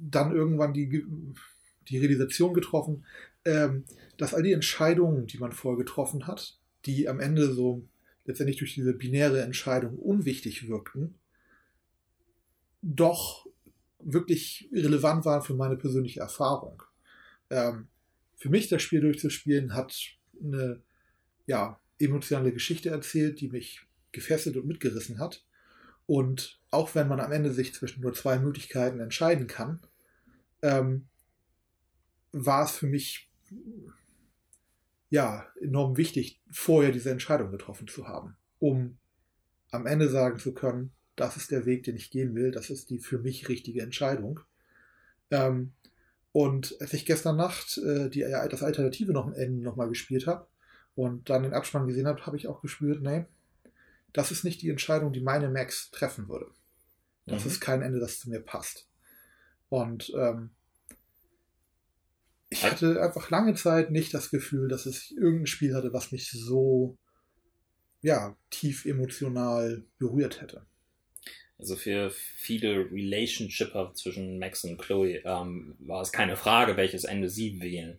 dann 0.00 0.34
irgendwann 0.34 0.72
die, 0.72 1.04
die 1.88 1.98
Realisation 1.98 2.54
getroffen, 2.54 3.04
ähm, 3.44 3.84
dass 4.16 4.34
all 4.34 4.42
die 4.42 4.52
Entscheidungen, 4.52 5.26
die 5.26 5.38
man 5.38 5.52
vorher 5.52 5.78
getroffen 5.78 6.26
hat, 6.26 6.58
die 6.86 7.08
am 7.08 7.20
Ende 7.20 7.52
so 7.52 7.86
letztendlich 8.24 8.58
durch 8.58 8.74
diese 8.74 8.94
binäre 8.94 9.42
Entscheidung 9.42 9.98
unwichtig 9.98 10.68
wirkten, 10.68 11.14
doch 12.82 13.47
wirklich 14.00 14.68
relevant 14.72 15.24
waren 15.24 15.42
für 15.42 15.54
meine 15.54 15.76
persönliche 15.76 16.20
Erfahrung. 16.20 16.82
Ähm, 17.50 17.88
für 18.36 18.50
mich 18.50 18.68
das 18.68 18.82
Spiel 18.82 19.00
durchzuspielen 19.00 19.74
hat 19.74 19.94
eine 20.42 20.82
ja, 21.46 21.80
emotionale 21.98 22.52
Geschichte 22.52 22.90
erzählt, 22.90 23.40
die 23.40 23.48
mich 23.48 23.86
gefesselt 24.12 24.56
und 24.56 24.66
mitgerissen 24.66 25.18
hat. 25.18 25.44
Und 26.06 26.60
auch 26.70 26.94
wenn 26.94 27.08
man 27.08 27.20
am 27.20 27.32
Ende 27.32 27.52
sich 27.52 27.74
zwischen 27.74 28.00
nur 28.00 28.14
zwei 28.14 28.38
Möglichkeiten 28.38 29.00
entscheiden 29.00 29.46
kann, 29.46 29.80
ähm, 30.62 31.08
war 32.32 32.64
es 32.64 32.72
für 32.72 32.86
mich 32.86 33.30
ja 35.10 35.46
enorm 35.60 35.96
wichtig, 35.96 36.40
vorher 36.50 36.92
diese 36.92 37.10
Entscheidung 37.10 37.50
getroffen 37.50 37.88
zu 37.88 38.06
haben, 38.06 38.36
um 38.58 38.98
am 39.70 39.86
Ende 39.86 40.08
sagen 40.08 40.38
zu 40.38 40.54
können, 40.54 40.92
das 41.18 41.36
ist 41.36 41.50
der 41.50 41.66
Weg, 41.66 41.82
den 41.82 41.96
ich 41.96 42.10
gehen 42.10 42.34
will, 42.34 42.50
das 42.52 42.70
ist 42.70 42.90
die 42.90 42.98
für 42.98 43.18
mich 43.18 43.48
richtige 43.48 43.82
Entscheidung. 43.82 44.40
Ähm, 45.30 45.72
und 46.32 46.76
als 46.80 46.92
ich 46.92 47.06
gestern 47.06 47.36
Nacht 47.36 47.78
äh, 47.78 48.08
die, 48.08 48.20
das 48.20 48.62
Alternative 48.62 49.12
noch 49.12 49.26
am 49.26 49.32
Ende 49.34 49.62
nochmal 49.62 49.88
gespielt 49.88 50.26
habe 50.26 50.46
und 50.94 51.28
dann 51.28 51.42
den 51.42 51.54
Abspann 51.54 51.88
gesehen 51.88 52.06
habe, 52.06 52.24
habe 52.24 52.36
ich 52.36 52.46
auch 52.46 52.62
gespürt, 52.62 53.02
nee, 53.02 53.26
das 54.12 54.30
ist 54.30 54.44
nicht 54.44 54.62
die 54.62 54.70
Entscheidung, 54.70 55.12
die 55.12 55.20
meine 55.20 55.50
Max 55.50 55.90
treffen 55.90 56.28
würde. 56.28 56.46
Das 57.26 57.44
mhm. 57.44 57.50
ist 57.50 57.60
kein 57.60 57.82
Ende, 57.82 57.98
das 57.98 58.20
zu 58.20 58.30
mir 58.30 58.40
passt. 58.40 58.88
Und 59.68 60.12
ähm, 60.16 60.50
ich 62.48 62.64
hatte 62.64 63.02
einfach 63.02 63.28
lange 63.28 63.54
Zeit 63.54 63.90
nicht 63.90 64.14
das 64.14 64.30
Gefühl, 64.30 64.68
dass 64.68 64.86
es 64.86 65.10
irgendein 65.10 65.46
Spiel 65.46 65.74
hatte, 65.74 65.92
was 65.92 66.12
mich 66.12 66.30
so 66.30 66.96
ja, 68.00 68.36
tief 68.50 68.86
emotional 68.86 69.84
berührt 69.98 70.40
hätte. 70.40 70.64
Also 71.58 71.74
für 71.74 72.10
viele 72.10 72.90
Relationshipper 72.90 73.92
zwischen 73.94 74.38
Max 74.38 74.64
und 74.64 74.78
Chloe 74.78 75.22
ähm, 75.24 75.74
war 75.80 76.02
es 76.02 76.12
keine 76.12 76.36
Frage, 76.36 76.76
welches 76.76 77.04
Ende 77.04 77.28
sie 77.28 77.60
wählen. 77.60 77.98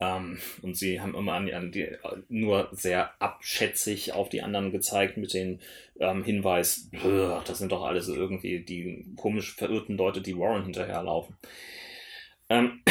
Ähm, 0.00 0.38
und 0.62 0.76
sie 0.76 1.00
haben 1.00 1.14
immer 1.14 1.32
an, 1.32 1.52
an 1.52 1.72
die, 1.72 1.88
nur 2.28 2.68
sehr 2.72 3.20
abschätzig 3.20 4.12
auf 4.12 4.28
die 4.28 4.42
anderen 4.42 4.70
gezeigt 4.70 5.16
mit 5.16 5.34
dem 5.34 5.60
ähm, 5.98 6.24
Hinweis, 6.24 6.90
das 7.46 7.58
sind 7.58 7.72
doch 7.72 7.84
alles 7.84 8.08
irgendwie 8.08 8.60
die 8.60 9.06
komisch 9.16 9.54
verirrten 9.54 9.96
Leute, 9.96 10.20
die 10.20 10.36
Warren 10.36 10.64
hinterherlaufen. 10.64 11.36
Ähm, 12.48 12.82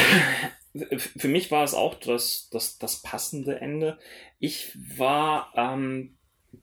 für 0.96 1.28
mich 1.28 1.50
war 1.50 1.64
es 1.64 1.74
auch 1.74 1.94
das, 1.94 2.48
das, 2.50 2.78
das 2.78 3.02
passende 3.02 3.60
Ende. 3.60 3.98
Ich 4.38 4.76
war 4.98 5.52
ähm, 5.56 6.16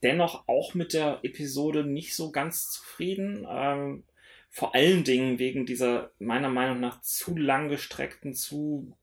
dennoch 0.03 0.47
auch 0.47 0.73
mit 0.73 0.93
der 0.93 1.19
Episode 1.23 1.83
nicht 1.85 2.15
so 2.15 2.31
ganz 2.31 2.69
zufrieden. 2.71 3.47
Ähm, 3.49 4.03
vor 4.49 4.75
allen 4.75 5.03
Dingen 5.03 5.39
wegen 5.39 5.65
dieser 5.65 6.11
meiner 6.19 6.49
Meinung 6.49 6.79
nach 6.79 7.01
zu 7.01 7.37
lang 7.37 7.69
gestreckten, 7.69 8.33
zu 8.33 8.95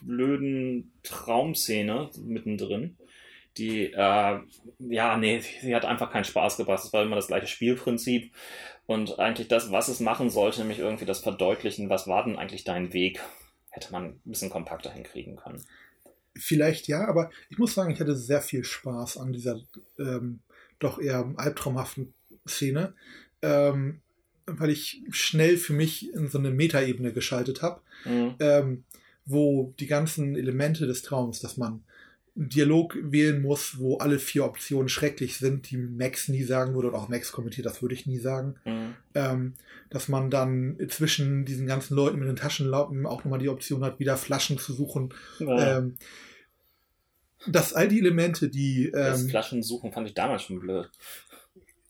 blöden 0.00 0.92
Traumszene 1.02 2.10
mittendrin. 2.18 2.96
Die, 3.58 3.92
äh, 3.92 4.40
ja, 4.78 5.16
nee, 5.16 5.40
sie 5.40 5.74
hat 5.74 5.84
einfach 5.84 6.10
keinen 6.10 6.24
Spaß 6.24 6.56
gebracht. 6.56 6.84
Es 6.84 6.92
war 6.92 7.02
immer 7.02 7.16
das 7.16 7.28
gleiche 7.28 7.46
Spielprinzip. 7.46 8.32
Und 8.86 9.18
eigentlich 9.18 9.48
das, 9.48 9.70
was 9.70 9.88
es 9.88 10.00
machen 10.00 10.30
sollte, 10.30 10.60
nämlich 10.60 10.78
irgendwie 10.78 11.06
das 11.06 11.20
Verdeutlichen, 11.20 11.88
was 11.88 12.08
war 12.08 12.24
denn 12.24 12.36
eigentlich 12.36 12.64
dein 12.64 12.92
Weg, 12.92 13.20
hätte 13.70 13.92
man 13.92 14.04
ein 14.04 14.20
bisschen 14.24 14.50
kompakter 14.50 14.90
hinkriegen 14.90 15.36
können. 15.36 15.64
Vielleicht 16.36 16.88
ja, 16.88 17.06
aber 17.06 17.30
ich 17.48 17.58
muss 17.58 17.74
sagen, 17.74 17.92
ich 17.92 18.00
hatte 18.00 18.16
sehr 18.16 18.40
viel 18.40 18.64
Spaß 18.64 19.18
an 19.18 19.32
dieser 19.32 19.60
ähm, 19.98 20.40
doch 20.78 20.98
eher 20.98 21.32
albtraumhaften 21.36 22.12
Szene, 22.46 22.94
ähm, 23.42 24.00
weil 24.46 24.70
ich 24.70 25.02
schnell 25.10 25.56
für 25.56 25.72
mich 25.72 26.12
in 26.12 26.28
so 26.28 26.38
eine 26.38 26.50
Metaebene 26.50 27.12
geschaltet 27.12 27.62
habe. 27.62 27.80
Mhm. 28.04 28.34
Ähm, 28.40 28.84
wo 29.26 29.72
die 29.80 29.86
ganzen 29.86 30.36
Elemente 30.36 30.86
des 30.86 31.02
Traums, 31.02 31.40
dass 31.40 31.56
man 31.56 31.82
Dialog 32.36 32.96
wählen 33.00 33.40
muss, 33.40 33.78
wo 33.78 33.98
alle 33.98 34.18
vier 34.18 34.44
Optionen 34.44 34.88
schrecklich 34.88 35.38
sind, 35.38 35.70
die 35.70 35.76
Max 35.76 36.28
nie 36.28 36.42
sagen 36.42 36.74
würde, 36.74 36.88
oder 36.88 36.98
auch 36.98 37.08
Max 37.08 37.30
kommentiert, 37.30 37.66
das 37.66 37.80
würde 37.80 37.94
ich 37.94 38.06
nie 38.06 38.18
sagen. 38.18 38.56
Mhm. 38.64 38.94
Ähm, 39.14 39.54
dass 39.90 40.08
man 40.08 40.30
dann 40.30 40.76
zwischen 40.88 41.44
diesen 41.44 41.66
ganzen 41.66 41.94
Leuten 41.94 42.18
mit 42.18 42.28
den 42.28 42.36
Taschenlampen 42.36 43.06
auch 43.06 43.22
nochmal 43.24 43.38
die 43.38 43.48
Option 43.48 43.84
hat, 43.84 44.00
wieder 44.00 44.16
Flaschen 44.16 44.58
zu 44.58 44.72
suchen. 44.72 45.14
Ja. 45.38 45.78
Ähm, 45.78 45.96
dass 47.46 47.72
all 47.72 47.86
die 47.88 48.00
Elemente, 48.00 48.48
die. 48.48 48.86
Ähm, 48.86 48.92
das 48.92 49.30
Flaschen 49.30 49.62
suchen 49.62 49.92
fand 49.92 50.08
ich 50.08 50.14
damals 50.14 50.42
schon 50.42 50.58
blöd. 50.58 50.90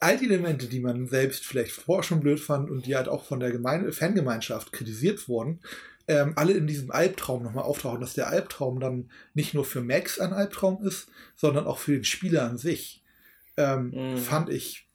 All 0.00 0.18
die 0.18 0.26
Elemente, 0.26 0.66
die 0.66 0.80
man 0.80 1.06
selbst 1.06 1.46
vielleicht 1.46 1.72
vorher 1.72 2.02
schon 2.02 2.20
blöd 2.20 2.40
fand 2.40 2.70
und 2.70 2.84
die 2.84 2.96
halt 2.96 3.08
auch 3.08 3.24
von 3.24 3.40
der 3.40 3.50
Gemeinde, 3.50 3.92
Fangemeinschaft 3.92 4.72
kritisiert 4.72 5.26
wurden, 5.28 5.60
ähm, 6.08 6.34
alle 6.36 6.52
in 6.52 6.66
diesem 6.66 6.90
Albtraum 6.90 7.42
nochmal 7.42 7.64
auftauchen, 7.64 8.00
dass 8.00 8.14
der 8.14 8.28
Albtraum 8.28 8.80
dann 8.80 9.10
nicht 9.32 9.54
nur 9.54 9.64
für 9.64 9.80
Max 9.80 10.18
ein 10.18 10.32
Albtraum 10.32 10.84
ist, 10.84 11.08
sondern 11.34 11.66
auch 11.66 11.78
für 11.78 11.92
den 11.92 12.04
Spieler 12.04 12.44
an 12.44 12.58
sich, 12.58 13.02
ähm, 13.56 13.90
mhm. 13.90 14.16
fand 14.18 14.50
ich 14.50 14.88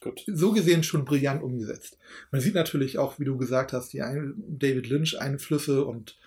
Gut. 0.00 0.24
so 0.26 0.52
gesehen 0.52 0.82
schon 0.82 1.04
brillant 1.04 1.42
umgesetzt. 1.42 1.98
Man 2.30 2.40
sieht 2.40 2.54
natürlich 2.54 2.98
auch, 2.98 3.18
wie 3.18 3.24
du 3.24 3.36
gesagt 3.36 3.72
hast, 3.72 3.92
die 3.92 3.98
David 3.98 4.88
Lynch-Einflüsse 4.88 5.84
und 5.84 6.18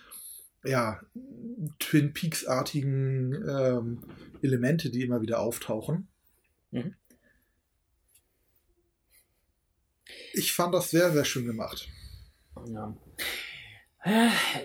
ja, 0.64 1.00
Twin 1.78 2.12
Peaks-artigen 2.12 3.32
ähm, 3.48 4.02
Elemente, 4.42 4.90
die 4.90 5.02
immer 5.02 5.22
wieder 5.22 5.40
auftauchen. 5.40 6.08
Mhm. 6.70 6.94
Ich 10.34 10.52
fand 10.52 10.74
das 10.74 10.90
sehr, 10.90 11.12
sehr 11.12 11.24
schön 11.24 11.46
gemacht. 11.46 11.88
Ja. 12.66 12.94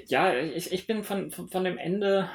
Ja, 0.08 0.34
ich, 0.34 0.72
ich 0.72 0.88
bin 0.88 1.04
von, 1.04 1.32
von, 1.32 1.50
von 1.50 1.64
dem 1.64 1.78
Ende 1.78 2.30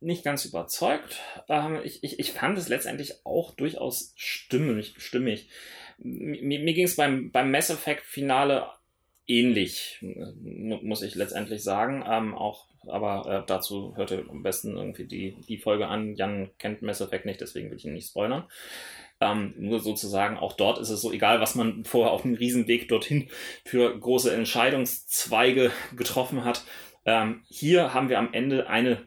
nicht 0.00 0.24
ganz 0.24 0.44
überzeugt. 0.44 1.20
Ähm, 1.48 1.80
ich, 1.84 2.02
ich, 2.02 2.18
ich 2.18 2.32
fand 2.32 2.58
es 2.58 2.68
letztendlich 2.68 3.24
auch 3.24 3.54
durchaus 3.54 4.12
stimmig. 4.16 4.94
stimmig. 4.98 5.48
Mir, 5.98 6.60
mir 6.60 6.74
ging 6.74 6.84
es 6.84 6.96
beim, 6.96 7.30
beim 7.30 7.50
Mass 7.50 7.70
Effect 7.70 8.04
Finale 8.04 8.66
ähnlich, 9.26 9.98
muss 10.00 11.02
ich 11.02 11.14
letztendlich 11.14 11.62
sagen. 11.62 12.04
Ähm, 12.08 12.34
auch, 12.34 12.68
aber 12.86 13.42
äh, 13.42 13.46
dazu 13.46 13.94
ihr 13.98 14.28
am 14.28 14.42
besten 14.42 14.76
irgendwie 14.76 15.06
die, 15.06 15.36
die 15.48 15.58
Folge 15.58 15.88
an. 15.88 16.14
Jan 16.16 16.50
kennt 16.58 16.82
Mass 16.82 17.00
Effect 17.00 17.26
nicht, 17.26 17.40
deswegen 17.40 17.70
will 17.70 17.78
ich 17.78 17.84
ihn 17.84 17.94
nicht 17.94 18.08
spoilern. 18.08 18.44
Ähm, 19.20 19.54
nur 19.56 19.80
sozusagen, 19.80 20.36
auch 20.36 20.52
dort 20.52 20.78
ist 20.78 20.90
es 20.90 21.00
so, 21.00 21.10
egal 21.10 21.40
was 21.40 21.54
man 21.54 21.84
vorher 21.84 22.12
auf 22.12 22.22
dem 22.22 22.34
Riesenweg 22.34 22.88
dorthin 22.88 23.30
für 23.64 23.98
große 23.98 24.34
Entscheidungszweige 24.34 25.70
getroffen 25.96 26.44
hat. 26.44 26.64
Ähm, 27.06 27.42
hier 27.48 27.94
haben 27.94 28.10
wir 28.10 28.18
am 28.18 28.34
Ende 28.34 28.68
eine 28.68 29.06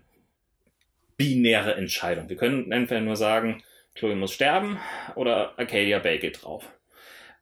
binäre 1.17 1.75
Entscheidung. 1.75 2.29
Wir 2.29 2.37
können 2.37 2.71
entweder 2.71 3.01
nur 3.01 3.17
sagen, 3.17 3.61
Chloe 3.93 4.15
muss 4.15 4.33
sterben 4.33 4.79
oder 5.15 5.59
Arcadia 5.59 5.99
Bay 5.99 6.17
geht 6.17 6.43
drauf. 6.43 6.63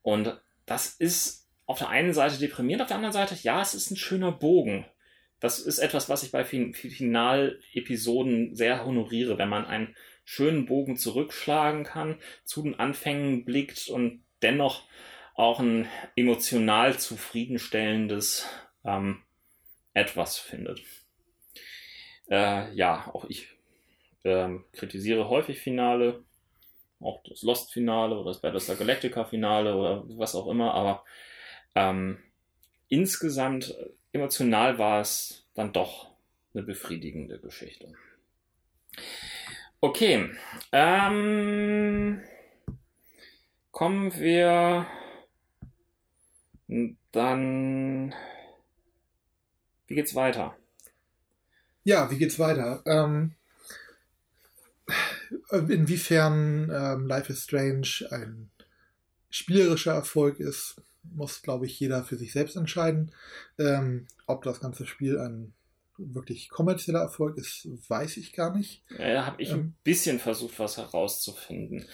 Und 0.01 0.37
das 0.65 0.87
ist 0.87 1.47
auf 1.67 1.77
der 1.77 1.89
einen 1.89 2.13
Seite 2.13 2.39
deprimierend, 2.39 2.81
auf 2.81 2.87
der 2.87 2.97
anderen 2.97 3.13
Seite, 3.13 3.37
ja, 3.43 3.61
es 3.61 3.75
ist 3.75 3.91
ein 3.91 3.97
schöner 3.97 4.31
Bogen. 4.31 4.87
Das 5.39 5.59
ist 5.59 5.77
etwas, 5.77 6.09
was 6.09 6.23
ich 6.23 6.31
bei 6.31 6.43
Finalepisoden 6.43 8.55
sehr 8.55 8.83
honoriere, 8.83 9.37
wenn 9.37 9.49
man 9.49 9.65
ein 9.65 9.95
schönen 10.29 10.65
Bogen 10.65 10.97
zurückschlagen 10.97 11.85
kann, 11.85 12.19
zu 12.43 12.61
den 12.61 12.77
Anfängen 12.77 13.45
blickt 13.45 13.87
und 13.87 14.25
dennoch 14.41 14.83
auch 15.35 15.61
ein 15.61 15.87
emotional 16.17 16.99
zufriedenstellendes 16.99 18.45
ähm, 18.83 19.23
etwas 19.93 20.37
findet. 20.37 20.81
Äh, 22.29 22.73
ja, 22.75 23.09
auch 23.13 23.23
ich 23.29 23.47
ähm, 24.25 24.65
kritisiere 24.73 25.29
häufig 25.29 25.59
Finale, 25.59 26.25
auch 26.99 27.23
das 27.23 27.41
Lost-Finale 27.43 28.17
oder 28.17 28.31
das 28.31 28.41
Battlestar 28.41 28.75
Galactica-Finale 28.75 29.77
oder 29.77 30.03
was 30.17 30.35
auch 30.35 30.47
immer, 30.47 30.73
aber 30.73 31.05
ähm, 31.73 32.17
insgesamt 32.89 33.73
emotional 34.11 34.77
war 34.77 34.99
es 34.99 35.47
dann 35.53 35.71
doch 35.71 36.11
eine 36.53 36.63
befriedigende 36.63 37.39
Geschichte. 37.39 37.93
Okay. 39.79 40.31
Ähm, 40.71 42.21
kommen 43.71 44.13
wir 44.15 44.87
dann. 47.11 48.15
Wie 49.85 49.95
geht's 49.95 50.15
weiter? 50.15 50.57
Ja, 51.83 52.09
wie 52.09 52.17
geht's 52.17 52.39
weiter? 52.39 52.81
Ähm, 52.85 53.35
inwiefern 55.51 56.71
ähm, 56.73 57.07
Life 57.07 57.31
is 57.31 57.43
Strange 57.43 58.07
ein 58.09 58.49
spielerischer 59.29 59.93
Erfolg 59.93 60.39
ist, 60.39 60.81
muss, 61.03 61.43
glaube 61.43 61.67
ich, 61.67 61.79
jeder 61.79 62.03
für 62.03 62.17
sich 62.17 62.33
selbst 62.33 62.55
entscheiden. 62.55 63.11
Ähm, 63.59 64.07
ob 64.25 64.43
das 64.43 64.59
ganze 64.59 64.87
Spiel 64.87 65.19
ein 65.19 65.53
wirklich 65.97 66.49
kommerzieller 66.49 66.99
Erfolg 66.99 67.37
ist, 67.37 67.67
weiß 67.89 68.17
ich 68.17 68.33
gar 68.33 68.55
nicht. 68.55 68.83
Ja, 68.97 69.13
da 69.13 69.25
habe 69.25 69.41
ich 69.41 69.51
ähm, 69.51 69.57
ein 69.57 69.77
bisschen 69.83 70.19
versucht, 70.19 70.59
was 70.59 70.77
herauszufinden. 70.77 71.87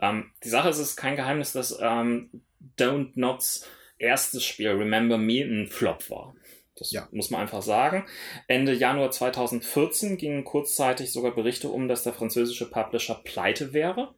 Ähm, 0.00 0.30
die 0.44 0.48
Sache 0.48 0.68
ist, 0.68 0.78
es 0.78 0.90
ist 0.90 0.96
kein 0.96 1.16
Geheimnis, 1.16 1.52
dass 1.52 1.78
ähm, 1.80 2.30
Don't 2.78 3.12
Nots 3.14 3.66
erstes 3.98 4.44
Spiel, 4.44 4.70
Remember 4.70 5.18
Me, 5.18 5.42
ein 5.42 5.66
Flop 5.66 6.08
war. 6.10 6.34
Das 6.76 6.92
ja. 6.92 7.08
muss 7.10 7.30
man 7.30 7.40
einfach 7.40 7.62
sagen. 7.62 8.06
Ende 8.46 8.72
Januar 8.72 9.10
2014 9.10 10.16
gingen 10.16 10.44
kurzzeitig 10.44 11.12
sogar 11.12 11.34
Berichte 11.34 11.68
um, 11.68 11.88
dass 11.88 12.04
der 12.04 12.12
französische 12.12 12.70
Publisher 12.70 13.20
pleite 13.24 13.72
wäre 13.72 14.14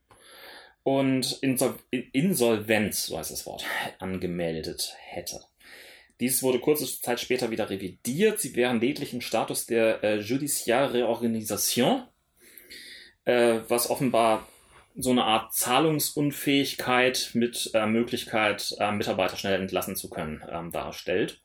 und 0.83 1.39
Insol 1.43 1.77
Insolvenz, 1.91 3.07
so 3.07 3.19
heißt 3.19 3.31
das 3.31 3.47
Wort, 3.47 3.65
angemeldet 3.99 4.95
hätte. 4.99 5.41
Dies 6.21 6.43
wurde 6.43 6.61
kurze 6.61 6.87
Zeit 7.01 7.19
später 7.19 7.51
wieder 7.51 7.71
revidiert. 7.71 8.41
Sie 8.41 8.55
wären 8.55 8.81
lediglich 8.81 9.15
im 9.15 9.23
Status 9.23 9.67
der 9.67 10.05
äh, 10.05 10.21
Judiciaire 10.21 10.93
Reorganisation, 10.93 12.07
äh, 13.25 13.61
was 13.69 13.89
offenbar 13.89 14.47
so 14.97 15.11
eine 15.11 15.25
Art 15.25 15.55
Zahlungsunfähigkeit 15.55 17.31
mit 17.35 17.71
äh, 17.75 17.87
Möglichkeit, 17.87 18.75
äh, 18.79 18.93
Mitarbeiter 18.93 19.37
schnell 19.37 19.61
entlassen 19.61 19.97
zu 19.97 20.11
können, 20.11 20.43
ähm, 20.51 20.71
darstellt. 20.71 21.43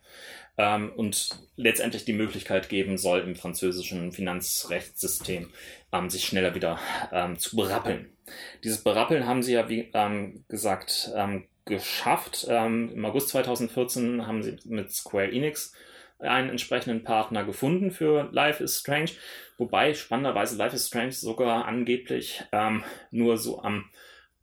Ähm, 0.57 0.91
und 0.95 1.39
letztendlich 1.57 2.05
die 2.05 2.13
Möglichkeit 2.13 2.69
geben 2.69 2.97
soll, 2.97 3.21
im 3.21 3.35
französischen 3.35 4.11
Finanzrechtssystem 4.11 5.49
ähm, 5.91 6.09
sich 6.09 6.25
schneller 6.25 6.55
wieder 6.55 6.79
ähm, 7.11 7.37
zu 7.37 7.55
berappeln. 7.55 8.15
Dieses 8.63 8.81
Berappeln 8.83 9.25
haben 9.25 9.43
sie 9.43 9.53
ja, 9.53 9.69
wie 9.69 9.91
ähm, 9.93 10.45
gesagt, 10.47 11.11
ähm, 11.15 11.47
geschafft. 11.65 12.45
Ähm, 12.49 12.91
Im 12.93 13.05
August 13.05 13.29
2014 13.29 14.25
haben 14.27 14.43
sie 14.43 14.57
mit 14.65 14.91
Square 14.91 15.31
Enix 15.31 15.73
einen 16.19 16.49
entsprechenden 16.49 17.03
Partner 17.03 17.43
gefunden 17.43 17.91
für 17.91 18.29
Life 18.31 18.63
is 18.63 18.79
Strange, 18.79 19.11
wobei 19.57 19.93
spannenderweise 19.93 20.55
Life 20.55 20.75
is 20.75 20.87
Strange 20.87 21.11
sogar 21.11 21.65
angeblich 21.65 22.43
ähm, 22.51 22.83
nur 23.11 23.37
so 23.37 23.61
am 23.61 23.89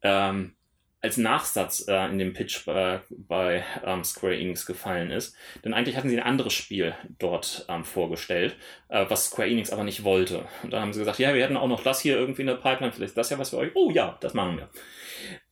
ähm, 0.02 0.56
als 1.02 1.16
Nachsatz 1.16 1.86
äh, 1.88 2.06
in 2.06 2.18
dem 2.18 2.32
Pitch 2.32 2.64
bei, 2.64 3.00
bei 3.10 3.64
ähm, 3.84 4.04
Square 4.04 4.36
Enix 4.36 4.64
gefallen 4.66 5.10
ist. 5.10 5.36
Denn 5.64 5.74
eigentlich 5.74 5.96
hatten 5.96 6.08
sie 6.08 6.16
ein 6.16 6.22
anderes 6.22 6.52
Spiel 6.52 6.94
dort 7.18 7.66
ähm, 7.68 7.84
vorgestellt, 7.84 8.56
äh, 8.88 9.04
was 9.08 9.26
Square 9.26 9.48
Enix 9.48 9.70
aber 9.70 9.82
nicht 9.82 10.04
wollte. 10.04 10.46
Und 10.62 10.72
dann 10.72 10.80
haben 10.80 10.92
sie 10.92 11.00
gesagt, 11.00 11.18
ja, 11.18 11.34
wir 11.34 11.42
hätten 11.42 11.56
auch 11.56 11.66
noch 11.66 11.82
das 11.82 12.00
hier 12.00 12.16
irgendwie 12.16 12.42
in 12.42 12.46
der 12.46 12.54
Pipeline, 12.54 12.92
vielleicht 12.92 13.10
ist 13.10 13.18
das 13.18 13.30
ja 13.30 13.38
was 13.38 13.50
für 13.50 13.58
euch. 13.58 13.72
Oh 13.74 13.90
ja, 13.90 14.16
das 14.20 14.32
machen 14.32 14.58
wir. 14.58 14.68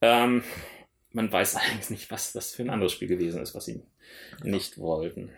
Ähm, 0.00 0.44
man 1.12 1.30
weiß 1.30 1.56
allerdings 1.56 1.90
nicht, 1.90 2.10
was 2.10 2.32
das 2.32 2.52
für 2.52 2.62
ein 2.62 2.70
anderes 2.70 2.92
Spiel 2.92 3.08
gewesen 3.08 3.42
ist, 3.42 3.54
was 3.54 3.64
sie 3.64 3.82
nicht 4.42 4.78
wollten. 4.78 5.30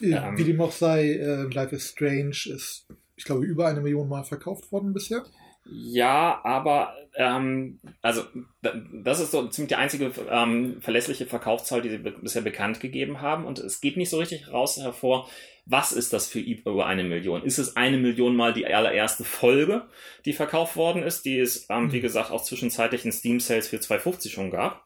Ja, 0.00 0.28
ähm, 0.28 0.38
wie 0.38 0.44
dem 0.44 0.60
auch 0.60 0.72
sei, 0.72 1.12
äh, 1.12 1.42
Life 1.44 1.74
is 1.74 1.90
Strange 1.90 2.36
ist, 2.46 2.86
ich 3.16 3.24
glaube, 3.24 3.44
über 3.44 3.68
eine 3.68 3.80
Million 3.80 4.08
Mal 4.08 4.24
verkauft 4.24 4.72
worden 4.72 4.92
bisher. 4.92 5.24
Ja, 5.66 6.40
aber 6.44 6.94
ähm, 7.16 7.80
also 8.02 8.24
das 8.60 9.20
ist 9.20 9.30
so 9.30 9.48
ziemlich 9.48 9.68
die 9.68 9.76
einzige 9.76 10.12
ähm, 10.30 10.80
verlässliche 10.80 11.26
Verkaufszahl, 11.26 11.80
die 11.80 11.90
sie 11.90 11.98
bisher 11.98 12.42
bekannt 12.42 12.80
gegeben 12.80 13.20
haben. 13.20 13.46
Und 13.46 13.58
es 13.58 13.80
geht 13.80 13.96
nicht 13.96 14.10
so 14.10 14.18
richtig 14.18 14.52
raus 14.52 14.78
hervor, 14.78 15.28
was 15.66 15.92
ist 15.92 16.12
das 16.12 16.28
für 16.28 16.40
über 16.40 16.86
eine 16.86 17.04
Million? 17.04 17.42
Ist 17.42 17.58
es 17.58 17.76
eine 17.76 17.96
Million 17.96 18.36
mal 18.36 18.52
die 18.52 18.66
allererste 18.66 19.24
Folge, 19.24 19.86
die 20.26 20.34
verkauft 20.34 20.76
worden 20.76 21.02
ist, 21.02 21.24
die 21.24 21.38
es, 21.38 21.66
ähm, 21.70 21.90
wie 21.90 21.98
mhm. 21.98 22.02
gesagt, 22.02 22.30
auch 22.30 22.42
zwischenzeitlich 22.42 23.04
in 23.06 23.12
Steam 23.12 23.40
Sales 23.40 23.68
für 23.68 23.76
2,50 23.76 24.30
schon 24.30 24.50
gab? 24.50 24.84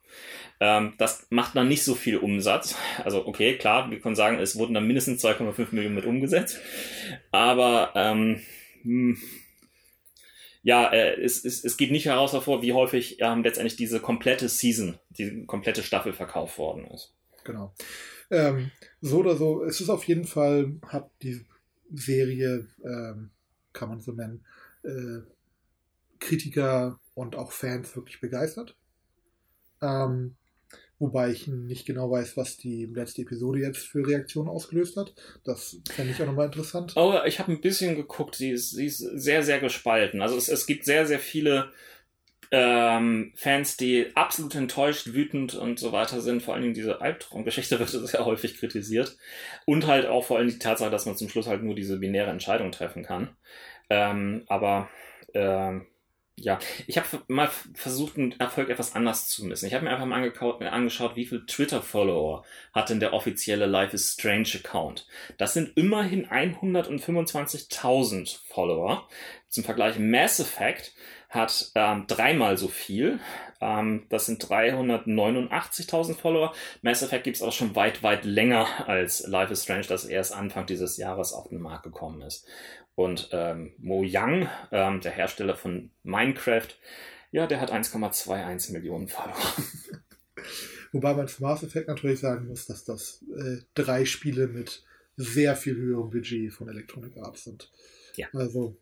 Ähm, 0.61 0.95
das 0.99 1.27
macht 1.31 1.57
dann 1.57 1.69
nicht 1.69 1.83
so 1.83 1.97
viel 1.97 2.19
Umsatz. 2.19 2.77
Also 3.05 3.27
okay, 3.27 3.57
klar, 3.57 3.91
wir 3.91 3.99
können 3.99 4.15
sagen, 4.15 4.39
es 4.39 4.57
wurden 4.57 4.75
dann 4.75 4.87
mindestens 4.87 5.25
2,5 5.25 5.69
Millionen 5.73 5.97
mit 5.97 6.05
umgesetzt. 6.05 6.61
Aber 7.33 7.93
ähm, 7.97 8.41
hm, 8.83 9.19
ja, 10.63 10.91
äh, 10.93 11.21
es, 11.21 11.45
es, 11.45 11.65
es 11.65 11.77
geht 11.77 11.91
nicht 11.91 12.07
heraus 12.07 12.33
hervor, 12.33 12.63
wie 12.63 12.73
häufig 12.73 13.19
ähm, 13.21 13.43
letztendlich 13.43 13.77
diese 13.77 14.01
komplette 14.01 14.49
Season, 14.49 14.99
die 15.11 15.47
komplette 15.47 15.83
Staffel 15.83 16.13
verkauft 16.13 16.59
worden 16.59 16.87
ist. 16.87 17.15
Genau. 17.45 17.75
Ähm, 18.31 18.71
so 19.01 19.19
oder 19.19 19.37
so, 19.37 19.65
es 19.65 19.81
ist 19.81 19.89
auf 19.89 20.05
jeden 20.05 20.25
Fall, 20.25 20.75
hat 20.87 21.11
die 21.23 21.47
Serie, 21.91 22.67
ähm, 22.85 23.31
kann 23.73 23.89
man 23.89 24.01
so 24.01 24.13
nennen, 24.13 24.45
äh, 24.83 25.21
Kritiker 26.19 26.99
und 27.15 27.37
auch 27.37 27.53
Fans 27.53 27.95
wirklich 27.97 28.21
begeistert. 28.21 28.77
Ähm, 29.81 30.37
Wobei 31.01 31.31
ich 31.31 31.47
nicht 31.47 31.87
genau 31.87 32.11
weiß, 32.11 32.37
was 32.37 32.57
die 32.57 32.87
letzte 32.87 33.23
Episode 33.23 33.61
jetzt 33.61 33.87
für 33.87 34.05
Reaktionen 34.05 34.49
ausgelöst 34.49 34.97
hat. 34.97 35.15
Das 35.45 35.81
fände 35.91 36.13
ich 36.13 36.21
auch 36.21 36.27
nochmal 36.27 36.47
interessant. 36.47 36.95
Oh, 36.97 37.15
ich 37.25 37.39
habe 37.39 37.53
ein 37.53 37.61
bisschen 37.61 37.95
geguckt. 37.95 38.35
Sie 38.35 38.51
ist, 38.51 38.71
sie 38.71 38.87
ist 38.87 38.99
sehr, 38.99 39.45
sehr 39.45 39.61
gespalten. 39.61 40.21
Also 40.23 40.37
es, 40.37 40.49
es 40.49 40.67
gibt 40.67 40.85
sehr, 40.85 41.07
sehr 41.07 41.21
viele 41.21 41.71
ähm, 42.51 43.33
Fans, 43.37 43.77
die 43.77 44.11
absolut 44.17 44.57
enttäuscht, 44.57 45.13
wütend 45.13 45.55
und 45.55 45.79
so 45.79 45.93
weiter 45.93 46.21
sind. 46.21 46.43
Vor 46.43 46.55
allen 46.55 46.63
Dingen 46.63 46.75
diese 46.75 47.01
Albtraumgeschichte 47.01 47.79
wird 47.79 47.91
sehr 47.91 48.25
häufig 48.25 48.59
kritisiert. 48.59 49.17
Und 49.67 49.87
halt 49.87 50.07
auch 50.07 50.25
vor 50.25 50.39
allem 50.39 50.49
die 50.49 50.59
Tatsache, 50.59 50.91
dass 50.91 51.07
man 51.07 51.17
zum 51.17 51.29
Schluss 51.29 51.47
halt 51.47 51.63
nur 51.63 51.77
diese 51.77 51.99
binäre 51.99 52.31
Entscheidung 52.31 52.73
treffen 52.73 53.05
kann. 53.05 53.37
Ähm, 53.89 54.45
aber 54.49 54.89
ähm, 55.35 55.87
ja, 56.41 56.59
ich 56.87 56.97
habe 56.97 57.07
mal 57.29 57.51
versucht, 57.75 58.17
einen 58.17 58.39
Erfolg 58.39 58.69
etwas 58.69 58.95
anders 58.95 59.29
zu 59.29 59.45
messen. 59.45 59.67
Ich 59.67 59.75
habe 59.75 59.85
mir 59.85 59.91
einfach 59.91 60.07
mal 60.07 60.69
angeschaut, 60.69 61.17
wie 61.17 61.27
viel 61.27 61.45
Twitter-Follower 61.47 62.45
hat 62.73 62.91
denn 62.91 63.01
der 63.01 63.13
offizielle 63.13 63.67
Life 63.67 63.95
is 63.95 64.13
Strange 64.13 64.51
Account. 64.55 65.07
Das 65.37 65.55
sind 65.55 65.77
immerhin 65.77 66.29
125.000 66.29 68.39
Follower. 68.49 69.09
Zum 69.49 69.65
Vergleich 69.65 69.99
Mass 69.99 70.41
Effect 70.41 70.93
hat 71.29 71.73
ähm, 71.75 72.05
dreimal 72.07 72.57
so 72.57 72.69
viel. 72.69 73.21
Ähm, 73.61 74.07
das 74.09 74.27
sind 74.27 74.45
389.000 74.45 76.15
Follower. 76.15 76.55
Mass 76.83 77.03
Effect 77.03 77.25
gibt 77.25 77.37
es 77.37 77.43
auch 77.43 77.53
schon 77.53 77.77
weit, 77.77 78.03
weit 78.03 78.25
länger 78.25 78.89
als 78.89 79.27
Life 79.27 79.53
is 79.53 79.65
Strange, 79.65 79.87
das 79.89 80.05
erst 80.05 80.35
Anfang 80.35 80.67
dieses 80.67 80.97
Jahres 80.97 81.33
auf 81.33 81.49
den 81.49 81.61
Markt 81.61 81.85
gekommen 81.85 82.23
ist. 82.23 82.47
Und 82.99 83.29
ähm, 83.31 83.75
Mojang, 83.79 84.49
ähm, 84.73 85.01
der 85.01 85.13
Hersteller 85.13 85.55
von 85.55 85.93
Minecraft, 86.03 86.67
ja, 87.31 87.47
der 87.47 87.61
hat 87.61 87.73
1,21 87.73 88.73
Millionen 88.73 89.07
Follower. 89.07 89.37
Wobei 90.93 91.15
man 91.15 91.29
zu 91.29 91.41
Mass 91.41 91.63
Effect 91.63 91.87
natürlich 91.87 92.19
sagen 92.19 92.49
muss, 92.49 92.67
dass 92.67 92.85
das 92.85 93.25
äh, 93.37 93.59
drei 93.75 94.05
Spiele 94.05 94.49
mit 94.49 94.83
sehr 95.15 95.55
viel 95.55 95.77
höherem 95.77 96.11
Budget 96.11 96.53
von 96.53 96.69
Electronic 96.69 97.17
Arts 97.19 97.45
sind. 97.45 97.71
Ja. 98.17 98.27
Also, 98.33 98.77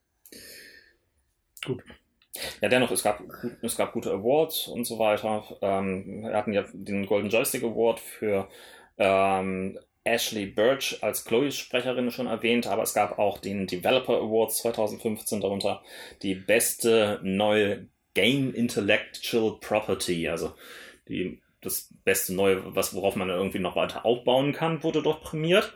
gut. 1.66 1.84
Ja, 2.62 2.70
dennoch, 2.70 2.92
es 2.92 3.02
gab, 3.02 3.22
es 3.60 3.76
gab 3.76 3.92
gute 3.92 4.12
Awards 4.12 4.68
und 4.68 4.86
so 4.86 4.98
weiter. 4.98 5.44
Ähm, 5.60 6.22
wir 6.22 6.32
hatten 6.32 6.54
ja 6.54 6.64
den 6.72 7.04
Golden 7.04 7.28
Joystick 7.28 7.64
Award 7.64 8.00
für 8.00 8.48
ähm, 8.96 9.78
Ashley 10.06 10.46
Birch 10.46 10.98
als 11.02 11.24
Chloes 11.24 11.56
Sprecherin 11.56 12.10
schon 12.10 12.28
erwähnt, 12.28 12.66
aber 12.66 12.82
es 12.82 12.94
gab 12.94 13.18
auch 13.18 13.38
den 13.38 13.66
Developer 13.66 14.14
Awards 14.14 14.58
2015, 14.58 15.40
darunter 15.40 15.82
die 16.22 16.34
beste 16.34 17.20
neue 17.22 17.88
Game 18.14 18.54
Intellectual 18.54 19.58
Property, 19.60 20.28
also 20.28 20.54
die, 21.08 21.40
das 21.60 21.92
beste 22.04 22.34
neue, 22.34 22.74
was, 22.74 22.94
worauf 22.94 23.16
man 23.16 23.28
irgendwie 23.28 23.58
noch 23.58 23.76
weiter 23.76 24.06
aufbauen 24.06 24.52
kann, 24.52 24.82
wurde 24.82 25.02
dort 25.02 25.22
prämiert. 25.22 25.72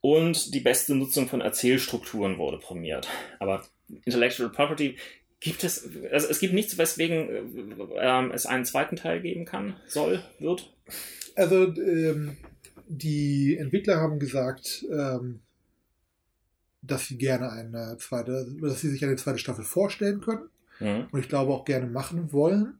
Und 0.00 0.54
die 0.54 0.60
beste 0.60 0.94
Nutzung 0.94 1.28
von 1.28 1.40
Erzählstrukturen 1.40 2.38
wurde 2.38 2.58
prämiert. 2.58 3.08
Aber 3.40 3.64
Intellectual 4.04 4.50
Property 4.50 4.96
gibt 5.40 5.64
es, 5.64 5.88
also 6.12 6.28
es 6.28 6.40
gibt 6.40 6.54
nichts, 6.54 6.78
weswegen 6.78 7.96
äh, 7.96 8.34
es 8.34 8.46
einen 8.46 8.64
zweiten 8.64 8.96
Teil 8.96 9.20
geben 9.20 9.44
kann, 9.44 9.76
soll, 9.86 10.22
wird. 10.38 10.72
Also, 11.36 11.64
ähm, 11.64 12.36
die 12.88 13.56
Entwickler 13.58 13.98
haben 13.98 14.18
gesagt, 14.18 14.84
ähm, 14.90 15.40
dass 16.82 17.06
sie 17.06 17.18
gerne 17.18 17.50
eine 17.52 17.96
zweite, 17.98 18.46
dass 18.60 18.80
sie 18.80 18.90
sich 18.90 19.04
eine 19.04 19.16
zweite 19.16 19.38
Staffel 19.38 19.64
vorstellen 19.64 20.20
können. 20.20 20.48
Mhm. 20.80 21.08
Und 21.10 21.20
ich 21.20 21.28
glaube 21.28 21.52
auch 21.52 21.64
gerne 21.64 21.86
machen 21.86 22.32
wollen. 22.32 22.78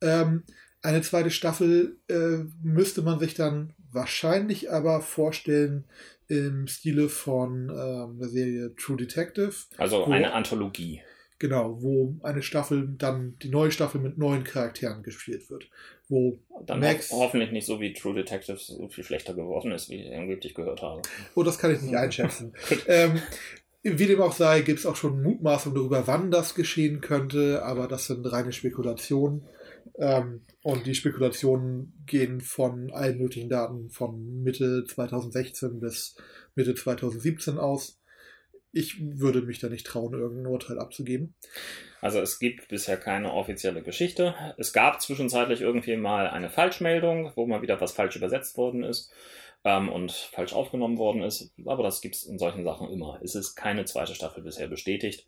Ähm, 0.00 0.44
eine 0.82 1.02
zweite 1.02 1.30
Staffel 1.30 1.96
äh, 2.08 2.44
müsste 2.62 3.02
man 3.02 3.18
sich 3.18 3.34
dann 3.34 3.74
wahrscheinlich 3.90 4.70
aber 4.70 5.00
vorstellen 5.00 5.84
im 6.28 6.66
Stile 6.66 7.08
von 7.08 7.70
ähm, 7.70 8.18
der 8.18 8.28
Serie 8.28 8.74
True 8.76 8.96
Detective. 8.96 9.54
Also 9.78 10.04
eine 10.04 10.32
Anthologie. 10.32 11.02
Genau, 11.38 11.82
wo 11.82 12.16
eine 12.22 12.42
Staffel 12.42 12.94
dann 12.96 13.36
die 13.42 13.50
neue 13.50 13.70
Staffel 13.70 14.00
mit 14.00 14.16
neuen 14.16 14.44
Charakteren 14.44 15.02
gespielt 15.02 15.50
wird. 15.50 15.68
Wo 16.08 16.38
dann 16.64 16.80
Max 16.80 17.10
ho 17.10 17.20
hoffentlich 17.20 17.50
nicht 17.50 17.66
so 17.66 17.80
wie 17.80 17.92
True 17.92 18.14
Detective 18.14 18.58
so 18.58 18.88
viel 18.88 19.04
schlechter 19.04 19.34
geworden 19.34 19.72
ist, 19.72 19.90
wie 19.90 19.96
ich 19.96 20.14
angeblich 20.14 20.54
gehört 20.54 20.82
habe. 20.82 21.02
Oh, 21.34 21.42
das 21.42 21.58
kann 21.58 21.74
ich 21.74 21.82
nicht 21.82 21.96
einschätzen. 21.96 22.54
ähm, 22.86 23.20
wie 23.82 24.06
dem 24.06 24.20
auch 24.20 24.32
sei, 24.32 24.62
gibt 24.62 24.80
es 24.80 24.86
auch 24.86 24.96
schon 24.96 25.22
Mutmaßungen 25.22 25.76
darüber, 25.76 26.06
wann 26.06 26.30
das 26.30 26.54
geschehen 26.54 27.00
könnte, 27.00 27.62
aber 27.64 27.86
das 27.86 28.06
sind 28.06 28.24
reine 28.30 28.52
Spekulationen. 28.52 29.46
Ähm, 29.98 30.42
und 30.62 30.86
die 30.86 30.94
Spekulationen 30.94 32.02
gehen 32.06 32.40
von 32.40 32.90
allen 32.92 33.18
möglichen 33.18 33.48
Daten 33.48 33.90
von 33.90 34.42
Mitte 34.42 34.84
2016 34.84 35.80
bis 35.80 36.16
Mitte 36.54 36.74
2017 36.74 37.58
aus 37.58 38.00
ich 38.76 38.98
würde 39.00 39.40
mich 39.40 39.58
da 39.58 39.68
nicht 39.68 39.86
trauen, 39.86 40.12
irgendein 40.12 40.52
Urteil 40.52 40.78
abzugeben. 40.78 41.34
Also 42.02 42.20
es 42.20 42.38
gibt 42.38 42.68
bisher 42.68 42.98
keine 42.98 43.32
offizielle 43.32 43.82
Geschichte. 43.82 44.34
Es 44.58 44.74
gab 44.74 45.00
zwischenzeitlich 45.00 45.62
irgendwie 45.62 45.96
mal 45.96 46.28
eine 46.28 46.50
Falschmeldung, 46.50 47.32
wo 47.36 47.46
mal 47.46 47.62
wieder 47.62 47.80
was 47.80 47.92
falsch 47.92 48.16
übersetzt 48.16 48.58
worden 48.58 48.84
ist 48.84 49.10
ähm, 49.64 49.88
und 49.88 50.12
falsch 50.12 50.52
aufgenommen 50.52 50.98
worden 50.98 51.22
ist. 51.22 51.54
Aber 51.64 51.82
das 51.82 52.02
gibt 52.02 52.16
es 52.16 52.24
in 52.24 52.38
solchen 52.38 52.64
Sachen 52.64 52.90
immer. 52.90 53.18
Es 53.22 53.34
ist 53.34 53.56
keine 53.56 53.86
zweite 53.86 54.14
Staffel 54.14 54.42
bisher 54.42 54.68
bestätigt. 54.68 55.26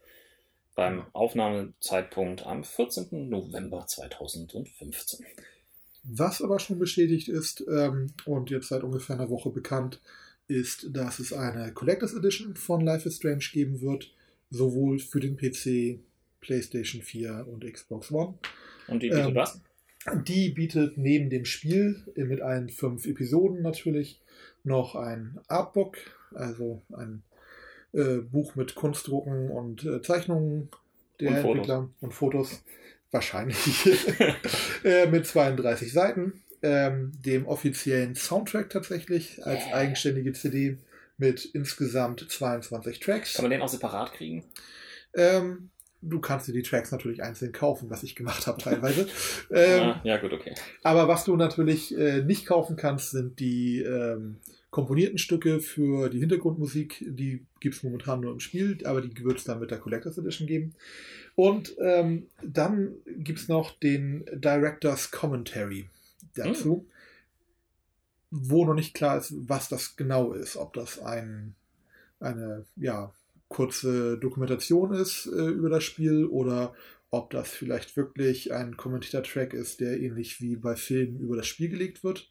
Beim 0.74 1.06
Aufnahmezeitpunkt 1.14 2.46
am 2.46 2.64
14. 2.64 3.30
November 3.30 3.86
2015. 3.86 5.24
Was 6.04 6.42
aber 6.42 6.60
schon 6.60 6.78
bestätigt 6.78 7.28
ist 7.28 7.64
ähm, 7.66 8.12
und 8.26 8.50
jetzt 8.50 8.68
seit 8.68 8.82
ungefähr 8.82 9.16
einer 9.16 9.30
Woche 9.30 9.50
bekannt, 9.50 10.00
ist, 10.48 10.88
dass 10.96 11.18
es 11.18 11.32
eine 11.32 11.72
Collectors 11.72 12.14
Edition 12.14 12.56
von 12.56 12.80
Life 12.80 13.08
is 13.08 13.16
Strange 13.16 13.44
geben 13.52 13.80
wird, 13.80 14.12
sowohl 14.50 14.98
für 14.98 15.20
den 15.20 15.36
PC, 15.36 16.00
PlayStation 16.40 17.02
4 17.02 17.46
und 17.48 17.70
Xbox 17.70 18.10
One. 18.10 18.38
Und 18.88 19.02
die 19.02 19.10
bietet 19.10 19.28
ähm, 19.28 19.34
was? 19.34 19.60
Die 20.26 20.50
bietet 20.50 20.96
neben 20.96 21.28
dem 21.28 21.44
Spiel 21.44 22.02
mit 22.14 22.40
allen 22.40 22.70
fünf 22.70 23.06
Episoden 23.06 23.62
natürlich 23.62 24.20
noch 24.64 24.94
ein 24.94 25.38
Artbook, 25.48 25.98
also 26.34 26.82
ein 26.96 27.22
äh, 27.92 28.18
Buch 28.18 28.54
mit 28.54 28.74
Kunstdrucken 28.74 29.50
und 29.50 29.84
äh, 29.84 30.00
Zeichnungen 30.00 30.70
der 31.20 31.30
und 31.30 31.36
Entwickler 31.36 31.90
und 32.00 32.14
Fotos. 32.14 32.62
Wahrscheinlich 33.10 33.86
äh, 34.84 35.06
mit 35.06 35.26
32 35.26 35.92
Seiten 35.92 36.42
ähm, 36.62 37.12
dem 37.24 37.46
offiziellen 37.46 38.14
Soundtrack 38.14 38.70
tatsächlich 38.70 39.44
als 39.44 39.64
yeah. 39.66 39.74
eigenständige 39.74 40.32
CD 40.32 40.78
mit 41.16 41.44
insgesamt 41.44 42.24
22 42.28 43.00
Tracks. 43.00 43.34
Kann 43.34 43.44
man 43.44 43.50
den 43.50 43.62
auch 43.62 43.68
separat 43.68 44.12
kriegen? 44.12 44.44
Ähm, 45.14 45.70
du 46.00 46.20
kannst 46.20 46.48
dir 46.48 46.52
die 46.52 46.62
Tracks 46.62 46.92
natürlich 46.92 47.22
einzeln 47.22 47.52
kaufen, 47.52 47.90
was 47.90 48.02
ich 48.02 48.14
gemacht 48.14 48.46
habe 48.46 48.62
teilweise. 48.62 49.08
ähm, 49.50 49.80
ja, 49.80 50.00
ja, 50.04 50.16
gut, 50.18 50.32
okay. 50.32 50.54
aber 50.82 51.08
was 51.08 51.24
du 51.24 51.36
natürlich 51.36 51.96
äh, 51.96 52.22
nicht 52.22 52.46
kaufen 52.46 52.76
kannst, 52.76 53.10
sind 53.10 53.40
die 53.40 53.80
ähm, 53.80 54.36
komponierten 54.70 55.18
Stücke 55.18 55.60
für 55.60 56.08
die 56.08 56.20
Hintergrundmusik. 56.20 57.04
Die 57.08 57.44
gibt 57.60 57.74
es 57.74 57.82
momentan 57.82 58.20
nur 58.20 58.32
im 58.32 58.40
Spiel, 58.40 58.78
aber 58.84 59.00
die 59.00 59.24
wird 59.24 59.38
es 59.38 59.44
dann 59.44 59.60
mit 59.60 59.70
der 59.70 59.78
Collectors 59.78 60.18
Edition 60.18 60.46
geben. 60.46 60.74
Und 61.34 61.76
ähm, 61.80 62.26
dann 62.42 62.94
gibt 63.06 63.38
es 63.38 63.48
noch 63.48 63.78
den 63.78 64.24
Director's 64.34 65.10
Commentary 65.10 65.88
dazu, 66.38 66.88
wo 68.30 68.64
noch 68.64 68.74
nicht 68.74 68.94
klar 68.94 69.18
ist, 69.18 69.34
was 69.36 69.68
das 69.68 69.96
genau 69.96 70.32
ist. 70.32 70.56
Ob 70.56 70.72
das 70.74 70.98
ein, 71.00 71.54
eine 72.20 72.64
ja, 72.76 73.12
kurze 73.48 74.18
Dokumentation 74.18 74.94
ist 74.94 75.26
äh, 75.26 75.48
über 75.48 75.70
das 75.70 75.84
Spiel 75.84 76.26
oder 76.26 76.74
ob 77.10 77.30
das 77.30 77.48
vielleicht 77.48 77.96
wirklich 77.96 78.52
ein 78.52 78.76
Commentator-Track 78.76 79.54
ist, 79.54 79.80
der 79.80 79.98
ähnlich 79.98 80.42
wie 80.42 80.56
bei 80.56 80.76
Filmen 80.76 81.20
über 81.20 81.36
das 81.36 81.46
Spiel 81.46 81.70
gelegt 81.70 82.04
wird. 82.04 82.28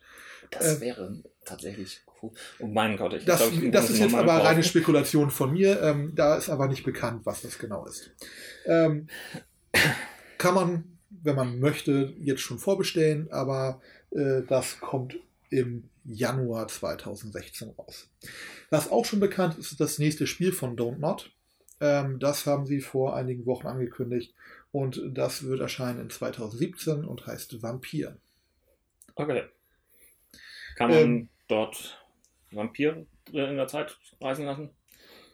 Das 0.51 0.79
wäre 0.79 1.23
tatsächlich 1.45 2.01
cool. 2.21 2.31
Oh 2.59 2.67
mein 2.67 2.95
Gott, 2.95 3.13
ich 3.13 3.25
Das, 3.25 3.39
glaub, 3.39 3.63
ich 3.63 3.71
das 3.71 3.89
ist 3.89 3.99
jetzt 3.99 4.13
aber 4.13 4.33
reine 4.33 4.63
Spekulation 4.63 5.31
von 5.31 5.51
mir. 5.51 5.81
Ähm, 5.81 6.13
da 6.13 6.37
ist 6.37 6.49
aber 6.49 6.67
nicht 6.67 6.83
bekannt, 6.83 7.25
was 7.25 7.41
das 7.41 7.57
genau 7.57 7.87
ist. 7.87 8.11
Ähm, 8.65 9.07
kann 10.37 10.53
man, 10.53 10.99
wenn 11.09 11.35
man 11.35 11.59
möchte, 11.59 12.13
jetzt 12.19 12.41
schon 12.41 12.59
vorbestellen, 12.59 13.31
aber 13.31 13.81
äh, 13.81 13.96
das 14.11 14.79
kommt 14.79 15.17
im 15.49 15.89
Januar 16.03 16.67
2016 16.67 17.69
raus. 17.71 18.09
Was 18.69 18.91
auch 18.91 19.05
schon 19.05 19.19
bekannt 19.19 19.57
ist, 19.57 19.71
ist 19.71 19.79
das 19.79 19.99
nächste 19.99 20.27
Spiel 20.27 20.51
von 20.51 20.77
Don't 20.77 20.97
Not. 20.99 21.31
Ähm, 21.79 22.19
das 22.19 22.45
haben 22.45 22.65
sie 22.65 22.81
vor 22.81 23.15
einigen 23.15 23.45
Wochen 23.45 23.67
angekündigt 23.67 24.33
und 24.71 25.01
das 25.13 25.43
wird 25.43 25.59
erscheinen 25.59 26.01
in 26.01 26.09
2017 26.09 27.05
und 27.05 27.27
heißt 27.27 27.61
Vampir. 27.61 28.17
Okay. 29.15 29.43
Kann 30.75 30.89
man 30.89 30.99
Ähm, 30.99 31.29
dort 31.47 32.03
Vampir 32.51 33.05
in 33.31 33.57
der 33.57 33.67
Zeit 33.67 33.97
reisen 34.21 34.45
lassen? 34.45 34.69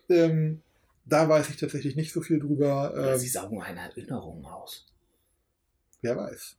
Ähm, 0.10 0.62
da 1.06 1.28
weiß 1.28 1.50
ich 1.50 1.58
tatsächlich 1.58 1.96
nicht 1.96 2.12
so 2.14 2.22
viel 2.22 2.40
drüber. 2.40 2.94
Ähm, 2.96 3.18
Sie 3.18 3.28
saugen 3.28 3.62
eine 3.62 3.82
Erinnerung 3.82 4.46
aus. 4.46 4.86
Wer 6.04 6.18
weiß. 6.18 6.58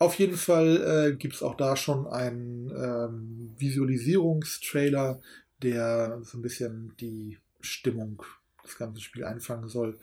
Auf 0.00 0.18
jeden 0.18 0.36
Fall 0.36 1.12
äh, 1.12 1.16
gibt 1.16 1.34
es 1.34 1.42
auch 1.42 1.56
da 1.56 1.76
schon 1.76 2.06
einen 2.06 2.70
ähm, 2.70 3.54
Visualisierungstrailer, 3.56 5.18
der 5.62 6.20
so 6.22 6.36
ein 6.36 6.42
bisschen 6.42 6.94
die 7.00 7.38
Stimmung 7.62 8.22
des 8.62 8.76
ganzen 8.76 9.00
Spiels 9.00 9.26
einfangen 9.26 9.70
soll. 9.70 9.98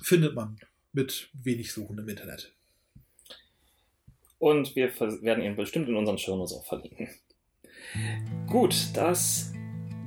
Findet 0.00 0.34
man 0.34 0.56
mit 0.94 1.28
wenig 1.34 1.72
Suchen 1.72 1.98
im 1.98 2.08
Internet. 2.08 2.54
Und 4.38 4.74
wir 4.74 4.88
werden 5.20 5.44
ihn 5.44 5.54
bestimmt 5.54 5.90
in 5.90 5.96
unseren 5.96 6.16
Shownotes 6.16 6.54
auch 6.54 6.64
verlinken. 6.64 7.10
Gut, 8.46 8.74
das 8.94 9.52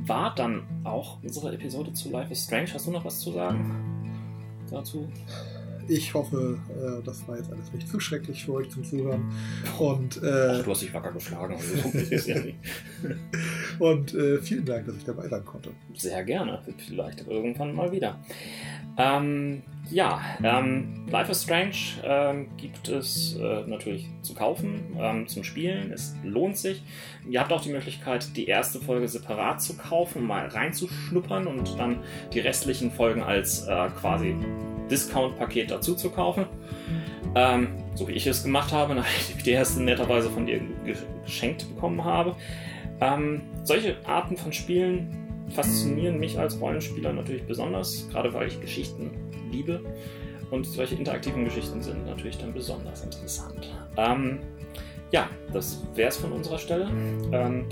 war 0.08 0.34
dann 0.34 0.84
auch 0.84 1.22
unsere 1.22 1.54
Episode 1.54 1.93
zu 1.93 2.10
Life 2.10 2.32
is 2.32 2.43
Strange. 2.43 2.74
Hast 2.74 2.88
du 2.88 2.91
noch 2.91 3.06
was 3.06 3.20
zu 3.20 3.32
sagen 3.32 4.66
dazu? 4.72 5.08
Ich 5.88 6.13
hoffe, 6.13 6.57
äh, 6.69 7.03
das 7.03 7.27
war 7.27 7.38
jetzt 7.38 7.51
alles 7.51 7.71
nicht 7.73 7.88
zu 7.88 7.99
schrecklich 7.99 8.45
für 8.45 8.53
euch 8.53 8.69
zum 8.69 8.83
Zuhören. 8.83 9.31
Und, 9.79 10.19
Ach, 10.21 10.59
äh, 10.59 10.63
du 10.63 10.71
hast 10.71 10.81
dich 10.81 10.93
wacker 10.93 11.11
geschlagen. 11.11 11.55
Also, 11.75 12.39
und 13.79 14.13
äh, 14.13 14.38
vielen 14.41 14.65
Dank, 14.65 14.86
dass 14.86 14.95
ich 14.95 15.03
dabei 15.03 15.27
sein 15.27 15.43
konnte. 15.43 15.71
Sehr 15.93 16.23
gerne. 16.23 16.61
Vielleicht 16.77 17.27
irgendwann 17.27 17.75
mal 17.75 17.91
wieder. 17.91 18.19
Ähm, 18.98 19.62
ja, 19.91 20.20
ähm, 20.43 21.06
Life 21.12 21.32
is 21.32 21.43
Strange 21.43 21.76
ähm, 22.04 22.48
gibt 22.58 22.88
es 22.88 23.36
äh, 23.36 23.62
natürlich 23.68 24.08
zu 24.22 24.34
kaufen, 24.34 24.96
ähm, 24.98 25.28
zum 25.28 25.43
Spielen. 25.43 25.91
Es 25.91 26.16
lohnt 26.24 26.58
sich. 26.58 26.82
Ihr 27.30 27.39
habt 27.39 27.54
auch 27.54 27.62
die 27.62 27.70
Möglichkeit, 27.72 28.36
die 28.36 28.48
erste 28.48 28.80
Folge 28.80 29.08
separat 29.08 29.62
zu 29.62 29.78
kaufen, 29.78 30.26
mal 30.26 30.48
reinzuschnuppern 30.48 31.46
und 31.46 31.78
dann 31.78 31.98
die 32.34 32.39
restlichen 32.39 32.89
Folgen 32.89 33.22
als 33.22 33.68
äh, 33.68 33.89
quasi 34.00 34.36
Discount-Paket 34.89 35.70
dazu 35.72 35.93
zu 35.96 36.10
kaufen. 36.10 36.46
Ähm, 37.36 37.68
so 37.96 38.08
wie 38.08 38.14
ich 38.14 38.26
es 38.26 38.43
gemacht 38.43 38.72
habe, 38.72 38.96
nachdem 38.96 39.38
ich 39.38 39.43
die 39.43 39.52
erste 39.52 39.84
netterweise 39.84 40.30
von 40.32 40.46
dir 40.48 40.62
ge- 40.84 40.96
geschenkt 41.26 41.68
bekommen 41.76 42.04
habe. 42.04 42.36
Ähm, 43.02 43.41
solche 43.64 43.98
Arten 44.08 44.38
von 44.38 44.54
Spielen 44.54 45.24
faszinieren 45.50 46.20
mich 46.20 46.39
als 46.39 46.60
Rollenspieler 46.60 47.14
natürlich 47.14 47.43
besonders, 47.43 48.08
gerade 48.12 48.34
weil 48.34 48.48
ich 48.48 48.60
Geschichten 48.60 49.12
liebe. 49.52 49.82
Und 50.52 50.66
solche 50.66 50.96
interaktiven 50.96 51.43
Geschichten 51.43 51.82
sind 51.82 52.06
natürlich 52.06 52.38
dann 52.38 52.54
besonders 52.54 53.04
interessant. 53.04 53.74
Ähm, 53.98 54.39
ja, 55.12 55.30
das 55.52 55.82
wäre 55.96 56.10
es 56.10 56.18
von 56.18 56.32
unserer 56.32 56.60
Stelle. 56.60 56.88
Ähm, 57.32 57.66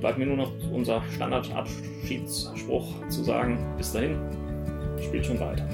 bleibt 0.00 0.18
mir 0.18 0.26
nur 0.26 0.36
noch 0.36 0.52
unser 0.72 1.02
Standardabschiedsspruch 1.14 3.08
zu 3.08 3.22
sagen. 3.22 3.58
Bis 3.76 3.92
dahin, 3.92 4.18
spielt 5.00 5.26
schon 5.26 5.38
weiter. 5.38 5.66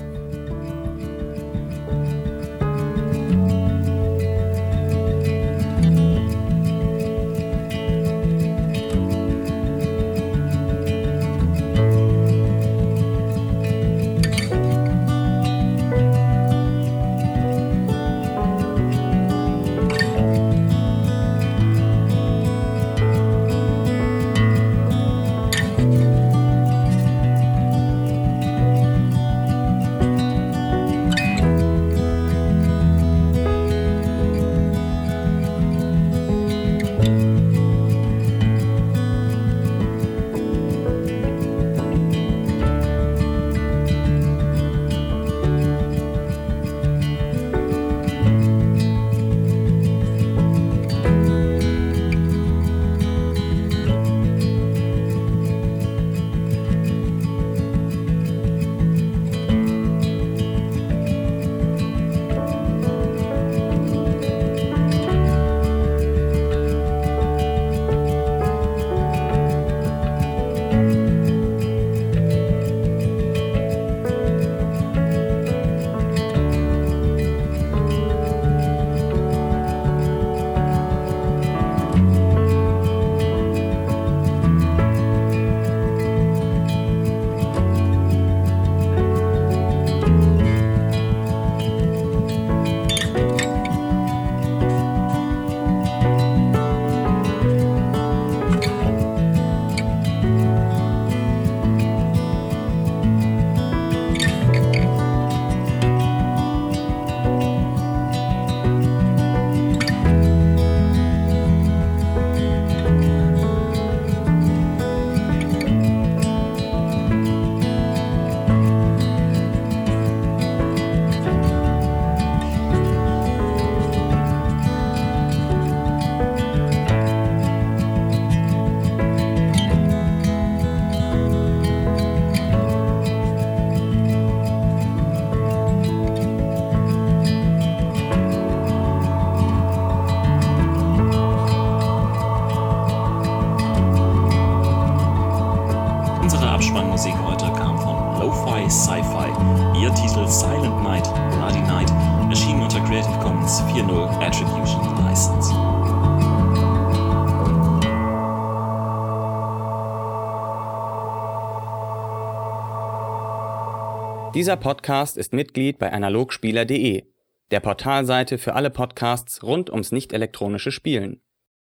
Dieser 164.45 164.57
Podcast 164.59 165.17
ist 165.17 165.33
Mitglied 165.33 165.79
bei 165.79 165.91
analogspieler.de, 165.91 167.05
der 167.51 167.61
Portalseite 167.61 168.37
für 168.37 168.53
alle 168.53 168.69
Podcasts 168.69 169.43
rund 169.43 169.71
ums 169.71 169.91
nicht 169.91 170.13
elektronische 170.13 170.71
Spielen. 170.71 171.23